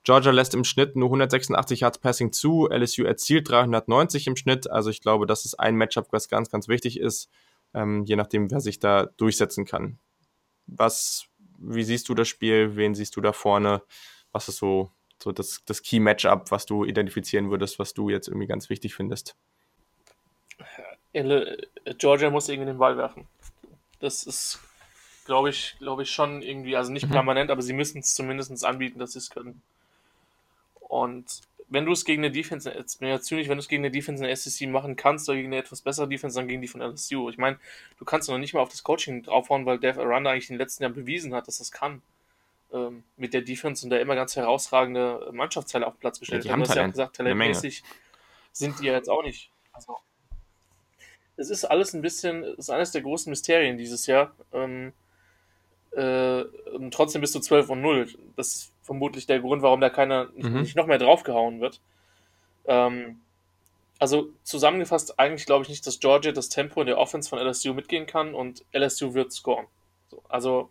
Georgia 0.03 0.31
lässt 0.31 0.53
im 0.53 0.63
Schnitt 0.63 0.95
nur 0.95 1.07
186 1.07 1.79
Yards 1.79 1.97
Passing 1.97 2.31
zu, 2.31 2.69
LSU 2.69 3.03
erzielt 3.03 3.49
390 3.49 4.27
im 4.27 4.35
Schnitt. 4.35 4.69
Also 4.69 4.91
ich 4.91 5.01
glaube, 5.01 5.25
das 5.25 5.45
ist 5.45 5.55
ein 5.59 5.75
Matchup, 5.75 6.09
was 6.11 6.29
ganz, 6.29 6.51
ganz 6.51 6.67
wichtig 6.67 6.99
ist, 6.99 7.29
ähm, 7.77 8.03
je 8.05 8.15
nachdem, 8.15 8.49
wer 8.49 8.59
sich 8.59 8.79
da 8.79 9.05
durchsetzen 9.17 9.65
kann. 9.65 9.99
Was, 10.65 11.27
wie 11.59 11.83
siehst 11.83 12.09
du 12.09 12.15
das 12.15 12.27
Spiel? 12.27 12.75
Wen 12.75 12.95
siehst 12.95 13.15
du 13.15 13.21
da 13.21 13.33
vorne? 13.33 13.83
Was 14.31 14.49
ist 14.49 14.57
so, 14.57 14.91
so 15.21 15.31
das, 15.31 15.61
das 15.65 15.83
Key-Matchup, 15.83 16.49
was 16.51 16.65
du 16.65 16.83
identifizieren 16.83 17.51
würdest, 17.51 17.77
was 17.77 17.93
du 17.93 18.09
jetzt 18.09 18.27
irgendwie 18.27 18.47
ganz 18.47 18.69
wichtig 18.69 18.95
findest? 18.95 19.35
Georgia 21.13 22.29
muss 22.29 22.49
irgendwie 22.49 22.67
den 22.67 22.77
Ball 22.77 22.97
werfen. 22.97 23.27
Das 23.99 24.23
ist, 24.23 24.59
glaube 25.25 25.49
ich, 25.49 25.75
glaube 25.79 26.03
ich 26.03 26.11
schon 26.11 26.41
irgendwie, 26.41 26.75
also 26.75 26.91
nicht 26.91 27.07
mhm. 27.07 27.11
permanent, 27.11 27.51
aber 27.51 27.61
sie 27.61 27.73
müssen 27.73 27.99
es 27.99 28.13
zumindest 28.13 28.65
anbieten, 28.65 28.99
dass 28.99 29.13
sie 29.13 29.19
es 29.19 29.29
können. 29.29 29.61
Und 30.79 31.41
wenn 31.69 31.85
du 31.85 31.91
es 31.91 32.05
gegen 32.05 32.23
eine 32.23 32.31
Defense, 32.31 32.69
jetzt 32.71 32.99
bin 32.99 33.09
ich 33.09 33.13
ja 33.13 33.21
zynisch, 33.21 33.49
wenn 33.49 33.57
du 33.57 33.61
es 33.61 33.67
gegen 33.67 33.83
eine 33.83 33.91
Defense 33.91 34.23
in 34.23 34.27
der 34.27 34.35
SEC 34.35 34.69
machen 34.69 34.95
kannst 34.95 35.27
oder 35.27 35.37
gegen 35.37 35.49
eine 35.49 35.57
etwas 35.57 35.81
bessere 35.81 36.07
Defense, 36.07 36.39
dann 36.39 36.47
gegen 36.47 36.61
die 36.61 36.67
von 36.67 36.81
LSU. 36.81 37.29
Ich 37.29 37.37
meine, 37.37 37.57
du 37.99 38.05
kannst 38.05 38.29
noch 38.29 38.37
nicht 38.37 38.53
mal 38.53 38.61
auf 38.61 38.69
das 38.69 38.83
Coaching 38.83 39.23
draufhauen, 39.23 39.65
weil 39.65 39.79
Dave 39.79 40.01
Aranda 40.01 40.31
eigentlich 40.31 40.49
in 40.49 40.55
den 40.55 40.59
letzten 40.59 40.83
Jahren 40.83 40.93
bewiesen 40.93 41.33
hat, 41.33 41.47
dass 41.47 41.57
das 41.57 41.71
kann. 41.71 42.01
Ähm, 42.73 43.03
mit 43.15 43.33
der 43.33 43.41
Defense 43.41 43.85
und 43.85 43.91
der 43.91 44.01
immer 44.01 44.15
ganz 44.15 44.35
herausragende 44.35 45.29
Mannschaftsteile 45.31 45.87
auf 45.87 45.97
Platz 45.99 46.19
gestellt 46.19 46.43
ja, 46.43 46.51
hat. 46.51 46.59
Du 46.59 46.63
hast 46.63 46.75
ja 46.75 46.85
auch 46.85 46.91
gesagt, 46.91 47.15
talentmäßig 47.15 47.83
sind 48.51 48.79
die 48.79 48.87
ja 48.87 48.93
jetzt 48.93 49.09
auch 49.09 49.23
nicht. 49.23 49.51
Also, 49.71 49.97
es 51.37 51.49
ist 51.49 51.63
alles 51.63 51.93
ein 51.93 52.01
bisschen, 52.01 52.43
es 52.43 52.59
ist 52.59 52.69
eines 52.69 52.91
der 52.91 53.01
großen 53.01 53.29
Mysterien 53.29 53.77
dieses 53.77 54.05
Jahr. 54.05 54.35
Ähm, 54.51 54.91
äh, 55.91 56.43
trotzdem 56.91 57.21
bist 57.21 57.35
du 57.35 57.39
12 57.39 57.69
und 57.69 57.81
0. 57.81 58.13
Das 58.35 58.47
ist 58.47 58.73
vermutlich 58.87 59.27
der 59.27 59.39
Grund, 59.41 59.61
warum 59.61 59.81
da 59.81 59.89
keiner 59.89 60.29
nicht, 60.33 60.49
mhm. 60.49 60.61
nicht 60.61 60.75
noch 60.75 60.87
mehr 60.87 60.97
draufgehauen 60.97 61.59
wird. 61.59 61.81
Ähm, 62.65 63.19
also 63.99 64.29
zusammengefasst, 64.43 65.19
eigentlich 65.19 65.45
glaube 65.45 65.63
ich 65.63 65.69
nicht, 65.69 65.85
dass 65.85 65.99
Georgia 65.99 66.31
das 66.31 66.49
Tempo 66.49 66.81
in 66.81 66.87
der 66.87 66.97
Offense 66.97 67.29
von 67.29 67.39
LSU 67.39 67.73
mitgehen 67.73 68.07
kann 68.07 68.33
und 68.33 68.63
LSU 68.73 69.13
wird 69.13 69.33
scoren. 69.33 69.67
So, 70.09 70.23
also 70.29 70.69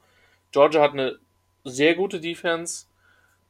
Georgia 0.51 0.81
hat 0.81 0.93
eine 0.93 1.19
sehr 1.65 1.95
gute 1.95 2.21
Defense. 2.21 2.87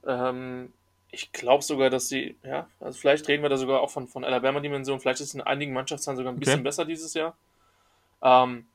Ähm, 0.06 0.72
ich 1.10 1.32
glaube 1.32 1.62
sogar, 1.62 1.88
dass 1.88 2.08
sie, 2.08 2.36
ja, 2.42 2.68
also 2.80 2.98
vielleicht 2.98 3.28
reden 3.28 3.42
wir 3.42 3.48
da 3.48 3.56
sogar 3.56 3.80
auch 3.80 3.90
von, 3.90 4.08
von 4.08 4.24
Alabama-Dimension, 4.24 5.00
vielleicht 5.00 5.20
ist 5.20 5.28
es 5.28 5.34
in 5.34 5.40
einigen 5.40 5.72
Mannschaftsteilen 5.72 6.16
sogar 6.16 6.32
ein 6.32 6.40
bisschen 6.40 6.54
okay. 6.54 6.64
besser 6.64 6.84
dieses 6.84 7.14
Jahr. 7.14 7.36
Ähm, 8.22 8.66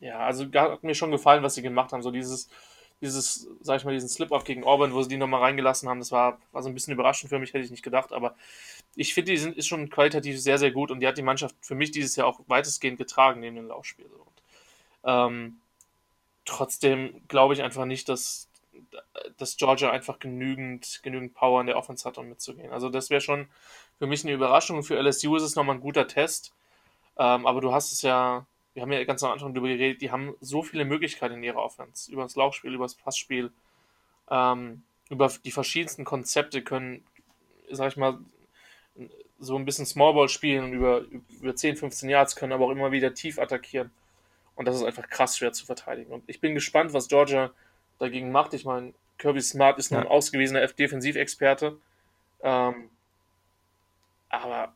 ja, 0.00 0.18
also 0.18 0.44
hat 0.54 0.84
mir 0.84 0.94
schon 0.94 1.10
gefallen, 1.10 1.42
was 1.42 1.54
sie 1.54 1.62
gemacht 1.62 1.92
haben. 1.92 2.02
So 2.02 2.10
dieses, 2.10 2.50
dieses, 3.04 3.48
sag 3.60 3.78
ich 3.78 3.84
mal, 3.84 3.92
diesen 3.92 4.08
Slip-Off 4.08 4.44
gegen 4.44 4.64
Auburn, 4.64 4.92
wo 4.92 5.02
sie 5.02 5.08
die 5.08 5.16
nochmal 5.16 5.42
reingelassen 5.42 5.88
haben, 5.88 6.00
das 6.00 6.12
war, 6.12 6.38
war 6.52 6.62
so 6.62 6.68
ein 6.68 6.74
bisschen 6.74 6.92
überraschend 6.92 7.30
für 7.30 7.38
mich, 7.38 7.52
hätte 7.52 7.64
ich 7.64 7.70
nicht 7.70 7.84
gedacht, 7.84 8.12
aber 8.12 8.34
ich 8.96 9.14
finde, 9.14 9.32
die 9.32 9.38
sind, 9.38 9.56
ist 9.56 9.66
schon 9.66 9.90
qualitativ 9.90 10.40
sehr, 10.40 10.58
sehr 10.58 10.72
gut 10.72 10.90
und 10.90 11.00
die 11.00 11.06
hat 11.06 11.18
die 11.18 11.22
Mannschaft 11.22 11.54
für 11.60 11.74
mich 11.74 11.90
dieses 11.90 12.16
Jahr 12.16 12.26
auch 12.26 12.40
weitestgehend 12.46 12.98
getragen 12.98 13.40
neben 13.40 13.56
dem 13.56 13.68
Laufspiel. 13.68 14.06
Und, 14.06 14.42
ähm, 15.04 15.56
trotzdem 16.44 17.22
glaube 17.28 17.54
ich 17.54 17.62
einfach 17.62 17.84
nicht, 17.84 18.08
dass, 18.08 18.48
dass 19.38 19.56
Georgia 19.56 19.90
einfach 19.90 20.18
genügend, 20.18 21.00
genügend 21.02 21.34
Power 21.34 21.60
in 21.60 21.66
der 21.66 21.76
Offense 21.76 22.04
hat, 22.04 22.18
um 22.18 22.28
mitzugehen. 22.28 22.72
Also 22.72 22.88
das 22.88 23.10
wäre 23.10 23.20
schon 23.20 23.48
für 23.98 24.06
mich 24.06 24.24
eine 24.24 24.34
Überraschung. 24.34 24.82
Für 24.82 24.98
LSU 25.00 25.36
ist 25.36 25.42
es 25.42 25.56
nochmal 25.56 25.76
ein 25.76 25.80
guter 25.80 26.06
Test. 26.06 26.52
Ähm, 27.16 27.46
aber 27.46 27.60
du 27.60 27.72
hast 27.72 27.92
es 27.92 28.02
ja, 28.02 28.46
wir 28.74 28.82
haben 28.82 28.92
ja 28.92 29.02
ganz 29.04 29.22
am 29.22 29.30
Anfang 29.30 29.54
darüber 29.54 29.68
geredet, 29.68 30.02
die 30.02 30.10
haben 30.10 30.34
so 30.40 30.62
viele 30.62 30.84
Möglichkeiten 30.84 31.34
in 31.34 31.42
ihrer 31.44 31.62
Offense. 31.62 32.10
Über 32.10 32.22
das 32.22 32.34
Laufspiel, 32.34 32.74
über 32.74 32.84
das 32.84 32.96
Passspiel, 32.96 33.52
ähm, 34.30 34.82
über 35.10 35.30
die 35.44 35.52
verschiedensten 35.52 36.04
Konzepte 36.04 36.62
können, 36.62 37.04
sag 37.70 37.88
ich 37.88 37.96
mal, 37.96 38.18
so 39.38 39.56
ein 39.56 39.64
bisschen 39.64 39.86
Smallball 39.86 40.28
spielen 40.28 40.64
und 40.64 40.72
über, 40.72 41.04
über 41.40 41.54
10, 41.54 41.76
15 41.76 42.08
Yards 42.08 42.36
können 42.36 42.52
aber 42.52 42.66
auch 42.66 42.70
immer 42.70 42.92
wieder 42.92 43.14
tief 43.14 43.38
attackieren. 43.38 43.90
Und 44.56 44.66
das 44.66 44.76
ist 44.76 44.82
einfach 44.82 45.08
krass 45.08 45.36
schwer 45.36 45.52
zu 45.52 45.66
verteidigen. 45.66 46.12
Und 46.12 46.24
ich 46.26 46.40
bin 46.40 46.54
gespannt, 46.54 46.92
was 46.92 47.08
Georgia 47.08 47.50
dagegen 47.98 48.32
macht. 48.32 48.54
Ich 48.54 48.64
meine, 48.64 48.94
Kirby 49.18 49.40
Smart 49.40 49.78
ist 49.78 49.90
ja. 49.90 50.00
ein 50.00 50.06
ausgewiesener 50.06 50.66
Defensivexperte. 50.66 51.76
Ähm, 52.42 52.90
aber 54.28 54.72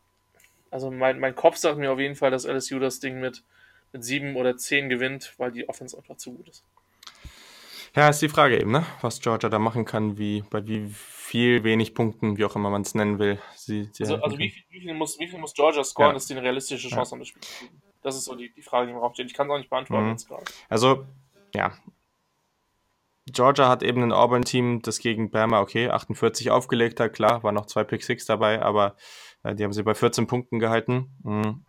also 0.71 0.91
mein, 0.91 1.19
mein 1.19 1.35
Kopf 1.35 1.57
sagt 1.57 1.79
mir 1.79 1.93
auf 1.93 1.99
jeden 1.99 2.17
Fall, 2.17 2.31
dass 2.31 2.45
LSU 2.45 2.79
das 2.79 3.01
Ding 3.01 3.21
mit 3.21 3.43
mit 3.93 4.05
sieben 4.05 4.37
oder 4.37 4.57
zehn 4.57 4.89
gewinnt, 4.89 5.35
weil 5.39 5.53
die 5.53 5.69
Offense 5.69 5.97
einfach 5.97 6.17
zu 6.17 6.35
gut 6.35 6.49
ist. 6.49 6.65
Ja, 7.95 8.09
ist 8.09 8.23
die 8.23 8.29
Frage 8.29 8.61
eben, 8.61 8.71
ne? 8.71 8.85
was 9.01 9.21
Georgia 9.21 9.49
da 9.49 9.59
machen 9.59 9.85
kann, 9.85 10.19
wie 10.19 10.43
bei 10.51 10.67
wie 10.67 10.89
viel, 10.89 11.65
wenig 11.65 11.95
Punkten, 11.95 12.37
wie 12.37 12.45
auch 12.45 12.55
immer 12.57 12.71
man 12.71 12.83
es 12.83 12.95
nennen 12.95 13.19
will. 13.19 13.39
Sie, 13.55 13.89
sie 13.93 14.05
also, 14.05 14.17
also 14.17 14.39
wie, 14.39 14.51
viel, 14.51 14.63
wie, 14.71 14.81
viel 14.81 14.95
muss, 14.95 15.19
wie 15.19 15.29
viel 15.29 15.39
muss 15.39 15.53
Georgia 15.55 15.85
scoren, 15.85 16.09
ja. 16.09 16.15
dass 16.15 16.27
die 16.27 16.35
eine 16.35 16.43
realistische 16.43 16.89
Chance 16.89 17.11
ja. 17.11 17.13
haben, 17.13 17.19
das 17.19 17.29
Spiel 17.29 17.43
zu 17.43 17.59
kriegen? 17.59 17.83
Das 18.03 18.17
ist 18.17 18.25
so 18.25 18.35
die, 18.35 18.53
die 18.53 18.63
Frage, 18.63 18.87
die 18.87 18.93
im 18.93 18.99
Raum 18.99 19.13
steht. 19.15 19.27
Ich 19.27 19.35
kann 19.35 19.47
es 19.49 19.53
auch 19.53 19.59
nicht 19.59 19.71
beantworten 19.71 20.07
mhm. 20.07 20.11
jetzt 20.13 20.29
gerade. 20.29 20.45
Also, 20.69 21.07
ja. 21.55 21.73
Georgia 23.27 23.69
hat 23.69 23.83
eben 23.83 24.03
ein 24.03 24.13
Auburn-Team, 24.13 24.81
das 24.83 25.01
gegen 25.01 25.31
Bama, 25.31 25.61
okay, 25.61 25.91
48 25.91 26.51
aufgelegt 26.51 27.01
hat, 27.01 27.13
klar, 27.13 27.43
waren 27.43 27.55
noch 27.55 27.67
zwei 27.67 27.85
Pick 27.85 28.03
Six 28.03 28.25
dabei, 28.25 28.63
aber 28.63 28.97
äh, 29.43 29.55
die 29.55 29.65
haben 29.65 29.73
sie 29.73 29.83
bei 29.83 29.95
14 29.95 30.27
Punkten 30.27 30.59
gehalten. 30.59 31.11
Mhm. 31.23 31.65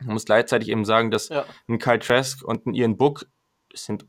Man 0.00 0.14
muss 0.14 0.24
gleichzeitig 0.24 0.68
eben 0.68 0.84
sagen, 0.84 1.10
dass 1.10 1.28
ja. 1.28 1.44
ein 1.68 1.78
Kyle 1.78 1.98
Trask 1.98 2.42
und 2.42 2.66
ein 2.66 2.74
Ian 2.74 2.96
Book 2.96 3.26
sind 3.72 4.06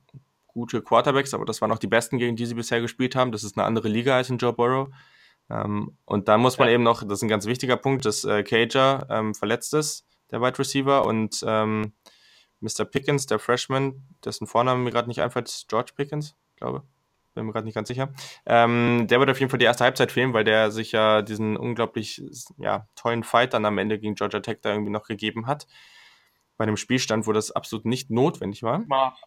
gute 0.47 0.81
Quarterbacks, 0.81 1.33
aber 1.33 1.45
das 1.45 1.61
waren 1.61 1.71
auch 1.71 1.79
die 1.79 1.87
besten, 1.87 2.17
gegen 2.17 2.35
die 2.35 2.45
sie 2.45 2.55
bisher 2.55 2.81
gespielt 2.81 3.15
haben. 3.15 3.31
Das 3.31 3.43
ist 3.43 3.57
eine 3.57 3.65
andere 3.65 3.87
Liga 3.87 4.15
als 4.15 4.29
in 4.29 4.37
Joe 4.37 4.53
Burrow. 4.53 4.89
Ähm, 5.49 5.97
und 6.05 6.27
dann 6.27 6.41
muss 6.41 6.57
man 6.57 6.67
ja. 6.67 6.75
eben 6.75 6.83
noch, 6.83 7.03
das 7.03 7.19
ist 7.19 7.23
ein 7.23 7.29
ganz 7.29 7.45
wichtiger 7.45 7.77
Punkt, 7.77 8.05
dass 8.05 8.23
äh, 8.23 8.43
Cager 8.43 9.07
ähm, 9.09 9.33
verletzt 9.33 9.73
ist, 9.73 10.05
der 10.31 10.41
Wide 10.41 10.59
Receiver, 10.59 11.05
und 11.05 11.43
ähm, 11.45 11.93
Mr. 12.59 12.85
Pickens, 12.85 13.25
der 13.25 13.39
Freshman, 13.39 14.03
dessen 14.23 14.47
Vorname 14.47 14.83
mir 14.83 14.91
gerade 14.91 15.07
nicht 15.07 15.21
einfällt, 15.21 15.49
ist 15.49 15.67
George 15.67 15.91
Pickens, 15.95 16.35
glaube 16.57 16.83
bin 17.33 17.45
mir 17.45 17.53
gerade 17.53 17.65
nicht 17.65 17.75
ganz 17.75 17.87
sicher. 17.87 18.13
Ähm, 18.45 19.07
der 19.09 19.19
wird 19.19 19.29
auf 19.29 19.39
jeden 19.39 19.49
Fall 19.49 19.59
die 19.59 19.65
erste 19.65 19.83
Halbzeit 19.83 20.11
fehlen, 20.11 20.33
weil 20.33 20.43
der 20.43 20.71
sich 20.71 20.91
ja 20.91 21.21
diesen 21.21 21.57
unglaublich 21.57 22.21
ja, 22.57 22.87
tollen 22.95 23.23
Fight 23.23 23.53
dann 23.53 23.65
am 23.65 23.77
Ende 23.77 23.99
gegen 23.99 24.15
Georgia 24.15 24.39
Tech 24.39 24.59
da 24.61 24.71
irgendwie 24.71 24.91
noch 24.91 25.07
gegeben 25.07 25.47
hat. 25.47 25.67
Bei 26.57 26.63
einem 26.63 26.77
Spielstand, 26.77 27.27
wo 27.27 27.31
das 27.31 27.51
absolut 27.51 27.85
nicht 27.85 28.09
notwendig 28.09 28.63
war. 28.63 28.81
Smart. 28.83 29.17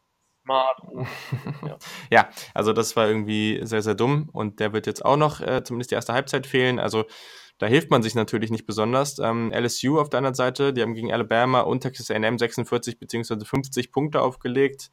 Smart. 0.44 0.82
ja. 1.66 1.78
ja, 2.10 2.28
also 2.52 2.72
das 2.72 2.96
war 2.96 3.08
irgendwie 3.08 3.60
sehr, 3.62 3.82
sehr 3.82 3.94
dumm 3.94 4.28
und 4.32 4.60
der 4.60 4.72
wird 4.72 4.86
jetzt 4.86 5.04
auch 5.04 5.16
noch 5.16 5.40
äh, 5.40 5.64
zumindest 5.64 5.90
die 5.90 5.94
erste 5.94 6.12
Halbzeit 6.12 6.46
fehlen. 6.46 6.78
Also 6.78 7.04
da 7.58 7.66
hilft 7.66 7.90
man 7.90 8.02
sich 8.02 8.14
natürlich 8.14 8.50
nicht 8.50 8.66
besonders. 8.66 9.18
Ähm, 9.18 9.52
LSU 9.52 9.98
auf 9.98 10.10
der 10.10 10.18
anderen 10.18 10.34
Seite, 10.34 10.72
die 10.72 10.82
haben 10.82 10.94
gegen 10.94 11.12
Alabama 11.12 11.60
und 11.60 11.80
Texas 11.80 12.10
A&M 12.10 12.38
46 12.38 12.98
bzw. 12.98 13.44
50 13.44 13.92
Punkte 13.92 14.20
aufgelegt. 14.20 14.90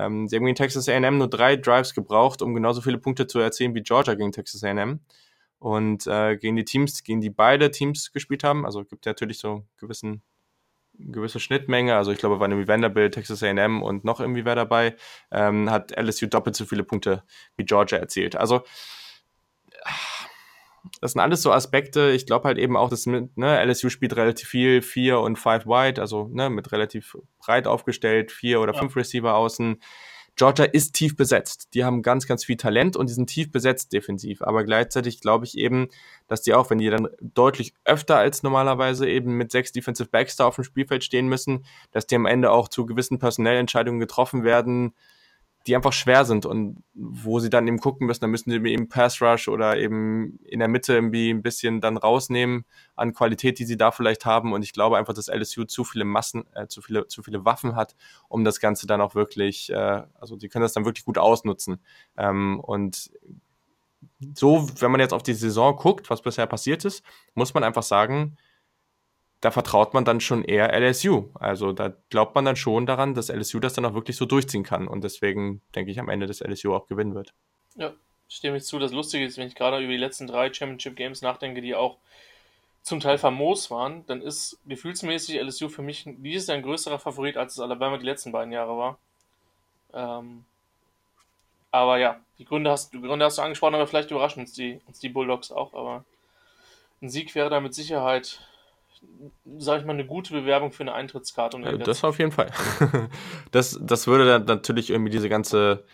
Ähm, 0.00 0.28
sie 0.28 0.36
haben 0.36 0.44
gegen 0.44 0.56
Texas 0.56 0.88
A&M 0.88 1.18
nur 1.18 1.28
drei 1.28 1.56
Drives 1.56 1.94
gebraucht, 1.94 2.42
um 2.42 2.54
genauso 2.54 2.80
viele 2.80 2.98
Punkte 2.98 3.26
zu 3.26 3.38
erzielen 3.38 3.74
wie 3.74 3.82
Georgia 3.82 4.14
gegen 4.14 4.32
Texas 4.32 4.62
A&M. 4.64 5.00
Und 5.58 6.06
äh, 6.06 6.36
gegen 6.36 6.56
die 6.56 6.64
Teams, 6.64 7.02
gegen 7.02 7.20
die 7.20 7.30
beide 7.30 7.70
Teams 7.70 8.12
gespielt 8.12 8.44
haben, 8.44 8.66
also 8.66 8.84
gibt 8.84 9.06
ja 9.06 9.10
natürlich 9.10 9.38
so 9.38 9.64
gewissen 9.78 10.22
gewisse 10.98 11.40
Schnittmenge, 11.40 11.94
also 11.94 12.10
ich 12.10 12.18
glaube, 12.18 12.40
war 12.40 12.48
nämlich 12.48 12.68
Vanderbilt, 12.68 13.14
Texas 13.14 13.42
A&M 13.42 13.82
und 13.82 14.04
noch 14.04 14.20
irgendwie 14.20 14.44
wer 14.44 14.54
dabei, 14.54 14.96
ähm, 15.30 15.70
hat 15.70 15.92
LSU 15.96 16.26
doppelt 16.26 16.56
so 16.56 16.64
viele 16.64 16.84
Punkte 16.84 17.22
wie 17.56 17.64
Georgia 17.64 17.98
erzielt. 17.98 18.36
Also 18.36 18.62
das 21.00 21.12
sind 21.12 21.20
alles 21.20 21.42
so 21.42 21.52
Aspekte. 21.52 22.10
Ich 22.10 22.26
glaube 22.26 22.48
halt 22.48 22.58
eben 22.58 22.76
auch, 22.76 22.88
dass 22.88 23.06
mit, 23.06 23.36
ne, 23.36 23.62
LSU 23.64 23.88
spielt 23.88 24.16
relativ 24.16 24.48
viel, 24.48 24.82
vier 24.82 25.20
und 25.20 25.36
five 25.36 25.66
wide, 25.66 26.00
also 26.00 26.28
ne, 26.32 26.50
mit 26.50 26.72
relativ 26.72 27.16
breit 27.38 27.66
aufgestellt, 27.66 28.32
vier 28.32 28.60
oder 28.60 28.74
ja. 28.74 28.78
fünf 28.78 28.96
Receiver 28.96 29.34
außen. 29.34 29.78
Georgia 30.36 30.66
ist 30.66 30.92
tief 30.92 31.16
besetzt. 31.16 31.68
Die 31.72 31.82
haben 31.82 32.02
ganz, 32.02 32.26
ganz 32.26 32.44
viel 32.44 32.58
Talent 32.58 32.94
und 32.94 33.08
die 33.08 33.14
sind 33.14 33.28
tief 33.28 33.50
besetzt 33.50 33.94
defensiv. 33.94 34.42
Aber 34.42 34.64
gleichzeitig 34.64 35.22
glaube 35.22 35.46
ich 35.46 35.56
eben, 35.56 35.88
dass 36.28 36.42
die 36.42 36.52
auch, 36.52 36.68
wenn 36.68 36.76
die 36.76 36.90
dann 36.90 37.08
deutlich 37.20 37.72
öfter 37.86 38.18
als 38.18 38.42
normalerweise 38.42 39.08
eben 39.08 39.38
mit 39.38 39.50
sechs 39.50 39.72
Defensive 39.72 40.10
Backs 40.10 40.36
da 40.36 40.46
auf 40.46 40.56
dem 40.56 40.64
Spielfeld 40.64 41.04
stehen 41.04 41.26
müssen, 41.26 41.64
dass 41.90 42.06
die 42.06 42.16
am 42.16 42.26
Ende 42.26 42.50
auch 42.50 42.68
zu 42.68 42.84
gewissen 42.84 43.18
Personellentscheidungen 43.18 43.98
getroffen 43.98 44.44
werden, 44.44 44.92
die 45.66 45.74
einfach 45.74 45.92
schwer 45.92 46.24
sind 46.24 46.46
und 46.46 46.82
wo 46.94 47.40
sie 47.40 47.50
dann 47.50 47.66
eben 47.66 47.78
gucken 47.78 48.06
müssen, 48.06 48.20
dann 48.20 48.30
müssen 48.30 48.50
sie 48.50 48.56
eben 48.56 48.88
Pass 48.88 49.20
Rush 49.20 49.48
oder 49.48 49.76
eben 49.76 50.38
in 50.44 50.60
der 50.60 50.68
Mitte 50.68 50.94
irgendwie 50.94 51.30
ein 51.30 51.42
bisschen 51.42 51.80
dann 51.80 51.96
rausnehmen 51.96 52.64
an 52.94 53.12
Qualität, 53.12 53.58
die 53.58 53.64
sie 53.64 53.76
da 53.76 53.90
vielleicht 53.90 54.24
haben. 54.24 54.52
Und 54.52 54.62
ich 54.62 54.72
glaube 54.72 54.96
einfach, 54.96 55.14
dass 55.14 55.28
LSU 55.28 55.64
zu 55.64 55.84
viele 55.84 56.04
Massen, 56.04 56.44
äh, 56.54 56.68
zu 56.68 56.82
viele, 56.82 57.08
zu 57.08 57.22
viele 57.22 57.44
Waffen 57.44 57.74
hat, 57.74 57.96
um 58.28 58.44
das 58.44 58.60
Ganze 58.60 58.86
dann 58.86 59.00
auch 59.00 59.14
wirklich, 59.14 59.70
äh, 59.70 60.02
also 60.14 60.38
sie 60.38 60.48
können 60.48 60.62
das 60.62 60.72
dann 60.72 60.84
wirklich 60.84 61.04
gut 61.04 61.18
ausnutzen. 61.18 61.80
Ähm, 62.16 62.60
und 62.60 63.10
so, 64.34 64.68
wenn 64.78 64.90
man 64.90 65.00
jetzt 65.00 65.12
auf 65.12 65.22
die 65.22 65.34
Saison 65.34 65.76
guckt, 65.76 66.10
was 66.10 66.22
bisher 66.22 66.46
passiert 66.46 66.84
ist, 66.84 67.02
muss 67.34 67.54
man 67.54 67.64
einfach 67.64 67.82
sagen, 67.82 68.36
da 69.46 69.52
vertraut 69.52 69.94
man 69.94 70.04
dann 70.04 70.18
schon 70.18 70.42
eher 70.42 70.76
LSU. 70.76 71.28
Also 71.34 71.72
da 71.72 71.92
glaubt 72.10 72.34
man 72.34 72.44
dann 72.44 72.56
schon 72.56 72.84
daran, 72.84 73.14
dass 73.14 73.28
LSU 73.28 73.60
das 73.60 73.74
dann 73.74 73.84
auch 73.84 73.94
wirklich 73.94 74.16
so 74.16 74.24
durchziehen 74.26 74.64
kann. 74.64 74.88
Und 74.88 75.04
deswegen 75.04 75.62
denke 75.76 75.92
ich 75.92 76.00
am 76.00 76.08
Ende, 76.08 76.26
dass 76.26 76.40
LSU 76.40 76.74
auch 76.74 76.88
gewinnen 76.88 77.14
wird. 77.14 77.32
Ja, 77.76 77.92
stimme 78.28 78.56
ich 78.56 78.64
zu. 78.64 78.80
Das 78.80 78.90
Lustige 78.90 79.24
ist, 79.24 79.38
wenn 79.38 79.46
ich 79.46 79.54
gerade 79.54 79.78
über 79.78 79.92
die 79.92 79.98
letzten 79.98 80.26
drei 80.26 80.52
Championship 80.52 80.96
Games 80.96 81.22
nachdenke, 81.22 81.60
die 81.60 81.76
auch 81.76 81.98
zum 82.82 82.98
Teil 82.98 83.18
famos 83.18 83.70
waren, 83.70 84.04
dann 84.06 84.20
ist 84.20 84.58
gefühlsmäßig 84.66 85.40
LSU 85.40 85.68
für 85.68 85.82
mich 85.82 86.02
dieses 86.04 86.48
Jahr 86.48 86.56
ein 86.56 86.64
größerer 86.64 86.98
Favorit, 86.98 87.36
als 87.36 87.52
es 87.52 87.60
Alabama 87.60 87.98
die 87.98 88.04
letzten 88.04 88.32
beiden 88.32 88.52
Jahre 88.52 88.76
war. 88.76 88.98
Ähm, 89.94 90.44
aber 91.70 91.98
ja, 91.98 92.18
die 92.40 92.46
Gründe 92.46 92.72
hast, 92.72 92.92
die 92.92 93.00
Gründe 93.00 93.24
hast 93.24 93.38
du 93.38 93.42
angesprochen, 93.42 93.76
aber 93.76 93.86
vielleicht 93.86 94.10
überraschen 94.10 94.40
uns 94.40 94.54
die, 94.54 94.80
uns 94.88 94.98
die 94.98 95.08
Bulldogs 95.08 95.52
auch. 95.52 95.72
Aber 95.72 96.04
ein 97.00 97.10
Sieg 97.10 97.36
wäre 97.36 97.48
da 97.48 97.60
mit 97.60 97.74
Sicherheit 97.74 98.40
sage 99.58 99.80
ich 99.80 99.86
mal, 99.86 99.94
eine 99.94 100.06
gute 100.06 100.32
Bewerbung 100.32 100.72
für 100.72 100.82
eine 100.82 100.94
Eintrittskarte. 100.94 101.58
Ja, 101.58 101.76
das 101.76 102.04
auf 102.04 102.18
jeden 102.18 102.32
Fall. 102.32 102.50
das, 103.50 103.78
das 103.82 104.06
würde 104.06 104.26
dann 104.26 104.44
natürlich 104.44 104.90
irgendwie 104.90 105.10
diese 105.10 105.28
ganze, 105.28 105.84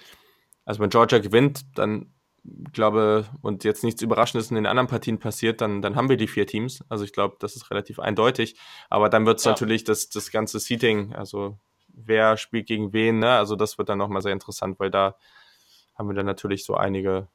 also 0.65 0.81
wenn 0.81 0.91
Georgia 0.91 1.19
gewinnt, 1.19 1.63
dann 1.75 2.13
glaube, 2.73 3.27
und 3.41 3.65
jetzt 3.65 3.85
nichts 3.85 4.03
Überraschendes 4.03 4.51
in 4.51 4.57
den 4.57 4.67
anderen 4.67 4.89
Partien 4.89 5.19
passiert, 5.19 5.61
dann, 5.61 5.81
dann 5.81 5.95
haben 5.95 6.09
wir 6.09 6.17
die 6.17 6.27
vier 6.27 6.47
Teams. 6.47 6.85
Also 6.89 7.05
ich 7.05 7.13
glaube, 7.13 7.37
das 7.39 7.55
ist 7.55 7.71
relativ 7.71 8.01
eindeutig. 8.01 8.57
Aber 8.91 9.09
dann 9.09 9.27
wird 9.27 9.39
es 9.39 9.45
ja. 9.45 9.53
natürlich 9.53 9.85
das, 9.85 10.09
das 10.09 10.31
ganze 10.31 10.59
Seating, 10.59 11.15
also 11.15 11.59
wer 11.89 12.37
spielt 12.37 12.67
gegen 12.67 12.93
wen, 12.93 13.19
ne? 13.19 13.33
Also 13.33 13.55
das 13.55 13.79
wird 13.79 13.89
dann 13.89 13.99
nochmal 13.99 14.23
sehr 14.23 14.33
interessant, 14.33 14.81
weil 14.81 14.91
da 14.91 15.17
haben 15.95 16.09
wir 16.09 16.15
dann 16.15 16.27
natürlich 16.27 16.65
so 16.65 16.75
einige 16.75 17.29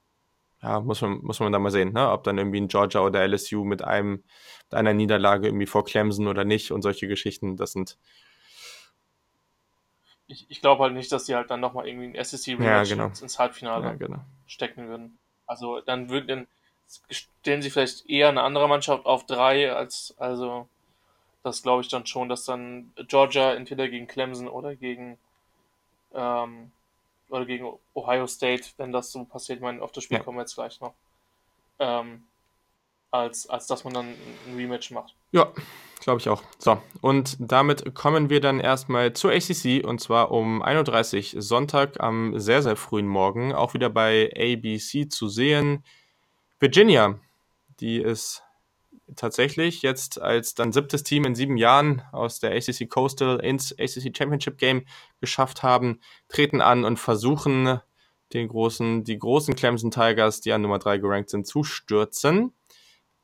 ja, 0.61 0.79
muss 0.79 1.01
man, 1.01 1.19
muss 1.21 1.39
man 1.39 1.51
da 1.51 1.59
mal 1.59 1.69
sehen, 1.69 1.93
ne? 1.93 2.11
ob 2.11 2.23
dann 2.23 2.37
irgendwie 2.37 2.59
ein 2.59 2.67
Georgia 2.67 3.01
oder 3.01 3.27
LSU 3.27 3.63
mit 3.63 3.83
einem, 3.83 4.23
mit 4.65 4.73
einer 4.73 4.93
Niederlage 4.93 5.47
irgendwie 5.47 5.67
vor 5.67 5.85
Clemson 5.85 6.27
oder 6.27 6.45
nicht 6.45 6.71
und 6.71 6.81
solche 6.81 7.07
Geschichten, 7.07 7.57
das 7.57 7.73
sind. 7.73 7.97
Ich, 10.25 10.45
ich 10.49 10.61
glaube 10.61 10.83
halt 10.83 10.93
nicht, 10.93 11.11
dass 11.11 11.25
die 11.25 11.35
halt 11.35 11.51
dann 11.51 11.59
nochmal 11.59 11.87
irgendwie 11.87 12.17
ein 12.17 12.23
SEC 12.23 12.59
ja, 12.59 12.83
genau. 12.83 13.05
ins 13.05 13.39
Halbfinale 13.39 13.85
ja, 13.85 13.93
genau. 13.93 14.19
stecken 14.45 14.87
würden. 14.89 15.17
Also 15.45 15.79
dann 15.81 16.09
würden 16.09 16.27
dann 16.27 16.47
stellen 17.09 17.61
sie 17.61 17.69
vielleicht 17.69 18.09
eher 18.09 18.29
eine 18.29 18.41
andere 18.41 18.67
Mannschaft 18.67 19.05
auf 19.05 19.25
drei 19.25 19.71
als, 19.71 20.15
also 20.17 20.67
das 21.43 21.61
glaube 21.61 21.81
ich 21.81 21.87
dann 21.87 22.05
schon, 22.05 22.29
dass 22.29 22.45
dann 22.45 22.91
Georgia 23.07 23.53
entweder 23.53 23.87
gegen 23.87 24.07
Clemson 24.07 24.47
oder 24.47 24.75
gegen 24.75 25.17
ähm, 26.13 26.71
oder 27.29 27.45
gegen 27.45 27.71
Ohio 27.93 28.27
State, 28.27 28.63
wenn 28.77 28.91
das 28.91 29.11
so 29.11 29.23
passiert, 29.25 29.57
ich 29.57 29.63
meine, 29.63 29.81
auf 29.81 29.91
das 29.91 30.03
Spiel 30.03 30.17
ja. 30.17 30.23
kommen 30.23 30.37
wir 30.37 30.41
jetzt 30.41 30.55
gleich 30.55 30.79
noch, 30.79 30.93
ähm, 31.79 32.23
als, 33.11 33.47
als 33.49 33.67
dass 33.67 33.83
man 33.83 33.93
dann 33.93 34.07
ein 34.07 34.55
Rematch 34.55 34.91
macht. 34.91 35.15
Ja, 35.31 35.51
glaube 36.01 36.19
ich 36.19 36.29
auch. 36.29 36.43
So, 36.57 36.81
und 37.01 37.35
damit 37.39 37.93
kommen 37.95 38.29
wir 38.29 38.41
dann 38.41 38.59
erstmal 38.59 39.13
zur 39.13 39.31
ACC 39.31 39.85
und 39.85 39.99
zwar 39.99 40.31
um 40.31 40.63
1.30 40.63 41.35
Uhr 41.35 41.41
Sonntag 41.41 41.99
am 41.99 42.39
sehr, 42.39 42.61
sehr 42.61 42.75
frühen 42.75 43.07
Morgen, 43.07 43.53
auch 43.53 43.73
wieder 43.73 43.89
bei 43.89 44.31
ABC 44.35 45.09
zu 45.09 45.27
sehen. 45.27 45.83
Virginia, 46.59 47.19
die 47.79 47.97
ist 47.97 48.43
tatsächlich 49.15 49.81
jetzt 49.81 50.21
als 50.21 50.53
dann 50.53 50.71
siebtes 50.71 51.03
Team 51.03 51.25
in 51.25 51.35
sieben 51.35 51.57
Jahren 51.57 52.01
aus 52.11 52.39
der 52.39 52.51
ACC 52.51 52.89
Coastal 52.89 53.39
ins 53.39 53.71
ACC 53.71 54.15
Championship 54.15 54.57
Game 54.57 54.85
geschafft 55.21 55.63
haben, 55.63 56.01
treten 56.27 56.61
an 56.61 56.83
und 56.83 56.97
versuchen 56.97 57.79
den 58.33 58.47
großen, 58.49 59.03
die 59.03 59.17
großen 59.17 59.55
Clemson 59.55 59.91
Tigers, 59.91 60.41
die 60.41 60.51
an 60.51 60.61
Nummer 60.61 60.79
drei 60.79 60.97
gerankt 60.97 61.29
sind, 61.29 61.47
zu 61.47 61.63
stürzen. 61.63 62.53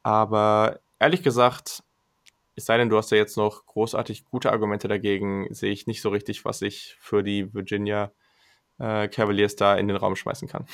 Aber 0.02 0.80
ehrlich 1.00 1.24
gesagt, 1.24 1.84
es 2.56 2.66
sei 2.66 2.78
denn, 2.78 2.90
du 2.90 2.98
hast 2.98 3.12
ja 3.12 3.18
jetzt 3.18 3.36
noch 3.38 3.66
großartig 3.66 4.26
gute 4.26 4.52
Argumente 4.52 4.88
dagegen, 4.88 5.48
sehe 5.54 5.72
ich 5.72 5.88
nicht 5.88 6.02
so 6.02 6.10
richtig, 6.10 6.46
was 6.46 6.62
ich 6.62 6.96
für 7.00 7.24
die 7.24 7.54
Virginia 7.54 8.12
äh, 8.80 9.08
Cavaliers 9.08 9.56
da 9.56 9.76
in 9.76 9.88
den 9.88 9.98
Raum 9.98 10.16
schmeißen 10.16 10.48
kann. 10.48 10.66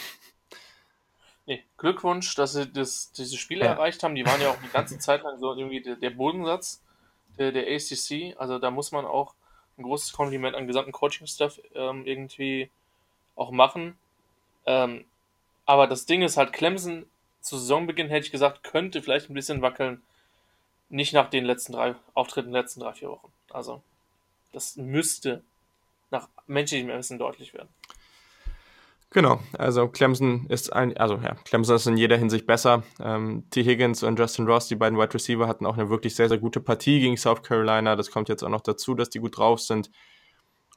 Nee, 1.49 1.63
Glückwunsch, 1.77 2.35
dass 2.35 2.53
sie 2.53 2.67
das, 2.67 3.11
diese 3.11 3.35
Spiele 3.35 3.65
ja. 3.65 3.71
erreicht 3.71 4.03
haben. 4.03 4.13
Die 4.13 4.23
waren 4.23 4.39
ja 4.39 4.51
auch 4.51 4.61
die 4.63 4.69
ganze 4.69 4.99
Zeit 4.99 5.23
lang 5.23 5.39
so 5.39 5.55
irgendwie 5.55 5.81
der, 5.81 5.95
der 5.95 6.11
Bodensatz 6.11 6.83
der, 7.39 7.51
der 7.51 7.63
ACC. 7.63 8.35
Also 8.37 8.59
da 8.59 8.69
muss 8.69 8.91
man 8.91 9.03
auch 9.07 9.33
ein 9.75 9.81
großes 9.81 10.13
Kompliment 10.13 10.55
an 10.55 10.61
den 10.61 10.67
gesamten 10.67 10.91
Coaching-Staff 10.91 11.59
ähm, 11.73 12.05
irgendwie 12.05 12.69
auch 13.35 13.49
machen. 13.49 13.97
Ähm, 14.67 15.05
aber 15.65 15.87
das 15.87 16.05
Ding 16.05 16.21
ist 16.21 16.37
halt, 16.37 16.53
Clemson 16.53 17.07
zu 17.41 17.57
Saisonbeginn 17.57 18.09
hätte 18.09 18.27
ich 18.27 18.31
gesagt, 18.31 18.61
könnte 18.61 19.01
vielleicht 19.01 19.31
ein 19.31 19.33
bisschen 19.33 19.63
wackeln. 19.63 20.03
Nicht 20.89 21.13
nach 21.13 21.31
den 21.31 21.45
letzten 21.45 21.73
drei 21.73 21.95
Auftritten, 22.13 22.51
letzten 22.51 22.81
drei, 22.81 22.93
vier 22.93 23.09
Wochen. 23.09 23.31
Also, 23.49 23.81
das 24.53 24.75
müsste 24.75 25.41
nach 26.11 26.27
menschlichem 26.45 26.91
Ermessen 26.91 27.17
deutlich 27.17 27.55
werden. 27.55 27.69
Genau, 29.11 29.39
also 29.57 29.87
Clemson 29.87 30.45
ist 30.49 30.71
ein, 30.71 30.95
also 30.97 31.15
ja, 31.15 31.33
Clemson 31.45 31.75
ist 31.75 31.87
in 31.87 31.97
jeder 31.97 32.15
Hinsicht 32.15 32.45
besser. 32.45 32.83
Ähm, 32.99 33.45
T. 33.49 33.63
Higgins 33.63 34.03
und 34.03 34.19
Justin 34.19 34.45
Ross, 34.45 34.67
die 34.67 34.75
beiden 34.75 34.99
Wide 34.99 35.13
Receiver, 35.13 35.47
hatten 35.47 35.65
auch 35.65 35.77
eine 35.77 35.89
wirklich 35.89 36.13
sehr, 36.15 36.29
sehr 36.29 36.37
gute 36.37 36.59
Partie 36.59 36.99
gegen 36.99 37.17
South 37.17 37.41
Carolina. 37.41 37.95
Das 37.95 38.11
kommt 38.11 38.29
jetzt 38.29 38.43
auch 38.43 38.49
noch 38.49 38.61
dazu, 38.61 38.93
dass 38.93 39.09
die 39.09 39.19
gut 39.19 39.37
drauf 39.37 39.61
sind. 39.61 39.89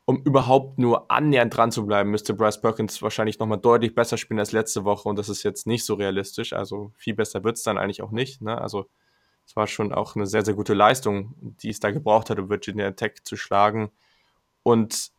Um 0.06 0.22
überhaupt 0.22 0.78
nur 0.78 1.10
annähernd 1.10 1.54
dran 1.54 1.70
zu 1.70 1.84
bleiben, 1.86 2.10
müsste 2.10 2.32
Bryce 2.32 2.60
Perkins 2.60 3.02
wahrscheinlich 3.02 3.38
nochmal 3.38 3.58
deutlich 3.58 3.94
besser 3.94 4.16
spielen 4.16 4.40
als 4.40 4.52
letzte 4.52 4.84
Woche 4.84 5.08
und 5.08 5.16
das 5.16 5.28
ist 5.28 5.42
jetzt 5.42 5.66
nicht 5.66 5.84
so 5.84 5.94
realistisch. 5.94 6.54
Also 6.54 6.90
viel 6.96 7.14
besser 7.14 7.44
wird 7.44 7.58
es 7.58 7.62
dann 7.62 7.78
eigentlich 7.78 8.02
auch 8.02 8.10
nicht. 8.12 8.40
Ne? 8.40 8.58
Also 8.58 8.86
es 9.46 9.54
war 9.56 9.66
schon 9.66 9.92
auch 9.92 10.16
eine 10.16 10.26
sehr, 10.26 10.44
sehr 10.44 10.54
gute 10.54 10.74
Leistung, 10.74 11.34
die 11.38 11.68
es 11.68 11.80
da 11.80 11.90
gebraucht 11.90 12.30
hat, 12.30 12.38
um 12.38 12.48
Virginia 12.48 12.90
Tech 12.92 13.22
zu 13.24 13.36
schlagen. 13.36 13.92
Und 14.62 15.10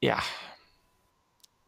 ja, 0.00 0.18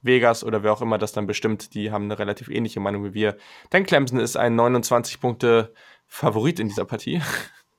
Vegas 0.03 0.45
oder 0.45 0.63
wer 0.63 0.73
auch 0.73 0.83
immer 0.83 0.99
das 0.99 1.13
dann 1.13 1.27
bestimmt, 1.27 1.75
die 1.75 1.91
haben 1.91 2.05
eine 2.05 2.19
relativ 2.19 2.49
ähnliche 2.49 2.81
Meinung 2.81 3.05
wie 3.05 3.15
wir. 3.15 3.37
Denn 3.73 3.85
Clemson 3.85 4.21
ist 4.21 4.37
ein 4.37 4.55
29 4.55 5.21
Punkte 5.21 5.75
Favorit 6.07 6.61
in 6.61 6.69
dieser 6.69 6.85
Partie. 6.85 7.21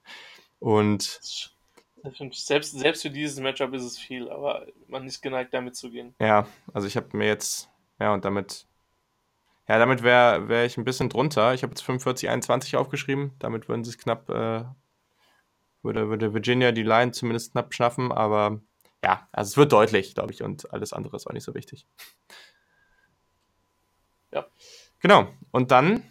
Und 0.60 1.20
selbst, 2.32 2.78
selbst 2.78 3.02
für 3.02 3.10
dieses 3.10 3.40
Matchup 3.40 3.74
ist 3.74 3.84
es 3.84 3.98
viel, 3.98 4.30
aber 4.30 4.66
man 4.88 5.06
ist 5.06 5.22
geneigt, 5.22 5.54
damit 5.54 5.76
zu 5.76 5.90
gehen. 5.90 6.14
Ja, 6.20 6.48
also 6.74 6.88
ich 6.88 6.98
habe 6.98 7.16
mir 7.18 7.28
jetzt, 7.28 7.70
ja, 8.00 8.14
und 8.14 8.26
damit 8.26 8.68
Ja, 9.68 9.78
damit 9.78 10.02
wäre 10.02 10.50
wär 10.50 10.66
ich 10.66 10.78
ein 10.78 10.84
bisschen 10.84 11.10
drunter. 11.10 11.54
Ich 11.54 11.62
habe 11.64 11.72
jetzt 11.72 11.82
45, 11.84 12.28
21 12.30 12.76
aufgeschrieben. 12.76 13.34
Damit 13.40 13.70
würden 13.70 13.84
sie 13.84 13.92
es 13.92 13.98
knapp, 14.00 14.28
äh, 14.30 14.64
würde, 15.84 16.10
würde 16.10 16.34
Virginia 16.34 16.72
die 16.72 16.84
Line 16.84 17.12
zumindest 17.12 17.52
knapp 17.52 17.74
schaffen. 17.74 18.12
Aber 18.12 18.62
ja, 19.04 19.28
also 19.32 19.50
es 19.50 19.58
wird 19.58 19.72
deutlich, 19.72 20.16
glaube 20.16 20.34
ich. 20.34 20.44
Und 20.44 20.72
alles 20.74 20.94
andere 20.94 21.16
ist 21.16 21.28
auch 21.28 21.34
nicht 21.34 21.44
so 21.44 21.54
wichtig. 21.56 21.88
Ja. 24.34 24.46
Genau. 25.00 25.28
Und 25.52 25.72
dann 25.72 26.04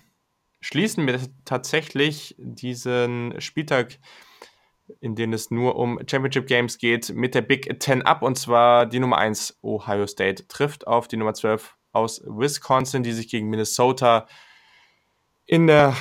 schließen 0.60 1.06
wir 1.06 1.20
tatsächlich 1.44 2.34
diesen 2.38 3.40
Spieltag, 3.40 3.98
in 5.00 5.14
dem 5.14 5.32
es 5.32 5.50
nur 5.50 5.76
um 5.76 6.00
Championship 6.08 6.46
Games 6.46 6.78
geht, 6.78 7.10
mit 7.10 7.34
der 7.34 7.42
Big 7.42 7.78
Ten 7.80 8.02
ab. 8.02 8.22
Und 8.22 8.38
zwar 8.38 8.86
die 8.86 8.98
Nummer 8.98 9.18
1 9.18 9.58
Ohio 9.62 10.06
State 10.06 10.48
trifft 10.48 10.86
auf 10.86 11.08
die 11.08 11.16
Nummer 11.16 11.34
12 11.34 11.76
aus 11.92 12.22
Wisconsin, 12.24 13.02
die 13.02 13.12
sich 13.12 13.28
gegen 13.28 13.48
Minnesota 13.48 14.26
in 15.46 15.66
der 15.66 15.94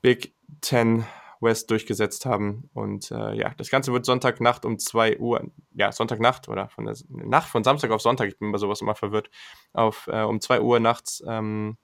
Big 0.00 0.34
Ten 0.60 1.06
West 1.40 1.70
durchgesetzt 1.70 2.26
haben. 2.26 2.70
Und 2.72 3.10
äh, 3.10 3.34
ja, 3.34 3.52
das 3.56 3.70
Ganze 3.70 3.92
wird 3.92 4.06
Sonntagnacht 4.06 4.64
um 4.64 4.78
2 4.78 5.18
Uhr, 5.18 5.50
ja, 5.74 5.92
Sonntagnacht 5.92 6.48
oder 6.48 6.68
von 6.68 6.84
der 6.84 6.96
Nacht 7.08 7.48
von 7.48 7.64
Samstag 7.64 7.90
auf 7.90 8.02
Sonntag, 8.02 8.28
ich 8.28 8.38
bin 8.38 8.52
bei 8.52 8.58
sowas 8.58 8.80
immer 8.80 8.94
verwirrt, 8.94 9.30
auf, 9.72 10.08
äh, 10.08 10.22
um 10.22 10.40
2 10.40 10.60
Uhr 10.60 10.80
nachts 10.80 11.22
ähm, 11.26 11.76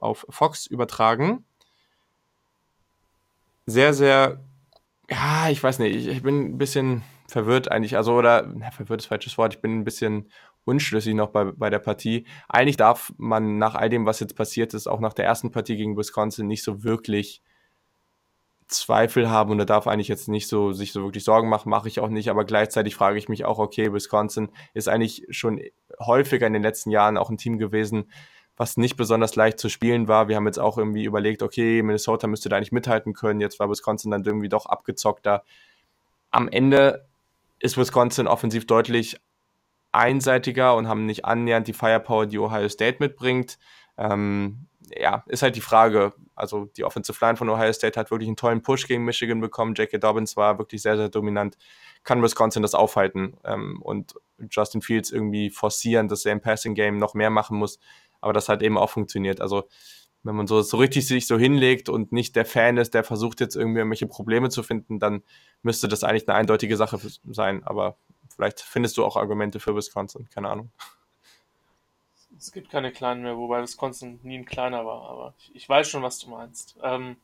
auf 0.00 0.26
Fox 0.28 0.66
übertragen. 0.66 1.44
Sehr, 3.66 3.92
sehr, 3.92 4.40
ja, 5.10 5.50
ich 5.50 5.62
weiß 5.62 5.78
nicht, 5.78 5.94
ich, 5.94 6.06
ich 6.08 6.22
bin 6.22 6.52
ein 6.52 6.58
bisschen 6.58 7.02
verwirrt 7.28 7.70
eigentlich, 7.70 7.96
also 7.96 8.14
oder, 8.14 8.50
na, 8.54 8.70
verwirrt 8.70 9.02
ist 9.02 9.06
falsches 9.06 9.36
Wort, 9.36 9.54
ich 9.54 9.60
bin 9.60 9.80
ein 9.80 9.84
bisschen 9.84 10.30
unschlüssig 10.64 11.14
noch 11.14 11.30
bei, 11.30 11.44
bei 11.44 11.70
der 11.70 11.78
Partie. 11.78 12.26
Eigentlich 12.48 12.76
darf 12.76 13.12
man 13.16 13.58
nach 13.58 13.74
all 13.74 13.88
dem, 13.88 14.06
was 14.06 14.20
jetzt 14.20 14.36
passiert 14.36 14.74
ist, 14.74 14.86
auch 14.86 15.00
nach 15.00 15.14
der 15.14 15.24
ersten 15.24 15.50
Partie 15.50 15.76
gegen 15.76 15.96
Wisconsin 15.96 16.46
nicht 16.46 16.62
so 16.62 16.84
wirklich 16.84 17.42
Zweifel 18.68 19.30
haben 19.30 19.50
und 19.50 19.58
da 19.58 19.64
darf 19.64 19.86
eigentlich 19.86 20.08
jetzt 20.08 20.28
nicht 20.28 20.48
so 20.48 20.72
sich 20.72 20.92
so 20.92 21.02
wirklich 21.02 21.24
Sorgen 21.24 21.48
machen, 21.48 21.70
mache 21.70 21.88
ich 21.88 22.00
auch 22.00 22.08
nicht, 22.08 22.28
aber 22.28 22.44
gleichzeitig 22.44 22.94
frage 22.94 23.18
ich 23.18 23.28
mich 23.28 23.44
auch, 23.44 23.58
okay, 23.58 23.92
Wisconsin 23.92 24.50
ist 24.74 24.88
eigentlich 24.88 25.26
schon 25.30 25.60
häufiger 25.98 26.46
in 26.46 26.52
den 26.52 26.62
letzten 26.62 26.90
Jahren 26.90 27.16
auch 27.16 27.30
ein 27.30 27.38
Team 27.38 27.58
gewesen, 27.58 28.10
was 28.56 28.76
nicht 28.76 28.96
besonders 28.96 29.36
leicht 29.36 29.58
zu 29.58 29.68
spielen 29.68 30.08
war. 30.08 30.28
Wir 30.28 30.36
haben 30.36 30.46
jetzt 30.46 30.58
auch 30.58 30.78
irgendwie 30.78 31.04
überlegt, 31.04 31.42
okay, 31.42 31.82
Minnesota 31.82 32.26
müsste 32.26 32.48
da 32.48 32.56
eigentlich 32.56 32.72
mithalten 32.72 33.14
können, 33.14 33.40
jetzt 33.40 33.58
war 33.58 33.70
Wisconsin 33.70 34.10
dann 34.10 34.24
irgendwie 34.24 34.48
doch 34.48 34.66
abgezockter. 34.66 35.44
Am 36.30 36.48
Ende 36.48 37.06
ist 37.58 37.78
Wisconsin 37.78 38.26
offensiv 38.26 38.66
deutlich 38.66 39.18
einseitiger 39.92 40.76
und 40.76 40.88
haben 40.88 41.06
nicht 41.06 41.24
annähernd 41.24 41.66
die 41.66 41.72
Firepower, 41.72 42.26
die 42.26 42.38
Ohio 42.38 42.68
State 42.68 42.98
mitbringt. 43.00 43.58
Ähm, 43.96 44.66
ja, 44.96 45.24
ist 45.26 45.42
halt 45.42 45.56
die 45.56 45.60
Frage. 45.60 46.12
Also 46.34 46.66
die 46.76 46.84
Offensive 46.84 47.18
Line 47.24 47.36
von 47.36 47.48
Ohio 47.48 47.72
State 47.72 47.98
hat 47.98 48.10
wirklich 48.10 48.28
einen 48.28 48.36
tollen 48.36 48.62
Push 48.62 48.86
gegen 48.86 49.04
Michigan 49.04 49.40
bekommen. 49.40 49.74
J.K. 49.74 49.98
Dobbins 49.98 50.36
war 50.36 50.58
wirklich 50.58 50.82
sehr, 50.82 50.96
sehr 50.96 51.08
dominant. 51.08 51.56
Kann 52.04 52.22
Wisconsin 52.22 52.62
das 52.62 52.74
aufhalten 52.74 53.36
ähm, 53.44 53.82
und 53.82 54.14
Justin 54.50 54.82
Fields 54.82 55.10
irgendwie 55.10 55.50
forcieren, 55.50 56.08
dass 56.08 56.24
er 56.24 56.32
im 56.32 56.40
Passing 56.40 56.74
Game 56.74 56.98
noch 56.98 57.14
mehr 57.14 57.30
machen 57.30 57.58
muss. 57.58 57.78
Aber 58.20 58.32
das 58.32 58.48
hat 58.48 58.62
eben 58.62 58.78
auch 58.78 58.90
funktioniert. 58.90 59.40
Also 59.40 59.68
wenn 60.22 60.34
man 60.34 60.46
so, 60.46 60.62
so 60.62 60.76
richtig 60.76 61.06
sich 61.06 61.26
so 61.26 61.38
hinlegt 61.38 61.88
und 61.88 62.12
nicht 62.12 62.36
der 62.36 62.44
Fan 62.44 62.76
ist, 62.76 62.94
der 62.94 63.04
versucht 63.04 63.40
jetzt 63.40 63.56
irgendwie 63.56 63.78
irgendwelche 63.78 64.06
Probleme 64.06 64.48
zu 64.50 64.62
finden, 64.62 64.98
dann 64.98 65.22
müsste 65.62 65.88
das 65.88 66.04
eigentlich 66.04 66.28
eine 66.28 66.36
eindeutige 66.36 66.76
Sache 66.76 66.98
sein. 67.30 67.62
Aber 67.64 67.96
vielleicht 68.28 68.60
findest 68.60 68.96
du 68.96 69.04
auch 69.04 69.16
Argumente 69.16 69.60
für 69.60 69.74
Wisconsin, 69.74 70.28
keine 70.30 70.48
Ahnung. 70.50 70.72
Es 72.38 72.52
gibt 72.52 72.70
keine 72.70 72.92
kleinen 72.92 73.22
mehr, 73.22 73.36
wobei 73.36 73.60
Wisconsin 73.62 74.20
nie 74.22 74.38
ein 74.38 74.44
kleiner 74.44 74.86
war, 74.86 75.08
aber 75.10 75.34
ich, 75.52 75.68
weiß 75.68 75.88
schon, 75.88 76.02
was 76.02 76.18
du 76.20 76.30
meinst. 76.30 76.76
Ähm, 76.82 77.16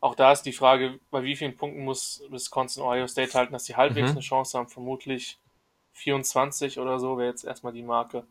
auch 0.00 0.14
da 0.14 0.32
ist 0.32 0.42
die 0.42 0.52
Frage, 0.52 0.98
bei 1.10 1.22
wie 1.22 1.36
vielen 1.36 1.56
Punkten 1.56 1.84
muss 1.84 2.22
Wisconsin 2.28 2.82
Ohio 2.82 3.06
State 3.06 3.34
halten, 3.34 3.52
dass 3.52 3.64
sie 3.64 3.76
halbwegs 3.76 4.10
mhm. 4.10 4.16
eine 4.16 4.20
Chance 4.20 4.58
haben. 4.58 4.68
Vermutlich 4.68 5.38
24 5.92 6.78
oder 6.78 6.98
so 6.98 7.16
wäre 7.18 7.28
jetzt 7.28 7.44
erstmal 7.44 7.72
die 7.72 7.82
Marke. 7.82 8.26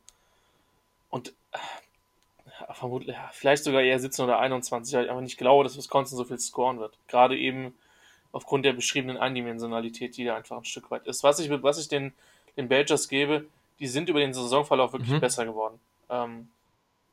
Und 1.09 1.33
äh, 1.51 2.73
vermutlich, 2.73 3.15
vielleicht 3.31 3.63
sogar 3.63 3.81
eher 3.81 3.99
17 3.99 4.25
oder 4.25 4.39
21, 4.39 4.95
weil 4.95 5.05
ich 5.05 5.11
aber 5.11 5.21
nicht 5.21 5.37
glaube, 5.37 5.63
dass 5.63 5.77
Wisconsin 5.77 6.17
so 6.17 6.25
viel 6.25 6.39
scoren 6.39 6.79
wird. 6.79 6.97
Gerade 7.07 7.37
eben 7.37 7.73
aufgrund 8.31 8.65
der 8.65 8.73
beschriebenen 8.73 9.17
Eindimensionalität, 9.17 10.17
die 10.17 10.25
da 10.25 10.35
einfach 10.35 10.57
ein 10.57 10.65
Stück 10.65 10.91
weit 10.91 11.07
ist. 11.07 11.23
Was 11.23 11.39
ich, 11.39 11.49
was 11.49 11.79
ich 11.79 11.87
den, 11.87 12.13
den 12.57 12.67
Badgers 12.67 13.07
gebe, 13.07 13.45
die 13.80 13.88
sind 13.88 14.09
über 14.09 14.19
den 14.19 14.34
Saisonverlauf 14.34 14.93
wirklich 14.93 15.11
mhm. 15.11 15.19
besser 15.19 15.45
geworden. 15.45 15.80
Ähm, 16.09 16.49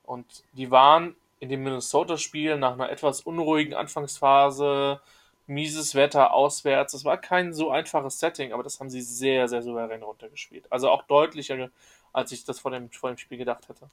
und 0.04 0.26
die 0.52 0.70
waren 0.70 1.16
in 1.40 1.48
dem 1.48 1.62
Minnesota-Spiel 1.62 2.56
nach 2.56 2.74
einer 2.74 2.90
etwas 2.90 3.22
unruhigen 3.22 3.74
Anfangsphase, 3.74 5.00
mieses 5.46 5.94
Wetter 5.94 6.32
auswärts. 6.32 6.94
Es 6.94 7.04
war 7.04 7.18
kein 7.18 7.52
so 7.52 7.70
einfaches 7.70 8.20
Setting, 8.20 8.52
aber 8.52 8.62
das 8.62 8.78
haben 8.78 8.90
sie 8.90 9.00
sehr, 9.00 9.48
sehr 9.48 9.62
souverän 9.62 10.02
runtergespielt. 10.02 10.70
Also 10.70 10.88
auch 10.90 11.02
deutlicher, 11.02 11.70
als 12.12 12.32
ich 12.32 12.44
das 12.44 12.60
vor 12.60 12.70
dem, 12.70 12.90
vor 12.90 13.10
dem 13.10 13.18
Spiel 13.18 13.38
gedacht 13.38 13.68
hätte. 13.68 13.88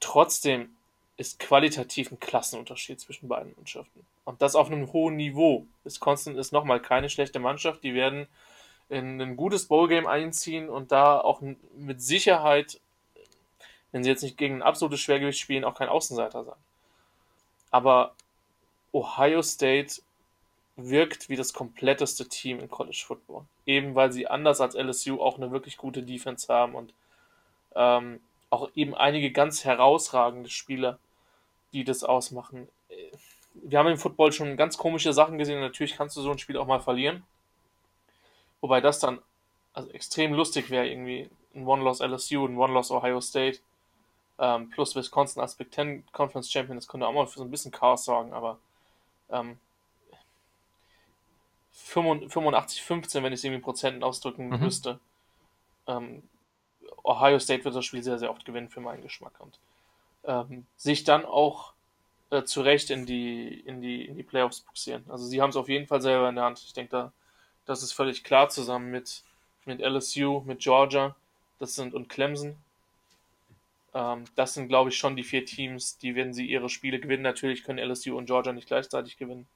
Trotzdem 0.00 0.76
ist 1.16 1.40
qualitativ 1.40 2.12
ein 2.12 2.20
Klassenunterschied 2.20 3.00
zwischen 3.00 3.26
beiden 3.26 3.52
Mannschaften. 3.56 4.06
Und 4.24 4.40
das 4.40 4.54
auf 4.54 4.70
einem 4.70 4.92
hohen 4.92 5.16
Niveau. 5.16 5.66
Wisconsin 5.82 6.36
ist 6.36 6.52
nochmal 6.52 6.80
keine 6.80 7.10
schlechte 7.10 7.40
Mannschaft. 7.40 7.82
Die 7.82 7.94
werden 7.94 8.28
in 8.88 9.20
ein 9.20 9.36
gutes 9.36 9.66
Bowl-Game 9.66 10.06
einziehen 10.06 10.68
und 10.68 10.92
da 10.92 11.20
auch 11.20 11.42
mit 11.76 12.00
Sicherheit, 12.02 12.80
wenn 13.92 14.02
sie 14.02 14.10
jetzt 14.10 14.22
nicht 14.22 14.38
gegen 14.38 14.56
ein 14.56 14.62
absolutes 14.62 15.00
Schwergewicht 15.00 15.38
spielen, 15.38 15.64
auch 15.64 15.74
kein 15.74 15.88
Außenseiter 15.88 16.44
sein. 16.44 16.56
Aber 17.70 18.14
Ohio 18.92 19.42
State 19.42 20.00
wirkt 20.76 21.28
wie 21.28 21.36
das 21.36 21.52
kompletteste 21.52 22.28
Team 22.28 22.60
in 22.60 22.70
College 22.70 23.02
Football. 23.06 23.44
Eben 23.66 23.94
weil 23.94 24.12
sie 24.12 24.28
anders 24.28 24.60
als 24.60 24.74
LSU 24.74 25.20
auch 25.20 25.36
eine 25.36 25.50
wirklich 25.50 25.76
gute 25.76 26.02
Defense 26.02 26.52
haben 26.52 26.74
und 26.74 26.94
ähm, 27.74 28.20
auch 28.48 28.70
eben 28.74 28.94
einige 28.94 29.30
ganz 29.30 29.64
herausragende 29.64 30.48
Spieler, 30.48 30.98
die 31.72 31.84
das 31.84 32.04
ausmachen. 32.04 32.68
Wir 33.54 33.78
haben 33.78 33.88
im 33.88 33.98
Football 33.98 34.32
schon 34.32 34.56
ganz 34.56 34.78
komische 34.78 35.12
Sachen 35.12 35.36
gesehen 35.36 35.60
natürlich 35.60 35.96
kannst 35.96 36.16
du 36.16 36.22
so 36.22 36.30
ein 36.30 36.38
Spiel 36.38 36.56
auch 36.56 36.66
mal 36.66 36.80
verlieren. 36.80 37.24
Wobei 38.60 38.80
das 38.80 38.98
dann 38.98 39.20
also 39.72 39.90
extrem 39.90 40.32
lustig 40.32 40.70
wäre, 40.70 40.88
irgendwie 40.88 41.30
ein 41.54 41.66
One-Loss 41.66 42.00
LSU, 42.00 42.46
ein 42.46 42.56
One-Loss 42.56 42.90
Ohio 42.90 43.20
State, 43.20 43.60
ähm, 44.38 44.70
plus 44.70 44.94
Wisconsin 44.94 45.40
als 45.40 45.54
Big 45.54 45.70
Ten 45.70 46.04
Conference 46.12 46.50
Champion. 46.50 46.76
Das 46.76 46.88
könnte 46.88 47.06
auch 47.06 47.12
mal 47.12 47.26
für 47.26 47.38
so 47.38 47.44
ein 47.44 47.50
bisschen 47.50 47.70
Chaos 47.70 48.04
sorgen, 48.04 48.32
aber 48.32 48.58
ähm, 49.30 49.58
85, 51.72 52.82
15, 52.82 53.22
wenn 53.22 53.32
ich 53.32 53.38
es 53.38 53.44
irgendwie 53.44 53.58
in 53.58 53.62
Prozenten 53.62 54.02
ausdrücken 54.02 54.48
mhm. 54.48 54.60
müsste. 54.60 54.98
Ähm, 55.86 56.22
Ohio 57.02 57.38
State 57.38 57.64
wird 57.64 57.74
das 57.74 57.84
Spiel 57.84 58.02
sehr, 58.02 58.18
sehr 58.18 58.30
oft 58.30 58.44
gewinnen 58.44 58.68
für 58.68 58.80
meinen 58.80 59.02
Geschmack 59.02 59.34
und 59.38 59.58
ähm, 60.24 60.66
sich 60.76 61.04
dann 61.04 61.24
auch 61.24 61.72
äh, 62.30 62.42
zu 62.42 62.60
Recht 62.60 62.90
in 62.90 63.06
die, 63.06 63.60
in 63.60 63.80
die, 63.80 64.04
in 64.04 64.16
die 64.16 64.22
Playoffs 64.22 64.60
buxieren. 64.60 65.04
Also 65.08 65.24
sie 65.24 65.40
haben 65.40 65.50
es 65.50 65.56
auf 65.56 65.68
jeden 65.68 65.86
Fall 65.86 66.02
selber 66.02 66.28
in 66.28 66.34
der 66.34 66.44
Hand. 66.44 66.62
Ich 66.64 66.72
denke, 66.72 66.90
da 66.90 67.12
das 67.68 67.82
ist 67.82 67.92
völlig 67.92 68.24
klar 68.24 68.48
zusammen 68.48 68.90
mit, 68.90 69.22
mit 69.66 69.80
LSU, 69.80 70.40
mit 70.46 70.60
Georgia 70.60 71.14
das 71.58 71.74
sind, 71.74 71.92
und 71.92 72.08
Clemson. 72.08 72.56
Ähm, 73.92 74.24
das 74.36 74.54
sind, 74.54 74.68
glaube 74.68 74.88
ich, 74.88 74.96
schon 74.96 75.16
die 75.16 75.22
vier 75.22 75.44
Teams, 75.44 75.98
die, 75.98 76.14
wenn 76.14 76.32
sie 76.32 76.46
ihre 76.46 76.70
Spiele 76.70 76.98
gewinnen, 76.98 77.22
natürlich 77.22 77.64
können 77.64 77.78
LSU 77.78 78.16
und 78.16 78.24
Georgia 78.24 78.52
nicht 78.52 78.68
gleichzeitig 78.68 79.18
gewinnen, 79.18 79.46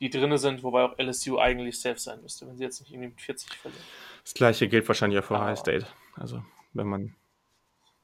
die 0.00 0.08
drinne 0.08 0.38
sind, 0.38 0.62
wobei 0.62 0.84
auch 0.84 0.98
LSU 0.98 1.38
eigentlich 1.38 1.78
safe 1.78 1.98
sein 1.98 2.22
müsste, 2.22 2.46
wenn 2.46 2.56
sie 2.56 2.64
jetzt 2.64 2.80
nicht 2.80 2.90
irgendwie 2.90 3.08
mit 3.08 3.20
40 3.20 3.52
verlieren. 3.52 3.84
Das 4.24 4.32
gleiche 4.32 4.66
gilt 4.68 4.88
wahrscheinlich 4.88 5.20
auch 5.20 5.24
für 5.24 5.34
Ohio 5.34 5.56
State. 5.56 5.86
Also, 6.14 6.42
wenn 6.72 6.86
man. 6.86 7.14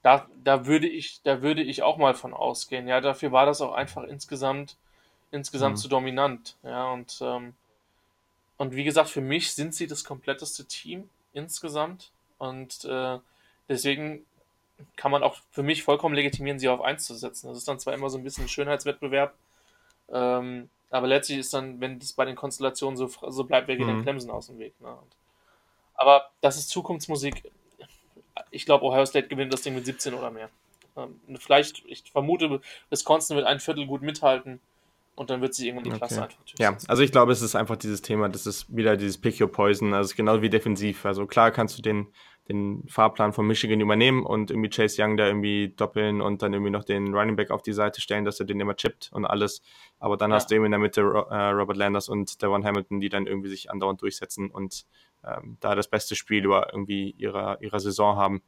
Da, 0.02 0.28
da, 0.44 0.66
würde 0.66 0.88
ich, 0.88 1.22
da 1.22 1.40
würde 1.40 1.62
ich 1.62 1.82
auch 1.82 1.96
mal 1.96 2.14
von 2.14 2.34
ausgehen. 2.34 2.86
Ja, 2.86 3.00
dafür 3.00 3.32
war 3.32 3.46
das 3.46 3.62
auch 3.62 3.72
einfach 3.72 4.02
insgesamt, 4.02 4.76
insgesamt 5.30 5.76
mhm. 5.76 5.80
zu 5.80 5.88
dominant. 5.88 6.56
Ja, 6.64 6.92
und 6.92 7.18
ähm, 7.22 7.54
und 8.62 8.76
wie 8.76 8.84
gesagt, 8.84 9.10
für 9.10 9.20
mich 9.20 9.54
sind 9.54 9.74
sie 9.74 9.88
das 9.88 10.04
kompletteste 10.04 10.64
Team 10.64 11.10
insgesamt. 11.32 12.12
Und 12.38 12.84
äh, 12.84 13.18
deswegen 13.68 14.24
kann 14.94 15.10
man 15.10 15.24
auch 15.24 15.38
für 15.50 15.64
mich 15.64 15.82
vollkommen 15.82 16.14
legitimieren, 16.14 16.60
sie 16.60 16.68
auf 16.68 16.80
1 16.80 17.04
zu 17.04 17.16
setzen. 17.16 17.48
Das 17.48 17.58
ist 17.58 17.66
dann 17.66 17.80
zwar 17.80 17.92
immer 17.92 18.08
so 18.08 18.18
ein 18.18 18.22
bisschen 18.22 18.44
ein 18.44 18.48
Schönheitswettbewerb, 18.48 19.34
ähm, 20.12 20.68
aber 20.90 21.08
letztlich 21.08 21.38
ist 21.38 21.52
dann, 21.52 21.80
wenn 21.80 21.98
das 21.98 22.12
bei 22.12 22.24
den 22.24 22.36
Konstellationen 22.36 22.96
so, 22.96 23.08
so 23.08 23.42
bleibt, 23.42 23.66
wer 23.66 23.74
geht 23.74 23.84
mhm. 23.84 23.94
dann 23.94 24.02
Clemson 24.04 24.30
aus 24.30 24.46
dem 24.46 24.60
Weg. 24.60 24.80
Ne? 24.80 24.90
Und, 24.90 25.16
aber 25.96 26.30
das 26.40 26.56
ist 26.56 26.70
Zukunftsmusik. 26.70 27.50
Ich 28.52 28.64
glaube, 28.64 28.84
Ohio 28.84 29.04
State 29.06 29.26
gewinnt 29.26 29.52
das 29.52 29.62
Ding 29.62 29.74
mit 29.74 29.86
17 29.86 30.14
oder 30.14 30.30
mehr. 30.30 30.50
Ähm, 30.96 31.20
vielleicht, 31.40 31.84
ich 31.86 32.04
vermute, 32.12 32.60
Wisconsin 32.90 33.36
wird 33.36 33.48
ein 33.48 33.58
Viertel 33.58 33.86
gut 33.86 34.02
mithalten. 34.02 34.60
Und 35.14 35.28
dann 35.28 35.42
wird 35.42 35.54
sich 35.54 35.66
irgendwann 35.66 35.84
die 35.84 35.98
Klasse 35.98 36.22
Okay. 36.22 36.24
einfach 36.24 36.58
Ja, 36.58 36.78
also 36.88 37.02
ich 37.02 37.12
glaube, 37.12 37.32
es 37.32 37.42
ist 37.42 37.54
einfach 37.54 37.76
dieses 37.76 38.00
Thema, 38.00 38.28
das 38.28 38.46
ist 38.46 38.74
wieder 38.74 38.96
dieses 38.96 39.20
Pick 39.20 39.40
Your 39.40 39.52
Poison, 39.52 39.92
also 39.92 40.14
genau 40.16 40.40
wie 40.40 40.48
defensiv. 40.48 41.04
Also 41.04 41.26
klar 41.26 41.50
kannst 41.50 41.76
du 41.76 41.82
den, 41.82 42.08
den 42.48 42.84
Fahrplan 42.88 43.34
von 43.34 43.46
Michigan 43.46 43.80
übernehmen 43.80 44.24
und 44.24 44.50
irgendwie 44.50 44.70
Chase 44.70 45.02
Young 45.02 45.18
da 45.18 45.26
irgendwie 45.26 45.74
doppeln 45.76 46.22
und 46.22 46.40
dann 46.40 46.54
irgendwie 46.54 46.70
noch 46.70 46.84
den 46.84 47.14
Running 47.14 47.36
Back 47.36 47.50
auf 47.50 47.62
die 47.62 47.74
Seite 47.74 48.00
stellen, 48.00 48.24
dass 48.24 48.40
er 48.40 48.46
den 48.46 48.58
immer 48.58 48.74
chippt 48.74 49.10
und 49.12 49.26
alles. 49.26 49.60
Aber 49.98 50.16
dann 50.16 50.30
Ja. 50.30 50.36
hast 50.36 50.50
du 50.50 50.54
eben 50.54 50.64
in 50.64 50.70
der 50.70 50.80
Mitte 50.80 51.02
äh, 51.02 51.50
Robert 51.50 51.76
Landers 51.76 52.08
und 52.08 52.40
Devon 52.40 52.64
Hamilton, 52.64 53.00
die 53.00 53.10
dann 53.10 53.26
irgendwie 53.26 53.50
sich 53.50 53.70
andauernd 53.70 54.00
durchsetzen 54.00 54.50
und 54.50 54.86
ähm, 55.24 55.58
da 55.60 55.74
das 55.74 55.88
beste 55.88 56.16
Spiel 56.16 56.44
über 56.44 56.72
irgendwie 56.72 57.10
ihrer, 57.10 57.60
ihrer 57.60 57.80
Saison 57.80 58.16
haben. 58.16 58.42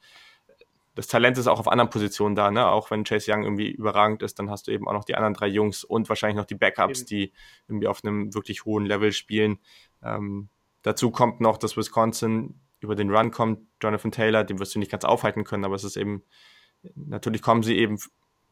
Das 0.95 1.09
Talent 1.09 1.38
ist 1.38 1.49
auch 1.49 1.59
auf 1.59 1.68
anderen 1.68 1.90
Positionen 1.90 2.36
da, 2.36 2.51
ne? 2.51 2.66
Auch 2.66 2.90
wenn 2.90 3.05
Chase 3.05 3.32
Young 3.32 3.42
irgendwie 3.42 3.70
überragend 3.70 4.22
ist, 4.22 4.38
dann 4.38 4.51
hast 4.51 4.66
du 4.66 4.70
eben 4.70 4.86
auch 4.86 4.92
noch 4.92 5.05
die 5.05 5.16
anderen 5.16 5.34
drei 5.34 5.49
Jungs 5.49 5.82
und 5.82 6.09
wahrscheinlich 6.09 6.36
noch 6.36 6.45
die 6.45 6.55
Backups, 6.55 7.05
die 7.05 7.32
irgendwie 7.68 7.88
auf 7.88 8.05
einem 8.05 8.32
wirklich 8.34 8.64
hohen 8.64 8.86
Level 8.86 9.12
spielen. 9.12 9.59
Ähm, 10.03 10.49
dazu 10.82 11.11
kommt 11.11 11.40
noch, 11.40 11.59
dass 11.59 11.76
Wisconsin 11.76 12.61
über 12.80 12.95
den 12.95 13.11
Run 13.11 13.32
kommt. 13.32 13.61
Jonathan 13.82 14.12
Taylor, 14.12 14.45
den 14.45 14.61
wirst 14.61 14.74
du 14.74 14.78
nicht 14.78 14.90
ganz 14.90 15.05
aufhalten 15.05 15.42
können, 15.42 15.64
aber 15.64 15.74
es 15.74 15.84
ist 15.84 15.97
eben, 15.97 16.22
natürlich 16.95 17.42
kommen 17.42 17.64
sie 17.64 17.76
eben 17.76 17.99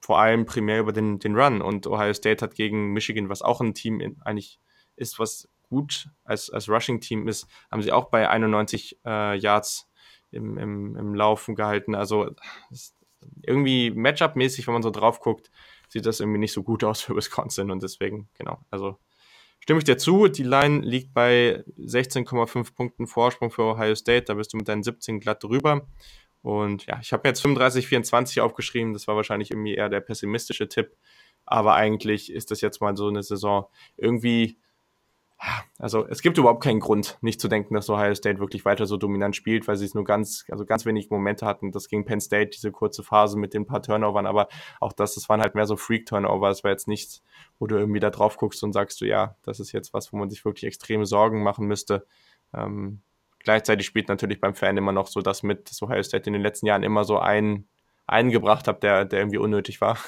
vor 0.00 0.18
allem 0.18 0.46
primär 0.46 0.80
über 0.80 0.92
den, 0.92 1.20
den 1.20 1.36
Run. 1.36 1.62
Und 1.62 1.86
Ohio 1.86 2.12
State 2.12 2.44
hat 2.44 2.56
gegen 2.56 2.92
Michigan, 2.92 3.28
was 3.28 3.42
auch 3.42 3.60
ein 3.60 3.74
Team 3.74 4.00
in, 4.00 4.20
eigentlich 4.22 4.58
ist, 4.96 5.18
was 5.20 5.48
gut 5.62 6.08
als, 6.24 6.50
als 6.50 6.68
Rushing-Team 6.68 7.28
ist, 7.28 7.46
haben 7.70 7.82
sie 7.82 7.92
auch 7.92 8.10
bei 8.10 8.28
91 8.28 8.98
äh, 9.06 9.38
Yards 9.38 9.88
im, 10.32 10.58
im, 10.58 10.96
im 10.96 11.14
Laufen 11.14 11.54
gehalten. 11.54 11.94
Also 11.94 12.30
irgendwie 13.42 13.90
Matchup-mäßig, 13.90 14.66
wenn 14.66 14.74
man 14.74 14.82
so 14.82 14.90
drauf 14.90 15.20
guckt, 15.20 15.50
sieht 15.88 16.06
das 16.06 16.20
irgendwie 16.20 16.38
nicht 16.38 16.52
so 16.52 16.62
gut 16.62 16.84
aus 16.84 17.02
für 17.02 17.16
Wisconsin 17.16 17.70
und 17.70 17.82
deswegen, 17.82 18.28
genau, 18.38 18.64
also 18.70 18.98
stimme 19.60 19.78
ich 19.78 19.84
dir 19.84 19.98
zu. 19.98 20.28
Die 20.28 20.42
Line 20.42 20.80
liegt 20.80 21.14
bei 21.14 21.64
16,5 21.78 22.74
Punkten 22.74 23.06
Vorsprung 23.06 23.50
für 23.50 23.62
Ohio 23.62 23.94
State. 23.94 24.24
Da 24.24 24.34
bist 24.34 24.52
du 24.52 24.56
mit 24.56 24.68
deinen 24.68 24.82
17 24.82 25.20
glatt 25.20 25.42
drüber. 25.42 25.86
Und 26.42 26.86
ja, 26.86 26.98
ich 27.00 27.12
habe 27.12 27.28
jetzt 27.28 27.40
35, 27.40 27.86
24 27.86 28.40
aufgeschrieben. 28.40 28.92
Das 28.92 29.06
war 29.06 29.14
wahrscheinlich 29.14 29.52
irgendwie 29.52 29.74
eher 29.74 29.88
der 29.88 30.00
pessimistische 30.00 30.68
Tipp. 30.68 30.96
Aber 31.44 31.74
eigentlich 31.74 32.32
ist 32.32 32.50
das 32.50 32.60
jetzt 32.60 32.80
mal 32.80 32.96
so 32.96 33.08
eine 33.08 33.22
Saison 33.22 33.66
irgendwie. 33.96 34.58
Also 35.78 36.06
es 36.06 36.22
gibt 36.22 36.38
überhaupt 36.38 36.62
keinen 36.62 36.78
Grund, 36.78 37.18
nicht 37.20 37.40
zu 37.40 37.48
denken, 37.48 37.74
dass 37.74 37.90
Ohio 37.90 38.14
State 38.14 38.38
wirklich 38.38 38.64
weiter 38.64 38.86
so 38.86 38.96
dominant 38.96 39.34
spielt, 39.34 39.66
weil 39.66 39.76
sie 39.76 39.84
es 39.84 39.94
nur 39.94 40.04
ganz, 40.04 40.44
also 40.48 40.64
ganz 40.64 40.86
wenig 40.86 41.10
Momente 41.10 41.46
hatten. 41.46 41.72
Das 41.72 41.88
gegen 41.88 42.04
Penn 42.04 42.20
State, 42.20 42.50
diese 42.50 42.70
kurze 42.70 43.02
Phase 43.02 43.36
mit 43.36 43.52
den 43.52 43.66
paar 43.66 43.82
Turnovern, 43.82 44.26
aber 44.26 44.46
auch 44.80 44.92
das, 44.92 45.14
das 45.14 45.28
waren 45.28 45.40
halt 45.40 45.56
mehr 45.56 45.66
so 45.66 45.76
Freak-Turnover. 45.76 46.48
Es 46.50 46.62
war 46.62 46.70
jetzt 46.70 46.86
nichts, 46.86 47.22
wo 47.58 47.66
du 47.66 47.76
irgendwie 47.76 47.98
da 47.98 48.10
drauf 48.10 48.36
guckst 48.36 48.62
und 48.62 48.72
sagst 48.72 49.00
du, 49.00 49.04
ja, 49.04 49.36
das 49.42 49.58
ist 49.58 49.72
jetzt 49.72 49.92
was, 49.92 50.12
wo 50.12 50.16
man 50.16 50.30
sich 50.30 50.44
wirklich 50.44 50.64
extreme 50.64 51.06
Sorgen 51.06 51.42
machen 51.42 51.66
müsste. 51.66 52.06
Ähm, 52.54 53.02
gleichzeitig 53.40 53.86
spielt 53.86 54.08
natürlich 54.08 54.40
beim 54.40 54.54
Fan 54.54 54.76
immer 54.76 54.92
noch 54.92 55.08
so 55.08 55.22
das 55.22 55.42
mit, 55.42 55.68
dass 55.70 55.82
Ohio 55.82 56.04
State 56.04 56.28
in 56.28 56.34
den 56.34 56.42
letzten 56.42 56.66
Jahren 56.66 56.84
immer 56.84 57.02
so 57.02 57.18
einen, 57.18 57.68
einen 58.06 58.30
gebracht 58.30 58.68
hat, 58.68 58.84
der, 58.84 59.04
der 59.04 59.20
irgendwie 59.20 59.38
unnötig 59.38 59.80
war. 59.80 59.98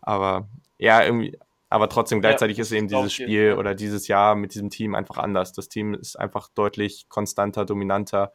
Aber 0.00 0.48
ja, 0.78 1.04
irgendwie, 1.04 1.38
aber 1.72 1.88
trotzdem 1.88 2.20
gleichzeitig 2.20 2.58
Ja, 2.58 2.62
ist 2.62 2.72
eben 2.72 2.88
dieses 2.88 3.12
Spiel 3.12 3.48
ja. 3.48 3.56
oder 3.56 3.74
dieses 3.74 4.06
Jahr 4.06 4.34
mit 4.34 4.54
diesem 4.54 4.70
Team 4.70 4.94
einfach 4.94 5.18
anders. 5.18 5.52
Das 5.52 5.68
Team 5.68 5.94
ist 5.94 6.16
einfach 6.16 6.48
deutlich 6.48 7.08
konstanter, 7.08 7.64
dominanter. 7.64 8.32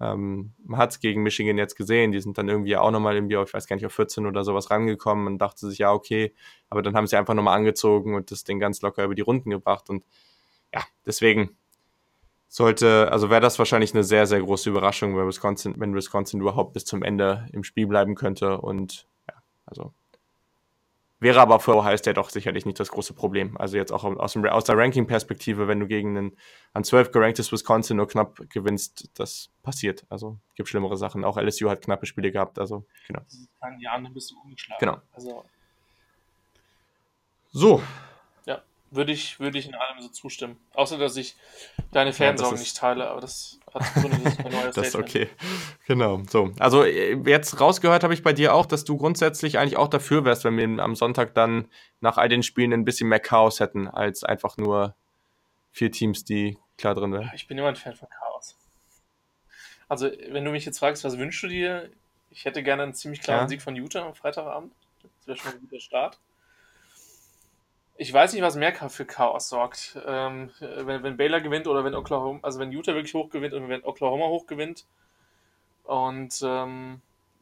Ähm, 0.00 0.52
man 0.64 0.78
hat 0.78 0.92
es 0.92 1.00
gegen 1.00 1.22
Michigan 1.22 1.58
jetzt 1.58 1.74
gesehen, 1.74 2.12
die 2.12 2.20
sind 2.20 2.38
dann 2.38 2.48
irgendwie 2.48 2.76
auch 2.76 2.90
nochmal 2.90 3.14
irgendwie, 3.16 3.36
auf, 3.36 3.48
ich 3.48 3.54
weiß 3.54 3.66
gar 3.66 3.76
nicht, 3.76 3.84
auf 3.84 3.92
14 3.92 4.26
oder 4.26 4.44
sowas 4.44 4.70
rangekommen 4.70 5.26
und 5.26 5.38
dachte 5.38 5.68
sich, 5.68 5.78
ja, 5.78 5.92
okay, 5.92 6.32
aber 6.70 6.82
dann 6.82 6.94
haben 6.94 7.06
sie 7.06 7.16
einfach 7.16 7.34
nochmal 7.34 7.56
angezogen 7.56 8.14
und 8.14 8.30
das 8.30 8.44
Ding 8.44 8.60
ganz 8.60 8.80
locker 8.80 9.04
über 9.04 9.16
die 9.16 9.22
Runden 9.22 9.50
gebracht 9.50 9.90
und 9.90 10.04
ja, 10.72 10.82
deswegen 11.04 11.56
sollte, 12.46 13.10
also 13.10 13.28
wäre 13.28 13.40
das 13.40 13.58
wahrscheinlich 13.58 13.92
eine 13.92 14.04
sehr, 14.04 14.26
sehr 14.26 14.40
große 14.40 14.70
Überraschung, 14.70 15.16
wenn 15.16 15.26
Wisconsin, 15.26 15.74
wenn 15.78 15.94
Wisconsin 15.94 16.40
überhaupt 16.40 16.74
bis 16.74 16.84
zum 16.84 17.02
Ende 17.02 17.48
im 17.52 17.64
Spiel 17.64 17.86
bleiben 17.88 18.14
könnte 18.14 18.60
und 18.60 19.06
ja, 19.28 19.34
also 19.66 19.92
wäre 21.20 21.40
aber 21.40 21.58
für 21.60 21.74
Ohio 21.76 21.96
State 21.96 22.20
auch 22.20 22.30
sicherlich 22.30 22.64
nicht 22.66 22.78
das 22.78 22.90
große 22.90 23.12
Problem. 23.14 23.56
Also 23.56 23.76
jetzt 23.76 23.92
auch 23.92 24.04
aus, 24.04 24.32
dem, 24.34 24.44
aus 24.46 24.64
der 24.64 24.76
Ranking-Perspektive, 24.76 25.66
wenn 25.68 25.80
du 25.80 25.86
gegen 25.86 26.16
ein 26.16 26.36
an 26.74 26.84
12 26.84 27.10
geranktes 27.12 27.50
Wisconsin 27.50 27.96
nur 27.96 28.06
knapp 28.08 28.38
gewinnst, 28.50 29.10
das 29.14 29.50
passiert. 29.62 30.04
Also 30.08 30.38
gibt 30.54 30.68
schlimmere 30.68 30.96
Sachen. 30.96 31.24
Auch 31.24 31.36
LSU 31.36 31.68
hat 31.70 31.82
knappe 31.82 32.06
Spiele 32.06 32.30
gehabt. 32.30 32.58
Also 32.58 32.84
genau. 33.06 33.20
Kann 33.60 33.80
Jahren 33.80 34.04
dann 34.04 34.14
bist 34.14 34.30
du 34.30 34.40
umgeschlagen. 34.40 34.78
Genau. 34.80 34.98
Also 35.12 35.44
So, 37.52 37.82
ja, 38.46 38.62
würde 38.90 39.12
ich, 39.12 39.40
würde 39.40 39.58
ich 39.58 39.66
in 39.66 39.74
allem 39.74 40.00
so 40.00 40.08
zustimmen. 40.08 40.56
Außer 40.74 40.98
dass 40.98 41.16
ich 41.16 41.34
deine 41.92 42.12
Fansorgen 42.12 42.54
ist- 42.54 42.60
nicht 42.60 42.76
teile, 42.76 43.08
aber 43.10 43.20
das 43.20 43.57
Das 44.74 44.88
ist 44.88 44.96
okay. 44.96 45.28
Genau. 45.86 46.22
So. 46.28 46.52
Also 46.58 46.84
äh, 46.84 47.14
jetzt 47.26 47.60
rausgehört 47.60 48.04
habe 48.04 48.14
ich 48.14 48.22
bei 48.22 48.32
dir 48.32 48.54
auch, 48.54 48.66
dass 48.66 48.84
du 48.84 48.96
grundsätzlich 48.96 49.58
eigentlich 49.58 49.76
auch 49.76 49.88
dafür 49.88 50.24
wärst, 50.24 50.44
wenn 50.44 50.56
wir 50.56 50.82
am 50.82 50.94
Sonntag 50.94 51.34
dann 51.34 51.68
nach 52.00 52.18
all 52.18 52.28
den 52.28 52.42
Spielen 52.42 52.72
ein 52.72 52.84
bisschen 52.84 53.08
mehr 53.08 53.20
Chaos 53.20 53.60
hätten, 53.60 53.88
als 53.88 54.24
einfach 54.24 54.56
nur 54.56 54.94
vier 55.72 55.90
Teams, 55.90 56.24
die 56.24 56.58
klar 56.76 56.94
drin 56.94 57.12
wären. 57.12 57.30
Ich 57.34 57.46
bin 57.46 57.58
immer 57.58 57.68
ein 57.68 57.76
Fan 57.76 57.94
von 57.94 58.08
Chaos. 58.08 58.56
Also, 59.88 60.10
wenn 60.30 60.44
du 60.44 60.50
mich 60.50 60.64
jetzt 60.64 60.78
fragst, 60.78 61.04
was 61.04 61.18
wünschst 61.18 61.42
du 61.42 61.48
dir? 61.48 61.90
Ich 62.30 62.44
hätte 62.44 62.62
gerne 62.62 62.82
einen 62.82 62.94
ziemlich 62.94 63.20
klaren 63.20 63.44
Ja. 63.44 63.48
Sieg 63.48 63.62
von 63.62 63.74
Utah 63.74 64.06
am 64.06 64.14
Freitagabend. 64.14 64.72
Das 65.02 65.26
wäre 65.26 65.38
schon 65.38 65.52
ein 65.52 65.60
guter 65.60 65.80
Start. 65.80 66.18
Ich 67.98 68.12
weiß 68.12 68.32
nicht, 68.32 68.42
was 68.42 68.56
mehr 68.56 68.72
für 68.74 69.04
Chaos 69.04 69.48
sorgt. 69.48 69.98
Ähm, 70.06 70.50
wenn, 70.60 71.02
wenn 71.02 71.16
Baylor 71.16 71.40
gewinnt 71.40 71.66
oder 71.66 71.84
wenn 71.84 71.94
Oklahoma, 71.94 72.38
also 72.42 72.60
wenn 72.60 72.72
Utah 72.72 72.94
wirklich 72.94 73.14
hoch 73.14 73.28
gewinnt 73.28 73.54
und 73.54 73.68
wenn 73.68 73.84
Oklahoma 73.84 74.26
hoch 74.26 74.46
gewinnt. 74.46 74.86
Und 75.84 76.40
ähm, 76.42 77.00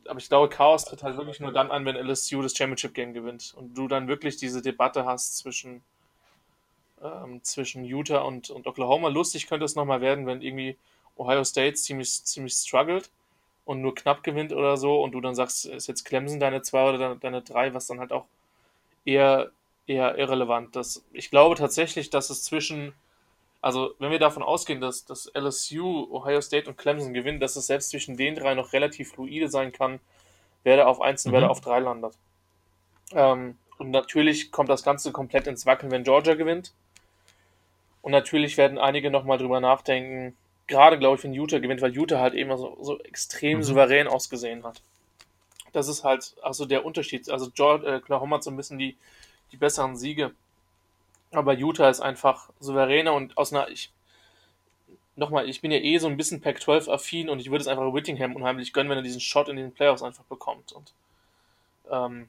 aber 0.08 0.18
ich 0.18 0.28
glaube, 0.28 0.48
Chaos 0.48 0.84
tritt 0.84 1.02
halt 1.02 1.16
wirklich 1.16 1.40
nur 1.40 1.52
dann 1.52 1.70
an, 1.70 1.84
wenn 1.84 1.96
LSU 1.96 2.42
das 2.42 2.56
Championship 2.56 2.94
Game 2.94 3.12
gewinnt 3.12 3.54
und 3.56 3.74
du 3.76 3.86
dann 3.88 4.08
wirklich 4.08 4.36
diese 4.36 4.62
Debatte 4.62 5.04
hast 5.04 5.36
zwischen 5.38 5.82
ähm, 7.02 7.42
zwischen 7.42 7.84
Utah 7.84 8.20
und, 8.20 8.50
und 8.50 8.66
Oklahoma. 8.66 9.08
Lustig 9.08 9.46
könnte 9.48 9.66
es 9.66 9.74
nochmal 9.74 10.00
werden, 10.00 10.26
wenn 10.26 10.42
irgendwie 10.42 10.76
Ohio 11.16 11.44
State 11.44 11.74
ziemlich, 11.74 12.24
ziemlich 12.24 12.54
struggelt 12.54 13.10
und 13.64 13.82
nur 13.82 13.94
knapp 13.94 14.22
gewinnt 14.22 14.52
oder 14.52 14.76
so 14.76 15.02
und 15.02 15.12
du 15.12 15.20
dann 15.20 15.34
sagst, 15.34 15.66
ist 15.66 15.86
jetzt 15.88 16.04
Clemson 16.04 16.40
deine 16.40 16.62
zwei 16.62 16.88
oder 16.88 16.98
deine, 16.98 17.16
deine 17.16 17.42
drei, 17.42 17.74
was 17.74 17.86
dann 17.86 18.00
halt 18.00 18.12
auch 18.12 18.26
eher, 19.04 19.50
eher 19.86 20.16
irrelevant 20.18 20.76
ist. 20.76 21.04
Ich 21.12 21.30
glaube 21.30 21.54
tatsächlich, 21.56 22.10
dass 22.10 22.30
es 22.30 22.42
zwischen, 22.44 22.94
also 23.62 23.94
wenn 23.98 24.10
wir 24.12 24.18
davon 24.18 24.42
ausgehen, 24.42 24.80
dass, 24.80 25.04
dass 25.06 25.26
LSU, 25.34 26.08
Ohio 26.12 26.40
State 26.40 26.68
und 26.70 26.78
Clemson 26.78 27.14
gewinnen, 27.14 27.40
dass 27.40 27.56
es 27.56 27.66
selbst 27.68 27.90
zwischen 27.90 28.16
den 28.16 28.34
drei 28.36 28.54
noch 28.54 28.72
relativ 28.72 29.12
fluide 29.12 29.48
sein 29.48 29.72
kann, 29.72 30.00
wer 30.64 30.76
da 30.78 30.86
auf 30.86 31.00
eins 31.00 31.26
und 31.26 31.32
wer 31.32 31.40
da 31.40 31.46
Mhm. 31.46 31.52
auf 31.52 31.60
drei 31.62 31.80
landet. 31.80 32.14
Ähm, 33.12 33.58
und 33.78 33.90
natürlich 33.90 34.52
kommt 34.52 34.68
das 34.68 34.84
Ganze 34.84 35.12
komplett 35.12 35.46
ins 35.48 35.66
Wackeln, 35.66 35.90
wenn 35.92 36.04
Georgia 36.04 36.34
gewinnt. 36.34 36.72
Und 38.02 38.12
natürlich 38.12 38.56
werden 38.56 38.78
einige 38.78 39.10
nochmal 39.10 39.38
drüber 39.38 39.60
nachdenken, 39.60 40.36
gerade 40.66 40.98
glaube 40.98 41.16
ich, 41.16 41.24
wenn 41.24 41.32
Utah 41.34 41.58
gewinnt, 41.58 41.80
weil 41.82 41.94
Utah 41.94 42.20
halt 42.20 42.34
eben 42.34 42.56
so, 42.56 42.76
so 42.80 42.98
extrem 43.00 43.58
Mhm. 43.58 43.62
souverän 43.62 44.08
ausgesehen 44.08 44.64
hat. 44.64 44.80
Das 45.72 45.88
ist 45.88 46.04
halt 46.04 46.34
also 46.42 46.66
der 46.66 46.84
Unterschied. 46.86 47.28
Also 47.30 47.50
Georgia, 47.50 47.94
äh, 47.94 47.96
Oklahoma 47.98 48.36
hat 48.36 48.44
so 48.44 48.50
ein 48.50 48.56
bisschen 48.56 48.78
die, 48.78 48.96
die 49.52 49.56
besseren 49.56 49.96
Siege. 49.96 50.32
Aber 51.32 51.54
Utah 51.54 51.88
ist 51.88 52.00
einfach 52.00 52.50
souveräner 52.60 53.12
und 53.12 53.36
aus 53.36 53.52
einer, 53.52 53.68
ich, 53.68 53.92
nochmal, 55.16 55.48
ich 55.48 55.60
bin 55.60 55.70
ja 55.70 55.78
eh 55.78 55.98
so 55.98 56.06
ein 56.06 56.16
bisschen 56.16 56.40
Pac-12-affin 56.40 57.28
und 57.28 57.40
ich 57.40 57.50
würde 57.50 57.62
es 57.62 57.68
einfach 57.68 57.92
Whittingham 57.92 58.36
unheimlich 58.36 58.72
gönnen, 58.72 58.90
wenn 58.90 58.98
er 58.98 59.02
diesen 59.02 59.20
Shot 59.20 59.48
in 59.48 59.56
den 59.56 59.72
Playoffs 59.72 60.02
einfach 60.02 60.24
bekommt. 60.24 60.72
Und 60.72 60.92
ähm, 61.90 62.28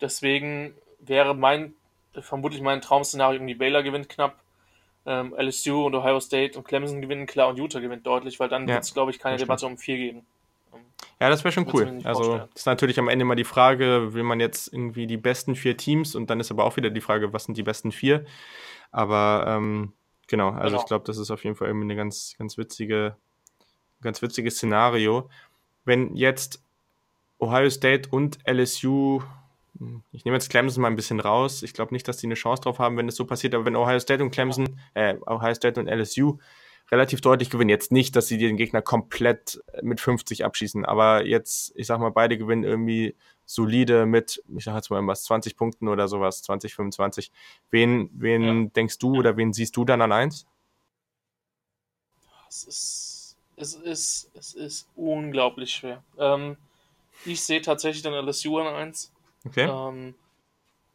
deswegen 0.00 0.74
wäre 1.00 1.34
mein, 1.34 1.74
vermutlich 2.12 2.62
mein 2.62 2.80
Traum-Szenario, 2.80 3.36
irgendwie 3.36 3.54
Baylor 3.54 3.82
gewinnt 3.82 4.08
knapp, 4.08 4.36
ähm, 5.06 5.34
LSU 5.38 5.86
und 5.86 5.94
Ohio 5.94 6.18
State 6.20 6.58
und 6.58 6.66
Clemson 6.66 7.00
gewinnen 7.00 7.26
klar 7.26 7.48
und 7.48 7.58
Utah 7.58 7.78
gewinnt 7.78 8.06
deutlich, 8.06 8.40
weil 8.40 8.48
dann 8.48 8.66
Ja, 8.66 8.74
wird 8.74 8.84
es, 8.84 8.92
glaube 8.92 9.12
ich, 9.12 9.18
keine. 9.18 9.36
Debatte 9.36 9.66
um 9.66 9.78
vier 9.78 9.96
geben. 9.96 10.26
Ja, 11.20 11.30
das 11.30 11.44
wäre 11.44 11.52
schon 11.52 11.66
cool. 11.72 12.00
Also, 12.04 12.22
vorstellen? 12.22 12.48
das 12.52 12.62
ist 12.62 12.66
natürlich 12.66 12.98
am 12.98 13.08
Ende 13.08 13.24
mal 13.24 13.36
die 13.36 13.44
Frage, 13.44 14.12
will 14.12 14.22
man 14.22 14.38
jetzt 14.38 14.72
irgendwie 14.72 15.06
die 15.06 15.16
besten 15.16 15.54
vier 15.54 15.76
Teams 15.76 16.14
und 16.14 16.28
dann 16.28 16.40
ist 16.40 16.50
aber 16.50 16.64
auch 16.64 16.76
wieder 16.76 16.90
die 16.90 17.00
Frage, 17.00 17.32
was 17.32 17.44
sind 17.44 17.56
die 17.56 17.62
besten 17.62 17.90
vier? 17.90 18.24
Aber 18.90 19.44
ähm, 19.48 19.92
genau, 20.26 20.50
also 20.50 20.68
Genau. 20.70 20.80
ich 20.80 20.86
glaube, 20.86 21.04
das 21.06 21.16
ist 21.18 21.30
auf 21.30 21.44
jeden 21.44 21.56
Fall 21.56 21.68
irgendwie 21.68 21.86
eine 21.86 21.96
ganz, 21.96 22.34
ganz 22.38 22.58
witzige, 22.58 23.16
ganz 24.02 24.20
witziges 24.20 24.56
Szenario. 24.56 25.30
Wenn 25.84 26.14
jetzt 26.16 26.62
Ohio 27.38 27.70
State 27.70 28.10
und 28.10 28.38
LSU, 28.46 29.22
hm, 29.78 30.02
ich 30.12 30.24
nehme 30.24 30.36
jetzt 30.36 30.50
Clemson 30.50 30.82
mal 30.82 30.88
ein 30.88 30.96
bisschen 30.96 31.20
raus, 31.20 31.62
ich 31.62 31.72
glaube 31.72 31.94
nicht, 31.94 32.06
dass 32.08 32.18
die 32.18 32.26
eine 32.26 32.34
Chance 32.34 32.62
drauf 32.62 32.78
haben, 32.78 32.96
wenn 32.98 33.08
es 33.08 33.16
so 33.16 33.24
passiert, 33.24 33.54
aber 33.54 33.64
wenn 33.64 33.76
Ohio 33.76 33.98
State 34.00 34.22
und 34.22 34.30
Clemson, 34.32 34.78
äh, 34.94 35.14
Ohio 35.26 35.54
State 35.54 35.80
und 35.80 35.88
LSU 35.88 36.38
relativ 36.90 37.20
deutlich 37.20 37.50
gewinnen. 37.50 37.70
Jetzt 37.70 37.92
nicht, 37.92 38.14
dass 38.16 38.28
sie 38.28 38.38
den 38.38 38.56
Gegner 38.56 38.82
komplett 38.82 39.62
mit 39.82 40.00
50 40.00 40.44
abschießen, 40.44 40.84
aber 40.84 41.24
jetzt, 41.26 41.72
ich 41.76 41.86
sag 41.86 41.98
mal, 41.98 42.10
beide 42.10 42.38
gewinnen 42.38 42.64
irgendwie 42.64 43.16
solide 43.44 44.06
mit, 44.06 44.42
ich 44.56 44.64
sag 44.64 44.74
jetzt 44.76 44.90
mal 44.90 45.04
was, 45.06 45.24
20 45.24 45.56
Punkten 45.56 45.88
oder 45.88 46.08
sowas, 46.08 46.42
20, 46.42 46.74
25. 46.74 47.32
Wen, 47.70 48.10
wen 48.12 48.42
ja. 48.42 48.70
denkst 48.70 48.98
du 48.98 49.16
oder 49.16 49.36
wen 49.36 49.52
siehst 49.52 49.76
du 49.76 49.84
dann 49.84 50.02
an 50.02 50.12
eins? 50.12 50.46
Es 52.48 52.64
ist, 52.64 53.36
es 53.56 53.74
ist, 53.74 54.30
es 54.34 54.54
ist 54.54 54.88
unglaublich 54.94 55.72
schwer. 55.72 56.02
Ähm, 56.18 56.56
ich 57.24 57.42
sehe 57.42 57.62
tatsächlich 57.62 58.02
dann 58.02 58.14
LSU 58.14 58.58
an 58.58 58.74
eins. 58.74 59.12
Okay. 59.44 59.68
Ähm, 59.68 60.14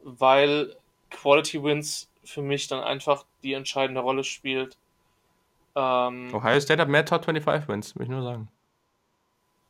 weil 0.00 0.74
Quality 1.10 1.62
Wins 1.62 2.08
für 2.24 2.42
mich 2.42 2.68
dann 2.68 2.82
einfach 2.82 3.24
die 3.42 3.52
entscheidende 3.52 4.00
Rolle 4.00 4.24
spielt. 4.24 4.76
Ähm, 5.74 6.34
Ohio 6.34 6.60
State 6.60 6.80
hat 6.80 6.88
mehr 6.88 7.04
Top 7.04 7.24
25 7.24 7.68
Wins, 7.68 7.96
will 7.96 8.02
ich 8.02 8.08
nur 8.08 8.22
sagen. 8.22 8.48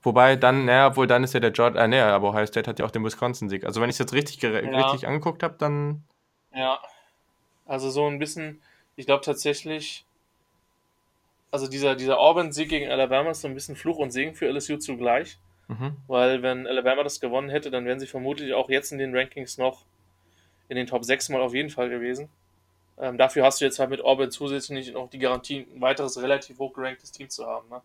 Wobei 0.03 0.34
dann, 0.34 0.64
naja, 0.64 0.88
obwohl 0.88 1.07
dann 1.07 1.22
ist 1.22 1.32
ja 1.32 1.40
der 1.40 1.53
George, 1.53 1.78
äh, 1.78 1.86
nee, 1.86 2.00
aber 2.00 2.30
Ohio 2.30 2.46
State 2.46 2.68
hat 2.68 2.78
ja 2.78 2.84
auch 2.84 2.90
den 2.90 3.05
Wisconsin-Sieg. 3.05 3.64
Also 3.64 3.80
wenn 3.80 3.88
ich 3.88 3.94
es 3.94 4.00
jetzt 4.00 4.12
richtig, 4.12 4.42
ja. 4.42 4.50
richtig 4.50 5.07
angeguckt 5.07 5.42
habe, 5.42 5.55
dann. 5.59 6.03
Ja. 6.55 6.80
Also 7.66 7.88
so 7.90 8.07
ein 8.07 8.18
bisschen, 8.18 8.61
ich 8.96 9.07
glaube 9.07 9.24
tatsächlich, 9.24 10.05
also 11.53 11.68
dieser, 11.68 11.94
dieser 11.94 12.18
Auburn-Sieg 12.18 12.68
gegen 12.68 12.90
Alabama 12.90 13.30
ist 13.30 13.42
so 13.42 13.48
ein 13.48 13.55
bisschen 13.55 13.76
Fluch 13.76 13.98
und 13.98 14.11
Segen 14.11 14.34
für 14.34 14.48
LSU 14.48 14.78
zugleich. 14.78 15.38
Mhm. 15.68 15.96
Weil 16.09 16.42
wenn 16.42 16.66
Alabama 16.66 17.05
das 17.05 17.20
gewonnen 17.20 17.48
hätte, 17.48 17.70
dann 17.70 17.84
wären 17.84 18.00
sie 18.00 18.09
vermutlich 18.09 18.55
auch 18.55 18.68
jetzt 18.68 18.90
in 18.90 18.98
den 18.98 19.16
Rankings 19.16 19.57
noch 19.57 19.84
in 20.68 20.76
den 20.76 20.86
Top 20.86 21.05
6 21.05 21.28
mal 21.28 21.40
auf 21.40 21.55
jeden 21.55 21.70
Fall 21.70 21.88
gewesen. 21.88 22.28
Ähm, 22.99 23.18
dafür 23.18 23.45
hast 23.45 23.61
du 23.61 23.64
jetzt 23.64 23.78
halt 23.78 23.90
mit 23.90 24.03
Auburn 24.03 24.30
zusätzlich 24.30 24.93
noch 24.93 25.11
die 25.11 25.18
Garantie, 25.18 25.66
ein 25.74 25.80
weiteres 25.80 26.20
relativ 26.20 26.59
hochgeranktes 26.59 27.12
Team 27.12 27.28
zu 27.28 27.47
haben. 27.47 27.68
Ne? 27.68 27.82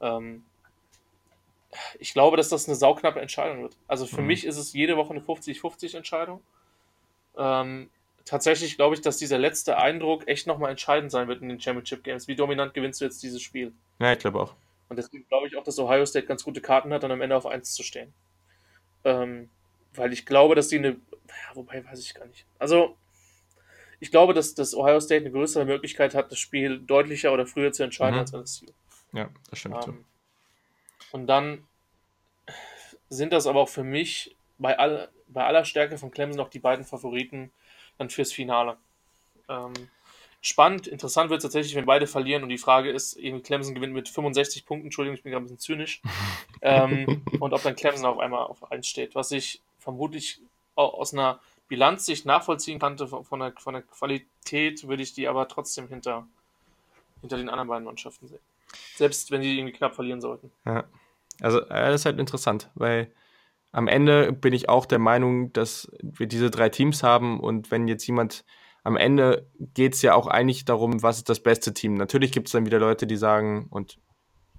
Ähm, 0.00 0.44
ich 1.98 2.12
glaube, 2.12 2.36
dass 2.36 2.48
das 2.48 2.68
eine 2.68 2.76
sauknappe 2.76 3.20
Entscheidung 3.20 3.62
wird. 3.62 3.76
Also 3.88 4.06
für 4.06 4.20
mhm. 4.20 4.28
mich 4.28 4.44
ist 4.44 4.56
es 4.56 4.72
jede 4.72 4.96
Woche 4.96 5.10
eine 5.10 5.20
50-50 5.20 5.96
Entscheidung. 5.96 6.40
Ähm, 7.36 7.90
tatsächlich 8.24 8.76
glaube 8.76 8.94
ich, 8.94 9.00
dass 9.00 9.18
dieser 9.18 9.38
letzte 9.38 9.76
Eindruck 9.78 10.28
echt 10.28 10.46
nochmal 10.46 10.70
entscheidend 10.70 11.10
sein 11.10 11.28
wird 11.28 11.42
in 11.42 11.48
den 11.48 11.60
Championship 11.60 12.04
Games. 12.04 12.28
Wie 12.28 12.36
dominant 12.36 12.74
gewinnst 12.74 13.00
du 13.00 13.04
jetzt 13.04 13.22
dieses 13.22 13.42
Spiel? 13.42 13.72
Ja, 13.98 14.12
ich 14.12 14.18
glaube 14.18 14.40
auch. 14.40 14.54
Und 14.88 14.96
deswegen 14.96 15.26
glaube 15.28 15.46
ich 15.46 15.56
auch, 15.56 15.64
dass 15.64 15.78
Ohio 15.78 16.06
State 16.06 16.26
ganz 16.26 16.44
gute 16.44 16.60
Karten 16.60 16.92
hat, 16.92 17.02
dann 17.02 17.10
am 17.10 17.20
Ende 17.20 17.36
auf 17.36 17.46
1 17.46 17.72
zu 17.74 17.82
stehen. 17.82 18.12
Ähm, 19.04 19.48
weil 19.94 20.12
ich 20.12 20.26
glaube, 20.26 20.54
dass 20.54 20.68
die 20.68 20.78
eine. 20.78 20.90
Ja, 20.90 21.54
wobei 21.54 21.84
weiß 21.84 22.00
ich 22.00 22.14
gar 22.14 22.26
nicht. 22.26 22.44
Also, 22.58 22.96
ich 24.00 24.10
glaube, 24.10 24.34
dass, 24.34 24.54
dass 24.54 24.74
Ohio 24.74 25.00
State 25.00 25.22
eine 25.22 25.30
größere 25.30 25.64
Möglichkeit 25.64 26.14
hat, 26.14 26.30
das 26.30 26.38
Spiel 26.38 26.80
deutlicher 26.80 27.32
oder 27.32 27.46
früher 27.46 27.72
zu 27.72 27.82
entscheiden 27.82 28.14
mhm. 28.14 28.20
als 28.20 28.32
LSU. 28.32 28.66
Ja, 29.12 29.28
das 29.50 29.58
stimmt. 29.58 29.86
Ähm, 29.86 30.04
und 31.12 31.26
dann 31.26 31.64
sind 33.08 33.32
das 33.32 33.46
aber 33.46 33.60
auch 33.60 33.68
für 33.68 33.84
mich 33.84 34.36
bei, 34.58 34.78
all, 34.78 35.08
bei 35.28 35.44
aller 35.44 35.64
Stärke 35.64 35.98
von 35.98 36.10
Clemson 36.10 36.38
noch 36.38 36.48
die 36.48 36.58
beiden 36.58 36.84
Favoriten 36.84 37.52
dann 37.98 38.10
fürs 38.10 38.32
Finale. 38.32 38.76
Ähm, 39.48 39.72
spannend, 40.40 40.86
interessant 40.86 41.30
wird 41.30 41.38
es 41.38 41.44
tatsächlich, 41.44 41.74
wenn 41.74 41.86
beide 41.86 42.06
verlieren 42.06 42.42
und 42.42 42.48
die 42.48 42.58
Frage 42.58 42.90
ist, 42.90 43.14
eben 43.14 43.42
Clemson 43.42 43.74
gewinnt 43.74 43.94
mit 43.94 44.08
65 44.08 44.66
Punkten, 44.66 44.88
Entschuldigung, 44.88 45.16
ich 45.16 45.22
bin 45.22 45.32
gerade 45.32 45.44
ein 45.44 45.46
bisschen 45.46 45.60
zynisch, 45.60 46.02
ähm, 46.62 47.22
und 47.40 47.52
ob 47.52 47.62
dann 47.62 47.76
Clemson 47.76 48.06
auf 48.06 48.18
einmal 48.18 48.44
auf 48.44 48.70
1 48.70 48.86
steht, 48.86 49.14
was 49.14 49.30
ich 49.30 49.60
vermutlich 49.78 50.40
aus 50.74 51.12
einer 51.12 51.40
Bilanzsicht 51.74 52.24
nachvollziehen 52.24 52.78
kannte, 52.78 53.08
von, 53.08 53.40
der, 53.40 53.52
von 53.56 53.74
der 53.74 53.82
Qualität 53.82 54.86
würde 54.86 55.02
ich 55.02 55.12
die 55.12 55.26
aber 55.26 55.48
trotzdem 55.48 55.88
hinter, 55.88 56.24
hinter 57.20 57.36
den 57.36 57.48
anderen 57.48 57.68
beiden 57.68 57.84
Mannschaften 57.84 58.28
sehen. 58.28 58.38
Selbst 58.94 59.32
wenn 59.32 59.40
die 59.40 59.58
irgendwie 59.58 59.72
knapp 59.72 59.92
verlieren 59.92 60.20
sollten. 60.20 60.52
Ja. 60.64 60.84
Also, 61.40 61.58
das 61.62 61.96
ist 61.96 62.06
halt 62.06 62.20
interessant, 62.20 62.70
weil 62.76 63.12
am 63.72 63.88
Ende 63.88 64.32
bin 64.32 64.52
ich 64.52 64.68
auch 64.68 64.86
der 64.86 65.00
Meinung, 65.00 65.52
dass 65.52 65.90
wir 66.00 66.28
diese 66.28 66.48
drei 66.48 66.68
Teams 66.68 67.02
haben 67.02 67.40
und 67.40 67.72
wenn 67.72 67.88
jetzt 67.88 68.06
jemand 68.06 68.44
am 68.84 68.96
Ende 68.96 69.50
geht 69.58 69.94
es 69.94 70.02
ja 70.02 70.14
auch 70.14 70.28
eigentlich 70.28 70.64
darum, 70.64 71.02
was 71.02 71.16
ist 71.16 71.28
das 71.28 71.40
beste 71.40 71.74
Team. 71.74 71.94
Natürlich 71.94 72.30
gibt 72.30 72.46
es 72.46 72.52
dann 72.52 72.66
wieder 72.66 72.78
Leute, 72.78 73.08
die 73.08 73.16
sagen, 73.16 73.66
und 73.70 73.98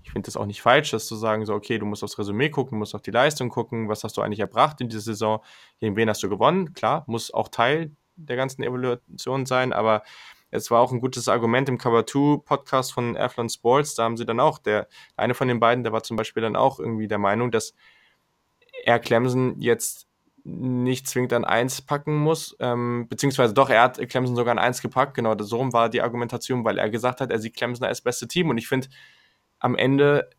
ich 0.05 0.11
finde 0.11 0.27
das 0.27 0.37
auch 0.37 0.45
nicht 0.45 0.61
falsch, 0.61 0.91
dass 0.91 1.07
zu 1.07 1.15
sagen, 1.15 1.47
so, 1.47 1.55
okay, 1.55 1.79
du 1.79 1.85
musst 1.87 2.03
aufs 2.03 2.19
Resümee 2.19 2.49
gucken, 2.49 2.77
musst 2.77 2.93
auf 2.93 3.01
die 3.01 3.09
Leistung 3.11 3.49
gucken, 3.49 3.89
was 3.89 4.03
hast 4.03 4.15
du 4.15 4.21
eigentlich 4.21 4.39
erbracht 4.39 4.79
in 4.79 4.87
dieser 4.87 5.01
Saison, 5.01 5.39
gegen 5.79 5.95
wen 5.95 6.07
hast 6.07 6.21
du 6.21 6.29
gewonnen. 6.29 6.75
Klar, 6.75 7.03
muss 7.07 7.33
auch 7.33 7.47
Teil 7.47 7.91
der 8.15 8.35
ganzen 8.35 8.61
Evaluation 8.61 9.47
sein, 9.47 9.73
aber 9.73 10.03
es 10.51 10.69
war 10.69 10.79
auch 10.79 10.91
ein 10.91 11.01
gutes 11.01 11.27
Argument 11.27 11.67
im 11.69 11.79
Cover 11.79 12.05
2 12.05 12.43
Podcast 12.45 12.93
von 12.93 13.17
Athlon 13.17 13.49
Sports. 13.49 13.95
Da 13.95 14.03
haben 14.03 14.15
sie 14.15 14.27
dann 14.27 14.39
auch, 14.39 14.59
der 14.59 14.87
eine 15.17 15.33
von 15.33 15.47
den 15.47 15.59
beiden, 15.59 15.83
der 15.83 15.91
war 15.91 16.03
zum 16.03 16.17
Beispiel 16.17 16.43
dann 16.43 16.55
auch 16.55 16.79
irgendwie 16.79 17.07
der 17.07 17.17
Meinung, 17.17 17.49
dass 17.49 17.73
er 18.83 18.99
Clemson 18.99 19.59
jetzt 19.59 20.07
nicht 20.43 21.07
zwingend 21.07 21.33
an 21.33 21.45
1 21.45 21.81
packen 21.81 22.15
muss, 22.15 22.55
ähm, 22.59 23.07
beziehungsweise 23.09 23.55
doch, 23.55 23.71
er 23.71 23.81
hat 23.81 23.97
Clemson 24.07 24.35
sogar 24.35 24.51
an 24.51 24.59
1 24.59 24.83
gepackt, 24.83 25.15
genau, 25.15 25.35
so 25.39 25.57
rum 25.57 25.73
war 25.73 25.89
die 25.89 26.03
Argumentation, 26.03 26.63
weil 26.63 26.77
er 26.77 26.91
gesagt 26.91 27.21
hat, 27.21 27.31
er 27.31 27.39
sieht 27.39 27.55
Clemson 27.57 27.87
als 27.87 28.01
beste 28.01 28.27
Team 28.27 28.51
und 28.51 28.59
ich 28.59 28.67
finde, 28.67 28.87
am 29.65 29.75
Ende 29.75 30.29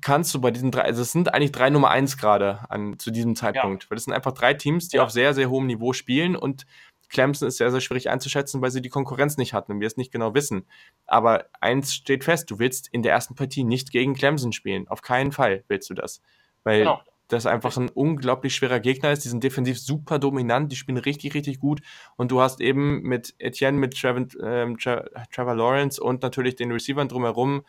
kannst 0.00 0.34
du 0.34 0.40
bei 0.40 0.50
diesen 0.50 0.72
drei, 0.72 0.82
also 0.82 1.02
es 1.02 1.12
sind 1.12 1.32
eigentlich 1.32 1.52
drei 1.52 1.70
Nummer 1.70 1.90
1 1.90 2.16
gerade 2.16 2.68
an 2.68 2.98
zu 2.98 3.12
diesem 3.12 3.36
Zeitpunkt, 3.36 3.84
ja. 3.84 3.90
weil 3.90 3.96
das 3.96 4.04
sind 4.04 4.14
einfach 4.14 4.32
drei 4.32 4.52
Teams, 4.54 4.88
die 4.88 4.96
ja. 4.96 5.04
auf 5.04 5.10
sehr, 5.10 5.32
sehr 5.32 5.48
hohem 5.48 5.66
Niveau 5.66 5.92
spielen 5.92 6.34
und 6.34 6.66
Clemson 7.08 7.46
ist 7.46 7.58
sehr, 7.58 7.70
sehr 7.70 7.80
schwierig 7.80 8.10
einzuschätzen, 8.10 8.60
weil 8.62 8.72
sie 8.72 8.82
die 8.82 8.88
Konkurrenz 8.88 9.36
nicht 9.36 9.52
hatten 9.52 9.70
und 9.70 9.80
wir 9.80 9.86
es 9.86 9.96
nicht 9.96 10.10
genau 10.10 10.34
wissen. 10.34 10.66
Aber 11.06 11.44
eins 11.60 11.94
steht 11.94 12.24
fest, 12.24 12.50
du 12.50 12.58
willst 12.58 12.88
in 12.88 13.02
der 13.02 13.12
ersten 13.12 13.34
Partie 13.34 13.62
nicht 13.62 13.92
gegen 13.92 14.14
Clemson 14.14 14.52
spielen. 14.52 14.88
Auf 14.88 15.02
keinen 15.02 15.30
Fall 15.30 15.62
willst 15.68 15.90
du 15.90 15.94
das. 15.94 16.22
Weil 16.64 16.80
genau. 16.80 17.02
das 17.28 17.44
einfach 17.44 17.76
ein 17.76 17.90
unglaublich 17.90 18.54
schwerer 18.54 18.80
Gegner 18.80 19.12
ist. 19.12 19.26
Die 19.26 19.28
sind 19.28 19.44
defensiv 19.44 19.78
super 19.78 20.18
dominant, 20.18 20.72
die 20.72 20.76
spielen 20.76 20.96
richtig, 20.96 21.34
richtig 21.34 21.60
gut. 21.60 21.82
Und 22.16 22.30
du 22.30 22.40
hast 22.40 22.62
eben 22.62 23.02
mit 23.02 23.34
Etienne, 23.38 23.76
mit 23.76 23.94
Trevor, 23.94 24.26
ähm, 24.42 24.78
Trevor 24.78 25.54
Lawrence 25.54 26.02
und 26.02 26.22
natürlich 26.22 26.56
den 26.56 26.72
Receivern 26.72 27.08
drumherum 27.08 27.62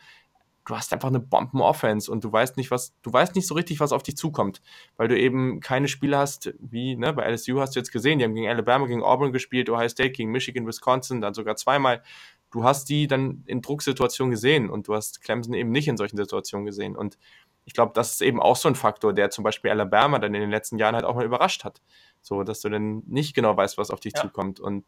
du 0.64 0.74
hast 0.74 0.92
einfach 0.92 1.08
eine 1.08 1.20
Bomben-Offense 1.20 2.10
und 2.10 2.24
du 2.24 2.32
weißt 2.32 2.56
nicht, 2.56 2.70
was, 2.70 2.94
du 3.02 3.12
weißt 3.12 3.34
nicht 3.34 3.46
so 3.46 3.54
richtig, 3.54 3.80
was 3.80 3.92
auf 3.92 4.02
dich 4.02 4.16
zukommt, 4.16 4.62
weil 4.96 5.08
du 5.08 5.18
eben 5.18 5.60
keine 5.60 5.88
Spiele 5.88 6.16
hast, 6.16 6.54
wie, 6.58 6.96
ne, 6.96 7.12
bei 7.12 7.24
LSU 7.30 7.60
hast 7.60 7.74
du 7.74 7.80
jetzt 7.80 7.92
gesehen, 7.92 8.18
die 8.18 8.24
haben 8.24 8.34
gegen 8.34 8.48
Alabama, 8.48 8.86
gegen 8.86 9.02
Auburn 9.02 9.32
gespielt, 9.32 9.68
Ohio 9.68 9.88
State, 9.88 10.12
gegen 10.12 10.30
Michigan, 10.30 10.66
Wisconsin, 10.66 11.20
dann 11.20 11.34
sogar 11.34 11.56
zweimal. 11.56 12.02
Du 12.50 12.64
hast 12.64 12.88
die 12.88 13.06
dann 13.06 13.42
in 13.46 13.62
Drucksituationen 13.62 14.30
gesehen 14.30 14.70
und 14.70 14.88
du 14.88 14.94
hast 14.94 15.22
Clemson 15.22 15.54
eben 15.54 15.70
nicht 15.70 15.88
in 15.88 15.96
solchen 15.96 16.16
Situationen 16.16 16.64
gesehen 16.64 16.96
und 16.96 17.18
ich 17.66 17.72
glaube, 17.72 17.92
das 17.94 18.12
ist 18.12 18.20
eben 18.20 18.40
auch 18.40 18.56
so 18.56 18.68
ein 18.68 18.74
Faktor, 18.74 19.12
der 19.12 19.30
zum 19.30 19.42
Beispiel 19.42 19.70
Alabama 19.70 20.18
dann 20.18 20.34
in 20.34 20.40
den 20.40 20.50
letzten 20.50 20.78
Jahren 20.78 20.94
halt 20.94 21.04
auch 21.04 21.14
mal 21.14 21.24
überrascht 21.24 21.64
hat. 21.64 21.80
So, 22.20 22.42
dass 22.42 22.60
du 22.60 22.68
dann 22.68 23.02
nicht 23.06 23.34
genau 23.34 23.56
weißt, 23.56 23.78
was 23.78 23.90
auf 23.90 24.00
dich 24.00 24.12
ja. 24.14 24.22
zukommt. 24.22 24.60
Und 24.60 24.84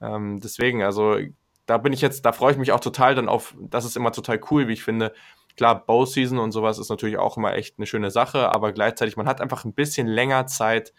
ähm, 0.00 0.40
deswegen, 0.40 0.82
also 0.82 1.18
da 1.66 1.78
bin 1.78 1.92
ich 1.92 2.00
jetzt, 2.00 2.24
da 2.24 2.32
freue 2.32 2.52
ich 2.52 2.58
mich 2.58 2.72
auch 2.72 2.80
total 2.80 3.14
dann 3.14 3.28
auf, 3.28 3.54
das 3.60 3.84
ist 3.84 3.96
immer 3.96 4.12
total 4.12 4.40
cool, 4.50 4.68
wie 4.68 4.74
ich 4.74 4.82
finde. 4.82 5.12
Klar, 5.56 5.86
Bow 5.86 6.04
Season 6.04 6.38
und 6.38 6.52
sowas 6.52 6.78
ist 6.78 6.90
natürlich 6.90 7.16
auch 7.16 7.36
immer 7.36 7.54
echt 7.54 7.78
eine 7.78 7.86
schöne 7.86 8.10
Sache, 8.10 8.52
aber 8.52 8.72
gleichzeitig, 8.72 9.16
man 9.16 9.28
hat 9.28 9.40
einfach 9.40 9.64
ein 9.64 9.72
bisschen 9.72 10.06
länger 10.06 10.46
Zeit, 10.46 10.92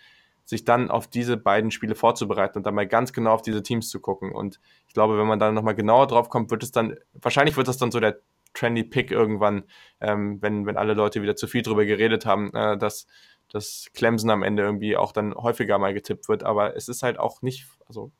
sich 0.45 0.63
dann 0.63 0.91
auf 0.91 1.07
diese 1.07 1.37
beiden 1.37 1.71
Spiele 1.71 1.95
vorzubereiten 1.95 2.59
und 2.59 2.65
dann 2.65 2.75
mal 2.75 2.87
ganz 2.87 3.13
genau 3.13 3.31
auf 3.31 3.41
diese 3.41 3.63
Teams 3.63 3.89
zu 3.89 3.99
gucken. 3.99 4.31
Und 4.31 4.59
ich 4.87 4.93
glaube, 4.93 5.17
wenn 5.17 5.27
man 5.27 5.39
dann 5.39 5.55
nochmal 5.55 5.75
genauer 5.75 6.07
drauf 6.07 6.29
kommt, 6.29 6.51
wird 6.51 6.61
es 6.61 6.71
dann, 6.71 6.95
wahrscheinlich 7.13 7.57
wird 7.57 7.67
das 7.67 7.77
dann 7.77 7.91
so 7.91 7.99
der 7.99 8.19
trendy 8.53 8.83
Pick 8.83 9.11
irgendwann, 9.11 9.63
ähm, 9.99 10.41
wenn, 10.41 10.65
wenn 10.67 10.77
alle 10.77 10.93
Leute 10.93 11.21
wieder 11.21 11.35
zu 11.35 11.47
viel 11.47 11.63
drüber 11.63 11.85
geredet 11.85 12.25
haben, 12.27 12.53
äh, 12.53 12.77
dass, 12.77 13.07
dass 13.51 13.89
Clemson 13.95 14.29
am 14.29 14.43
Ende 14.43 14.63
irgendwie 14.63 14.95
auch 14.95 15.11
dann 15.11 15.33
häufiger 15.33 15.79
mal 15.79 15.93
getippt 15.95 16.29
wird. 16.29 16.43
Aber 16.43 16.75
es 16.75 16.89
ist 16.89 17.01
halt 17.01 17.19
auch 17.19 17.41
nicht, 17.41 17.67
also 17.87 18.11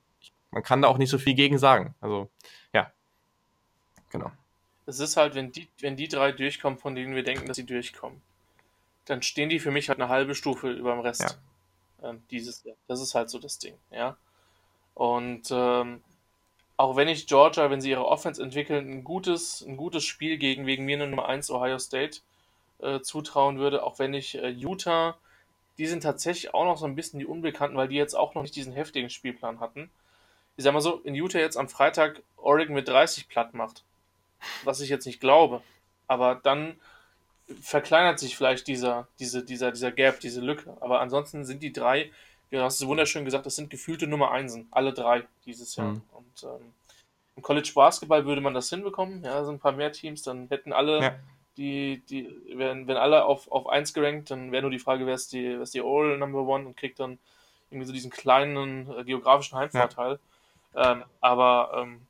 man 0.56 0.64
kann 0.64 0.82
da 0.82 0.88
auch 0.88 0.98
nicht 0.98 1.10
so 1.10 1.18
viel 1.18 1.34
gegen 1.34 1.58
sagen. 1.58 1.94
Also, 2.00 2.30
ja. 2.72 2.90
Genau. 4.10 4.32
Es 4.86 5.02
ist 5.02 5.18
halt, 5.18 5.36
wenn 5.36 5.52
die, 5.52 5.68
wenn 5.82 5.98
die 5.98 6.08
drei 6.08 6.32
durchkommen, 6.32 6.80
von 6.80 6.96
denen 6.96 7.14
wir 7.14 7.24
denken, 7.24 7.46
dass 7.46 7.58
sie 7.58 7.66
durchkommen, 7.66 8.22
dann 9.04 9.22
stehen 9.22 9.50
die 9.50 9.60
für 9.60 9.72
mich 9.72 9.90
halt 9.90 10.00
eine 10.00 10.08
halbe 10.08 10.34
Stufe 10.34 10.72
über 10.72 10.94
dem 10.94 11.02
Rest 11.02 11.38
ja. 12.02 12.10
ähm, 12.10 12.24
dieses 12.32 12.64
Jahr. 12.64 12.78
Das 12.88 13.02
ist 13.02 13.16
halt 13.16 13.30
so 13.30 13.38
das 13.38 13.60
Ding, 13.60 13.78
ja. 13.92 14.16
Und 14.94 15.50
ähm, 15.52 16.02
auch 16.78 16.96
wenn 16.96 17.10
ich 17.10 17.28
Georgia, 17.28 17.70
wenn 17.70 17.82
sie 17.82 17.90
ihre 17.90 18.06
Offense 18.06 18.42
entwickeln, 18.42 18.90
ein 18.90 19.04
gutes, 19.04 19.60
ein 19.60 19.76
gutes 19.76 20.06
Spiel 20.06 20.38
gegen 20.38 20.66
wegen 20.66 20.86
mir 20.86 20.98
Nummer 20.98 21.28
1 21.28 21.52
Ohio 21.52 21.80
State 21.80 22.22
äh, 22.80 23.02
zutrauen 23.02 23.60
würde, 23.60 23.84
auch 23.84 24.00
wenn 24.00 24.14
ich 24.14 24.36
äh, 24.36 24.48
Utah, 24.48 25.18
die 25.78 25.88
sind 25.88 26.04
tatsächlich 26.04 26.54
auch 26.54 26.64
noch 26.64 26.78
so 26.78 26.86
ein 26.86 26.96
bisschen 26.96 27.20
die 27.20 27.26
Unbekannten, 27.26 27.76
weil 27.76 27.90
die 27.90 27.98
jetzt 27.98 28.16
auch 28.16 28.36
noch 28.36 28.42
nicht 28.44 28.56
diesen 28.56 28.72
heftigen 28.72 29.10
Spielplan 29.10 29.60
hatten 29.60 29.92
ich 30.58 30.64
sag 30.64 30.74
mal 30.74 30.82
so, 30.82 31.00
in 31.00 31.16
Utah 31.16 31.40
jetzt 31.40 31.58
am 31.58 31.70
Freitag 31.70 32.22
Oregon 32.38 32.76
mit 32.76 32.88
30 32.88 33.28
platt 33.28 33.54
macht, 33.54 33.84
was 34.64 34.80
ich 34.80 34.90
jetzt 34.90 35.06
nicht 35.06 35.20
glaube, 35.20 35.62
aber 36.08 36.36
dann 36.36 36.76
verkleinert 37.62 38.20
sich 38.20 38.36
vielleicht 38.36 38.68
dieser, 38.68 39.08
diese, 39.20 39.44
dieser, 39.44 39.72
dieser 39.72 39.92
Gap, 39.92 40.20
diese 40.20 40.42
Lücke. 40.42 40.76
Aber 40.80 41.02
ansonsten 41.02 41.46
sind 41.46 41.62
die 41.62 41.74
drei, 41.74 42.12
du 42.50 42.62
hast 42.62 42.80
es 42.80 42.88
wunderschön 42.88 43.26
gesagt, 43.26 43.46
das 43.46 43.56
sind 43.56 43.70
gefühlte 43.70 44.08
Nummer 44.08 44.32
Einsen, 44.32 44.68
alle 44.72 44.94
drei 44.94 45.24
dieses 45.46 45.76
Jahr. 45.76 45.94
Mhm. 45.94 46.02
Und 46.14 46.44
ähm, 46.44 46.74
Im 47.36 47.44
College 47.44 47.72
Basketball 47.76 48.26
würde 48.26 48.42
man 48.42 48.54
das 48.54 48.70
hinbekommen. 48.70 49.24
Ja, 49.24 49.44
sind 49.44 49.56
ein 49.56 49.60
paar 49.60 49.74
mehr 49.74 49.92
Teams, 49.92 50.24
dann 50.24 50.48
hätten 50.48 50.74
alle, 50.74 51.02
ja. 51.02 51.16
die, 51.58 52.02
die, 52.10 52.30
wenn, 52.56 52.88
wenn 52.88 52.98
alle 52.98 53.26
auf, 53.26 53.52
auf 53.52 53.68
1 53.68 53.94
gerankt, 53.94 54.32
dann 54.32 54.52
wäre 54.52 54.64
nur 54.64 54.72
die 54.72 54.80
Frage, 54.80 55.06
wer 55.06 55.16
ist 55.16 55.34
die, 55.34 55.44
wer 55.44 55.62
ist 55.62 55.74
die 55.74 55.82
All 55.82 56.18
Number 56.18 56.42
One 56.42 56.66
und 56.66 56.78
kriegt 56.78 57.00
dann 57.00 57.20
irgendwie 57.70 57.88
so 57.88 57.94
diesen 57.94 58.12
kleinen 58.12 58.90
äh, 58.92 59.04
geografischen 59.04 59.58
Heimvorteil. 59.58 60.14
Ja. 60.14 60.20
Ähm, 60.76 61.04
aber 61.22 61.72
ähm, 61.76 62.02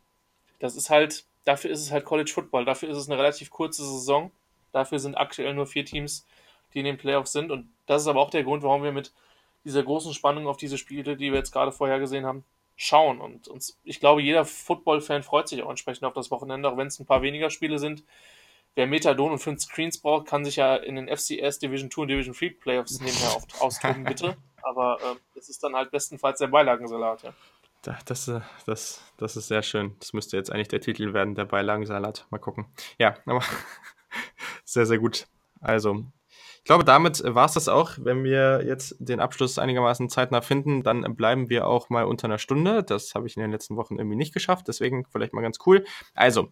das 0.60 0.76
ist 0.76 0.90
halt, 0.90 1.26
dafür 1.44 1.72
ist 1.72 1.82
es 1.82 1.92
halt 1.92 2.06
College 2.06 2.32
Football, 2.34 2.66
dafür 2.66 2.90
ist 2.90 2.98
es 2.98 3.10
eine 3.10 3.18
relativ 3.18 3.50
kurze 3.50 3.84
Saison. 3.84 4.32
Dafür 4.72 5.00
sind 5.00 5.16
aktuell 5.16 5.54
nur 5.54 5.68
vier 5.68 5.86
Teams, 5.86 6.26
die 6.74 6.80
in 6.80 6.86
den 6.86 6.98
Playoffs 6.98 7.32
sind. 7.32 7.52
Und 7.52 7.70
das 7.86 8.02
ist 8.02 8.08
aber 8.08 8.20
auch 8.20 8.30
der 8.30 8.44
Grund, 8.44 8.64
warum 8.64 8.84
wir 8.84 8.92
mit 8.92 9.14
dieser 9.64 9.84
großen 9.84 10.14
Spannung 10.14 10.48
auf 10.48 10.58
diese 10.58 10.78
Spiele, 10.78 11.16
die 11.16 11.32
wir 11.32 11.40
jetzt 11.40 11.52
gerade 11.52 11.72
vorher 11.72 12.00
gesehen 12.00 12.26
haben, 12.26 12.44
schauen. 12.76 13.22
Und 13.22 13.48
uns, 13.48 13.80
ich 13.84 14.00
glaube, 14.00 14.22
jeder 14.22 14.46
Football-Fan 14.46 15.24
freut 15.24 15.48
sich 15.48 15.64
auch 15.64 15.70
entsprechend 15.70 16.04
auf 16.04 16.14
das 16.14 16.30
Wochenende, 16.30 16.70
auch 16.70 16.78
wenn 16.78 16.88
es 16.88 17.00
ein 17.00 17.06
paar 17.06 17.22
weniger 17.22 17.50
Spiele 17.50 17.80
sind. 17.80 18.04
Wer 18.76 18.88
Methadon 18.88 19.32
und 19.32 19.40
fünf 19.40 19.62
Screens 19.62 19.98
braucht, 19.98 20.28
kann 20.28 20.44
sich 20.44 20.58
ja 20.58 20.76
in 20.76 20.96
den 20.98 21.08
FCS 21.08 21.60
Division 21.60 21.90
2 21.90 22.02
und 22.02 22.08
Division 22.10 22.36
3 22.38 22.50
Playoffs 22.60 23.00
nebenher 23.00 23.34
oft 23.38 23.62
austoben, 23.62 24.04
bitte. 24.04 24.36
Aber 24.64 24.98
äh, 25.02 25.40
ist 25.50 25.64
dann 25.64 25.76
halt 25.76 25.92
bestenfalls 25.92 26.40
der 26.40 26.48
Beilagensalat, 26.48 27.24
ja. 27.24 27.34
Das, 28.06 28.28
äh, 28.28 28.42
das, 28.66 29.04
das 29.18 29.36
ist 29.36 29.48
sehr 29.48 29.64
schön. 29.64 29.96
Das 30.00 30.14
müsste 30.14 30.38
jetzt 30.38 30.52
eigentlich 30.52 30.68
der 30.68 30.82
Titel 30.82 31.14
werden, 31.14 31.36
der 31.36 31.46
Beilagensalat. 31.46 32.26
Mal 32.30 32.40
gucken. 32.40 32.66
Ja, 32.98 33.16
aber 33.26 33.42
sehr, 34.66 34.86
sehr 34.86 35.00
gut. 35.00 35.28
Also, 35.62 36.06
ich 36.58 36.64
glaube, 36.64 36.84
damit 36.84 37.22
war 37.24 37.46
es 37.46 37.54
das 37.54 37.68
auch. 37.68 37.92
Wenn 37.98 38.24
wir 38.24 38.64
jetzt 38.66 38.96
den 39.00 39.20
Abschluss 39.20 39.60
einigermaßen 39.60 40.10
zeitnah 40.10 40.42
finden, 40.42 40.84
dann 40.84 41.16
bleiben 41.16 41.50
wir 41.50 41.68
auch 41.68 41.90
mal 41.90 42.06
unter 42.06 42.26
einer 42.26 42.40
Stunde. 42.40 42.84
Das 42.84 43.14
habe 43.14 43.28
ich 43.28 43.38
in 43.38 43.42
den 43.42 43.52
letzten 43.52 43.76
Wochen 43.76 43.98
irgendwie 43.98 44.18
nicht 44.18 44.34
geschafft, 44.34 44.68
deswegen 44.68 45.06
vielleicht 45.06 45.34
mal 45.34 45.42
ganz 45.42 45.60
cool. 45.66 45.86
Also, 46.16 46.52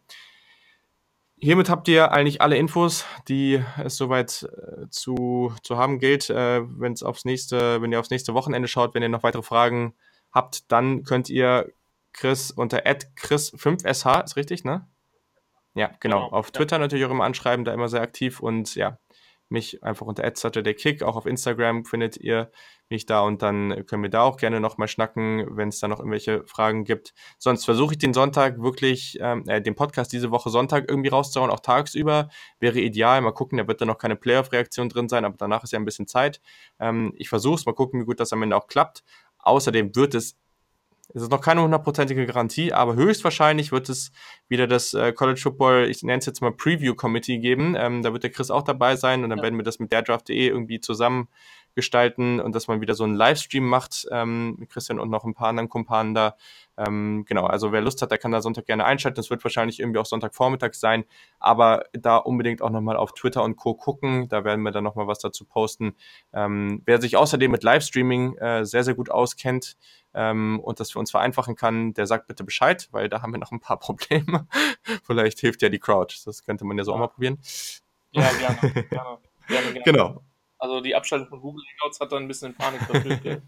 hiermit 1.40 1.70
habt 1.70 1.88
ihr 1.88 2.12
eigentlich 2.12 2.42
alle 2.42 2.58
Infos, 2.58 3.06
die 3.28 3.64
es 3.84 3.98
soweit 3.98 4.44
äh, 4.44 4.90
zu, 4.90 5.54
zu 5.64 5.78
haben 5.78 6.00
gilt. 6.00 6.30
Äh, 6.30 6.62
wenn 6.80 6.96
aufs 7.02 7.26
nächste, 7.26 7.82
wenn 7.82 7.92
ihr 7.92 8.00
aufs 8.00 8.12
nächste 8.12 8.34
Wochenende 8.34 8.68
schaut, 8.68 8.94
wenn 8.94 9.04
ihr 9.04 9.10
noch 9.10 9.24
weitere 9.24 9.44
Fragen 9.44 9.94
habt, 9.96 10.13
dann 10.68 11.04
könnt 11.04 11.30
ihr 11.30 11.72
Chris 12.12 12.52
unter 12.52 12.80
chris5sh, 12.80 14.24
ist 14.24 14.36
richtig, 14.36 14.64
ne? 14.64 14.88
Ja, 15.76 15.88
genau. 16.00 16.26
genau. 16.26 16.30
Auf 16.30 16.52
Twitter 16.52 16.78
natürlich 16.78 17.06
auch 17.06 17.12
immer 17.12 17.24
anschreiben, 17.24 17.66
da 17.66 17.74
immer 17.74 17.90
sehr 17.90 18.02
aktiv 18.02 18.40
und 18.40 18.76
ja, 18.76 19.00
mich 19.50 19.84
einfach 19.84 20.06
unter 20.06 20.30
Kick. 20.74 21.04
Auch 21.04 21.16
auf 21.16 21.26
Instagram 21.26 21.86
findet 21.86 22.18
ihr 22.18 22.52
mich 22.90 23.06
da 23.06 23.22
und 23.22 23.42
dann 23.42 23.86
können 23.86 24.04
wir 24.04 24.10
da 24.10 24.24
auch 24.24 24.38
gerne 24.38 24.60
nochmal 24.60 24.88
schnacken, 24.88 25.46
wenn 25.56 25.70
es 25.70 25.80
da 25.80 25.88
noch 25.88 26.00
irgendwelche 26.00 26.44
Fragen 26.46 26.84
gibt. 26.84 27.14
Sonst 27.40 27.66
versuche 27.66 27.94
ich 27.94 27.98
den 27.98 28.14
Sonntag 28.14 28.62
wirklich, 28.62 29.18
ähm, 29.22 29.44
äh, 29.48 29.62
den 29.62 29.76
Podcast 29.76 30.12
diese 30.12 30.32
Woche 30.32 30.50
Sonntag 30.50 30.90
irgendwie 30.90 31.10
rauszuhauen, 31.10 31.50
auch 31.50 31.62
tagsüber. 31.62 32.30
Wäre 32.60 32.80
ideal. 32.80 33.22
Mal 33.22 33.32
gucken, 33.32 33.58
da 33.58 33.68
wird 33.68 33.80
dann 33.80 33.88
noch 33.88 33.98
keine 33.98 34.16
Playoff-Reaktion 34.16 34.90
drin 34.90 35.10
sein, 35.10 35.24
aber 35.24 35.36
danach 35.38 35.64
ist 35.64 35.72
ja 35.72 35.80
ein 35.80 35.86
bisschen 35.86 36.08
Zeit. 36.08 36.42
Ähm, 36.80 37.14
ich 37.16 37.30
versuche 37.30 37.56
es, 37.56 37.66
mal 37.66 37.74
gucken, 37.74 38.02
wie 38.02 38.06
gut 38.06 38.20
das 38.20 38.34
am 38.34 38.44
Ende 38.44 38.56
auch 38.56 38.68
klappt. 38.68 39.04
Außerdem 39.44 39.96
wird 39.96 40.16
es 40.16 40.38
es 41.16 41.22
ist 41.22 41.32
noch 41.32 41.42
keine 41.42 41.62
hundertprozentige 41.62 42.26
Garantie, 42.26 42.74
aber 42.74 42.96
höchstwahrscheinlich 42.96 43.72
wird 43.72 43.88
es 43.88 44.12
wieder 44.48 44.66
das 44.66 44.96
äh, 44.96 45.12
College 45.12 45.40
Football, 45.40 45.88
ich 45.90 46.02
nenne 46.02 46.20
es 46.20 46.26
jetzt 46.26 46.42
mal 46.42 46.52
Preview 46.52 46.96
Committee 46.96 47.38
geben. 47.38 47.76
Ähm, 47.78 48.02
da 48.02 48.14
wird 48.14 48.24
der 48.24 48.32
Chris 48.32 48.50
auch 48.50 48.64
dabei 48.64 48.96
sein 48.96 49.24
und 49.24 49.30
dann 49.30 49.38
ja. 49.40 49.44
werden 49.44 49.58
wir 49.58 49.64
das 49.64 49.80
mit 49.80 49.92
der 49.92 50.02
Draft.de 50.02 50.48
irgendwie 50.48 50.80
zusammen 50.80 51.28
gestalten 51.76 52.40
und 52.40 52.54
dass 52.56 52.68
man 52.68 52.82
wieder 52.82 52.96
so 52.96 53.04
einen 53.04 53.16
Livestream 53.16 53.68
macht 53.68 54.08
ähm, 54.12 54.56
mit 54.58 54.70
Christian 54.70 55.00
und 55.00 55.10
noch 55.10 55.24
ein 55.24 55.34
paar 55.34 55.50
anderen 55.50 55.70
Kumpanen 55.70 56.14
da. 56.14 56.36
Ähm, 56.78 57.26
genau, 57.28 57.46
also 57.46 57.72
wer 57.72 57.82
Lust 57.82 58.02
hat, 58.02 58.12
der 58.12 58.18
kann 58.18 58.32
da 58.32 58.42
Sonntag 58.42 58.66
gerne 58.66 58.86
einschalten. 58.86 59.20
Es 59.20 59.30
wird 59.30 59.44
wahrscheinlich 59.44 59.80
irgendwie 59.80 60.00
auch 60.00 60.06
Sonntagvormittag 60.06 60.74
sein, 60.74 61.06
aber 61.40 61.86
da 61.94 62.18
unbedingt 62.18 62.62
auch 62.62 62.70
nochmal 62.70 62.98
auf 62.98 63.14
Twitter 63.14 63.44
und 63.44 63.56
Co. 63.56 63.74
gucken. 63.76 64.28
Da 64.30 64.44
werden 64.44 64.64
wir 64.64 64.72
dann 64.72 64.84
nochmal 64.84 65.08
was 65.08 65.20
dazu 65.20 65.46
posten. 65.46 65.96
Ähm, 66.34 66.82
wer 66.86 67.00
sich 67.00 67.18
außerdem 67.18 67.52
mit 67.52 67.64
Livestreaming 67.64 68.38
äh, 68.38 68.66
sehr, 68.66 68.84
sehr 68.84 68.96
gut 68.96 69.12
auskennt, 69.12 69.78
ähm, 70.14 70.60
und 70.60 70.80
das 70.80 70.92
für 70.92 71.00
uns 71.00 71.12
vereinfachen 71.12 71.56
kann, 71.56 71.94
der 71.94 72.06
sagt 72.06 72.28
bitte 72.28 72.44
Bescheid, 72.44 72.88
weil 72.92 73.10
da 73.10 73.22
haben 73.22 73.32
wir 73.32 73.40
noch 73.40 73.52
ein 73.52 73.60
paar 73.60 73.78
Probleme. 73.80 74.48
Vielleicht 75.04 75.40
hilft 75.40 75.62
ja 75.62 75.70
die 75.70 75.80
Crowd. 75.80 76.14
Das 76.26 76.44
könnte 76.44 76.66
man 76.66 76.78
ja 76.78 76.84
so 76.84 76.92
ja. 76.92 76.96
auch 76.96 77.00
mal 77.00 77.08
probieren. 77.08 77.40
Ja, 78.12 78.30
gerne. 78.34 78.58
gerne, 78.62 78.88
gerne, 79.48 79.74
gerne. 79.74 79.82
Genau. 79.86 80.24
Also 80.64 80.80
die 80.80 80.96
Abschaltung 80.96 81.28
von 81.28 81.42
Google 81.42 81.62
Hangouts 81.74 82.00
hat 82.00 82.14
dann 82.14 82.24
ein 82.24 82.28
bisschen 82.30 82.52
in 82.52 82.56
Panik 82.56 82.80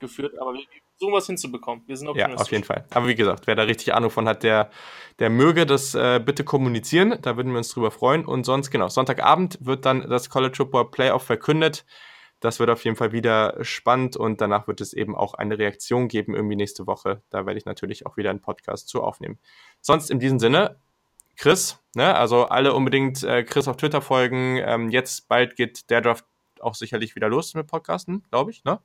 geführt, 0.00 0.38
aber 0.40 0.54
wir 0.54 0.62
versuchen 0.92 1.12
was 1.12 1.26
hinzubekommen. 1.26 1.84
Wir 1.86 1.98
sind 1.98 2.08
optimistisch. 2.08 2.38
Ja, 2.38 2.42
auf 2.42 2.50
jeden 2.50 2.64
Fall. 2.64 2.86
Aber 2.94 3.08
wie 3.08 3.14
gesagt, 3.14 3.46
wer 3.46 3.54
da 3.54 3.64
richtig 3.64 3.92
Ahnung 3.92 4.08
von 4.08 4.26
hat, 4.26 4.42
der, 4.42 4.70
der 5.18 5.28
möge 5.28 5.66
das 5.66 5.94
äh, 5.94 6.18
bitte 6.18 6.44
kommunizieren. 6.44 7.18
Da 7.20 7.36
würden 7.36 7.52
wir 7.52 7.58
uns 7.58 7.68
drüber 7.68 7.90
freuen. 7.90 8.24
Und 8.24 8.44
sonst, 8.44 8.70
genau, 8.70 8.88
Sonntagabend 8.88 9.58
wird 9.60 9.84
dann 9.84 10.08
das 10.08 10.30
College 10.30 10.56
Football 10.56 10.90
Playoff 10.90 11.24
verkündet. 11.24 11.84
Das 12.40 12.58
wird 12.58 12.70
auf 12.70 12.82
jeden 12.84 12.96
Fall 12.96 13.12
wieder 13.12 13.62
spannend 13.62 14.16
und 14.16 14.40
danach 14.40 14.66
wird 14.66 14.80
es 14.80 14.94
eben 14.94 15.14
auch 15.14 15.34
eine 15.34 15.58
Reaktion 15.58 16.08
geben, 16.08 16.34
irgendwie 16.34 16.56
nächste 16.56 16.86
Woche. 16.86 17.20
Da 17.28 17.44
werde 17.44 17.58
ich 17.58 17.66
natürlich 17.66 18.06
auch 18.06 18.16
wieder 18.16 18.30
einen 18.30 18.40
Podcast 18.40 18.88
zu 18.88 19.02
aufnehmen. 19.02 19.38
Sonst 19.82 20.10
in 20.10 20.20
diesem 20.20 20.38
Sinne, 20.38 20.80
Chris, 21.36 21.78
ne, 21.94 22.14
also 22.14 22.46
alle 22.46 22.72
unbedingt 22.72 23.22
äh, 23.22 23.44
Chris 23.44 23.68
auf 23.68 23.76
Twitter 23.76 24.00
folgen. 24.00 24.56
Ähm, 24.56 24.88
jetzt 24.88 25.28
bald 25.28 25.54
geht 25.54 25.90
der 25.90 26.00
Draft 26.00 26.24
auch 26.62 26.74
sicherlich 26.74 27.16
wieder 27.16 27.28
los 27.28 27.54
mit 27.54 27.66
Podcasten, 27.66 28.24
glaube 28.30 28.50
ich, 28.50 28.64
ne? 28.64 28.80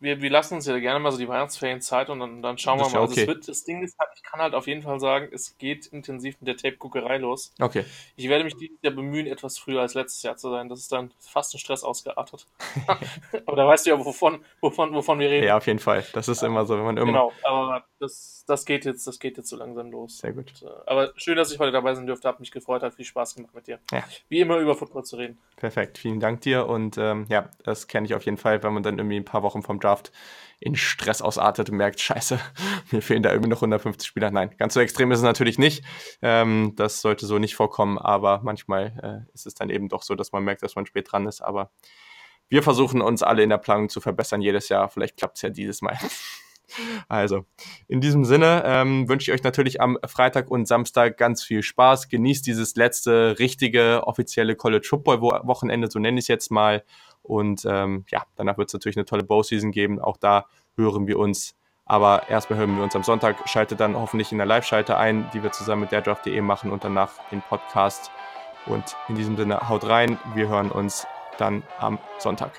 wir, 0.00 0.22
wir 0.22 0.30
lassen 0.30 0.54
uns 0.54 0.66
ja 0.66 0.78
gerne 0.78 0.98
mal 0.98 1.12
so 1.12 1.18
die 1.18 1.28
Weihnachtsferien 1.28 1.80
Zeit 1.82 2.08
und 2.08 2.20
dann, 2.20 2.42
dann 2.42 2.56
schauen 2.56 2.78
das 2.78 2.88
wir 2.88 2.94
mal. 2.94 3.00
Also 3.02 3.12
okay. 3.12 3.20
Also 3.20 3.34
wird, 3.34 3.48
das 3.48 3.64
Ding 3.64 3.82
ist 3.82 3.98
halt, 3.98 4.10
ich 4.16 4.22
kann 4.22 4.40
halt 4.40 4.54
auf 4.54 4.66
jeden 4.66 4.82
Fall 4.82 4.98
sagen, 4.98 5.28
es 5.30 5.58
geht 5.58 5.86
intensiv 5.86 6.40
mit 6.40 6.48
der 6.48 6.56
Tape-Guckerei 6.56 7.18
los. 7.18 7.52
Okay. 7.60 7.84
Ich 8.16 8.28
werde 8.28 8.44
mich 8.44 8.56
dieses 8.56 8.78
Jahr 8.82 8.94
bemühen, 8.94 9.26
etwas 9.26 9.58
früher 9.58 9.82
als 9.82 9.94
letztes 9.94 10.22
Jahr 10.22 10.36
zu 10.36 10.50
sein. 10.50 10.68
Das 10.70 10.80
ist 10.80 10.90
dann 10.90 11.12
fast 11.20 11.54
ein 11.54 11.58
Stress 11.58 11.84
ausgeartet. 11.84 12.46
aber 13.46 13.56
da 13.56 13.66
weißt 13.66 13.86
du 13.86 13.90
ja, 13.90 14.04
wovon, 14.04 14.42
wovon, 14.60 14.94
wovon 14.94 15.18
wir 15.18 15.28
reden. 15.28 15.46
Ja, 15.46 15.58
auf 15.58 15.66
jeden 15.66 15.78
Fall. 15.78 16.04
Das 16.14 16.28
ist 16.28 16.42
immer 16.42 16.64
so, 16.64 16.76
wenn 16.76 16.84
man 16.84 16.96
immer. 16.96 17.06
Genau, 17.06 17.32
aber 17.44 17.84
das, 18.00 18.44
das 18.46 18.64
geht 18.64 18.84
jetzt, 18.84 19.06
das 19.06 19.18
geht 19.18 19.36
jetzt 19.36 19.48
so 19.48 19.56
langsam 19.56 19.90
los. 19.90 20.18
Sehr 20.18 20.32
gut. 20.32 20.52
Und, 20.62 20.68
äh, 20.68 20.72
aber 20.86 21.12
schön, 21.16 21.36
dass 21.36 21.52
ich 21.52 21.58
heute 21.58 21.72
dabei 21.72 21.94
sein 21.94 22.06
durfte. 22.06 22.26
Hat 22.28 22.40
mich 22.40 22.50
gefreut, 22.50 22.82
hat 22.82 22.94
viel 22.94 23.04
Spaß 23.04 23.34
gemacht 23.34 23.54
mit 23.54 23.66
dir. 23.66 23.78
Ja. 23.92 24.02
Wie 24.28 24.40
immer 24.40 24.56
über 24.58 24.74
Football 24.74 25.04
zu 25.04 25.16
reden. 25.16 25.38
Perfekt. 25.56 25.98
Vielen 25.98 26.18
Dank 26.18 26.40
dir 26.40 26.66
und 26.66 26.96
ähm, 26.98 27.26
ja, 27.28 27.50
das 27.62 27.88
kenne 27.88 28.06
ich 28.06 28.14
auf 28.14 28.24
jeden 28.24 28.38
Fall, 28.38 28.62
wenn 28.62 28.72
man 28.72 28.82
dann 28.82 28.98
irgendwie 28.98 29.16
ein 29.16 29.24
paar 29.24 29.42
Wochen 29.42 29.62
vom 29.62 29.78
Draft 29.78 30.12
in 30.60 30.76
Stress 30.76 31.22
ausartet 31.22 31.70
und 31.70 31.76
merkt, 31.76 32.00
scheiße, 32.00 32.40
mir 32.90 33.02
fehlen 33.02 33.22
da 33.22 33.30
irgendwie 33.30 33.50
noch 33.50 33.58
150 33.58 34.08
Spieler. 34.08 34.30
Nein, 34.30 34.54
ganz 34.56 34.74
so 34.74 34.80
extrem 34.80 35.12
ist 35.12 35.18
es 35.18 35.24
natürlich 35.24 35.58
nicht. 35.58 35.84
Ähm, 36.22 36.72
das 36.76 37.02
sollte 37.02 37.26
so 37.26 37.38
nicht 37.38 37.54
vorkommen, 37.54 37.98
aber 37.98 38.40
manchmal 38.42 39.26
äh, 39.28 39.34
ist 39.34 39.46
es 39.46 39.54
dann 39.54 39.68
eben 39.68 39.88
doch 39.88 40.02
so, 40.02 40.14
dass 40.14 40.32
man 40.32 40.42
merkt, 40.42 40.62
dass 40.62 40.74
man 40.74 40.86
spät 40.86 41.12
dran 41.12 41.26
ist. 41.26 41.42
Aber 41.42 41.70
wir 42.48 42.62
versuchen 42.62 43.02
uns 43.02 43.22
alle 43.22 43.42
in 43.42 43.50
der 43.50 43.58
Planung 43.58 43.90
zu 43.90 44.00
verbessern 44.00 44.40
jedes 44.40 44.70
Jahr. 44.70 44.88
Vielleicht 44.88 45.16
klappt 45.18 45.36
es 45.36 45.42
ja 45.42 45.50
dieses 45.50 45.82
Mal. 45.82 45.98
Also, 47.08 47.44
in 47.88 48.00
diesem 48.00 48.24
Sinne 48.24 48.62
ähm, 48.64 49.08
wünsche 49.08 49.30
ich 49.30 49.34
euch 49.34 49.42
natürlich 49.42 49.80
am 49.80 49.98
Freitag 50.06 50.50
und 50.50 50.66
Samstag 50.66 51.16
ganz 51.16 51.42
viel 51.42 51.62
Spaß. 51.62 52.08
Genießt 52.08 52.46
dieses 52.46 52.76
letzte 52.76 53.38
richtige 53.38 54.06
offizielle 54.06 54.56
College 54.56 54.86
Football 54.88 55.20
Wochenende, 55.20 55.90
so 55.90 55.98
nenne 55.98 56.18
ich 56.18 56.24
es 56.24 56.28
jetzt 56.28 56.50
mal. 56.50 56.84
Und 57.22 57.64
ähm, 57.68 58.04
ja, 58.10 58.22
danach 58.36 58.58
wird 58.58 58.68
es 58.68 58.74
natürlich 58.74 58.96
eine 58.96 59.04
tolle 59.04 59.24
Bow-Season 59.24 59.72
geben. 59.72 60.00
Auch 60.00 60.16
da 60.16 60.46
hören 60.76 61.06
wir 61.06 61.18
uns. 61.18 61.56
Aber 61.84 62.28
erstmal 62.28 62.58
hören 62.58 62.76
wir 62.76 62.84
uns 62.84 62.94
am 62.94 63.02
Sonntag. 63.02 63.48
Schaltet 63.48 63.80
dann 63.80 63.96
hoffentlich 63.96 64.30
in 64.30 64.38
der 64.38 64.46
Live-Schalte 64.46 64.96
ein, 64.96 65.28
die 65.34 65.42
wir 65.42 65.50
zusammen 65.50 65.82
mit 65.82 65.92
der 65.92 66.02
Draft.de 66.02 66.40
machen 66.40 66.70
und 66.70 66.84
danach 66.84 67.10
den 67.30 67.42
Podcast. 67.42 68.10
Und 68.66 68.96
in 69.08 69.16
diesem 69.16 69.36
Sinne, 69.36 69.68
haut 69.68 69.88
rein. 69.88 70.18
Wir 70.34 70.48
hören 70.48 70.70
uns 70.70 71.06
dann 71.38 71.62
am 71.78 71.98
Sonntag. 72.18 72.52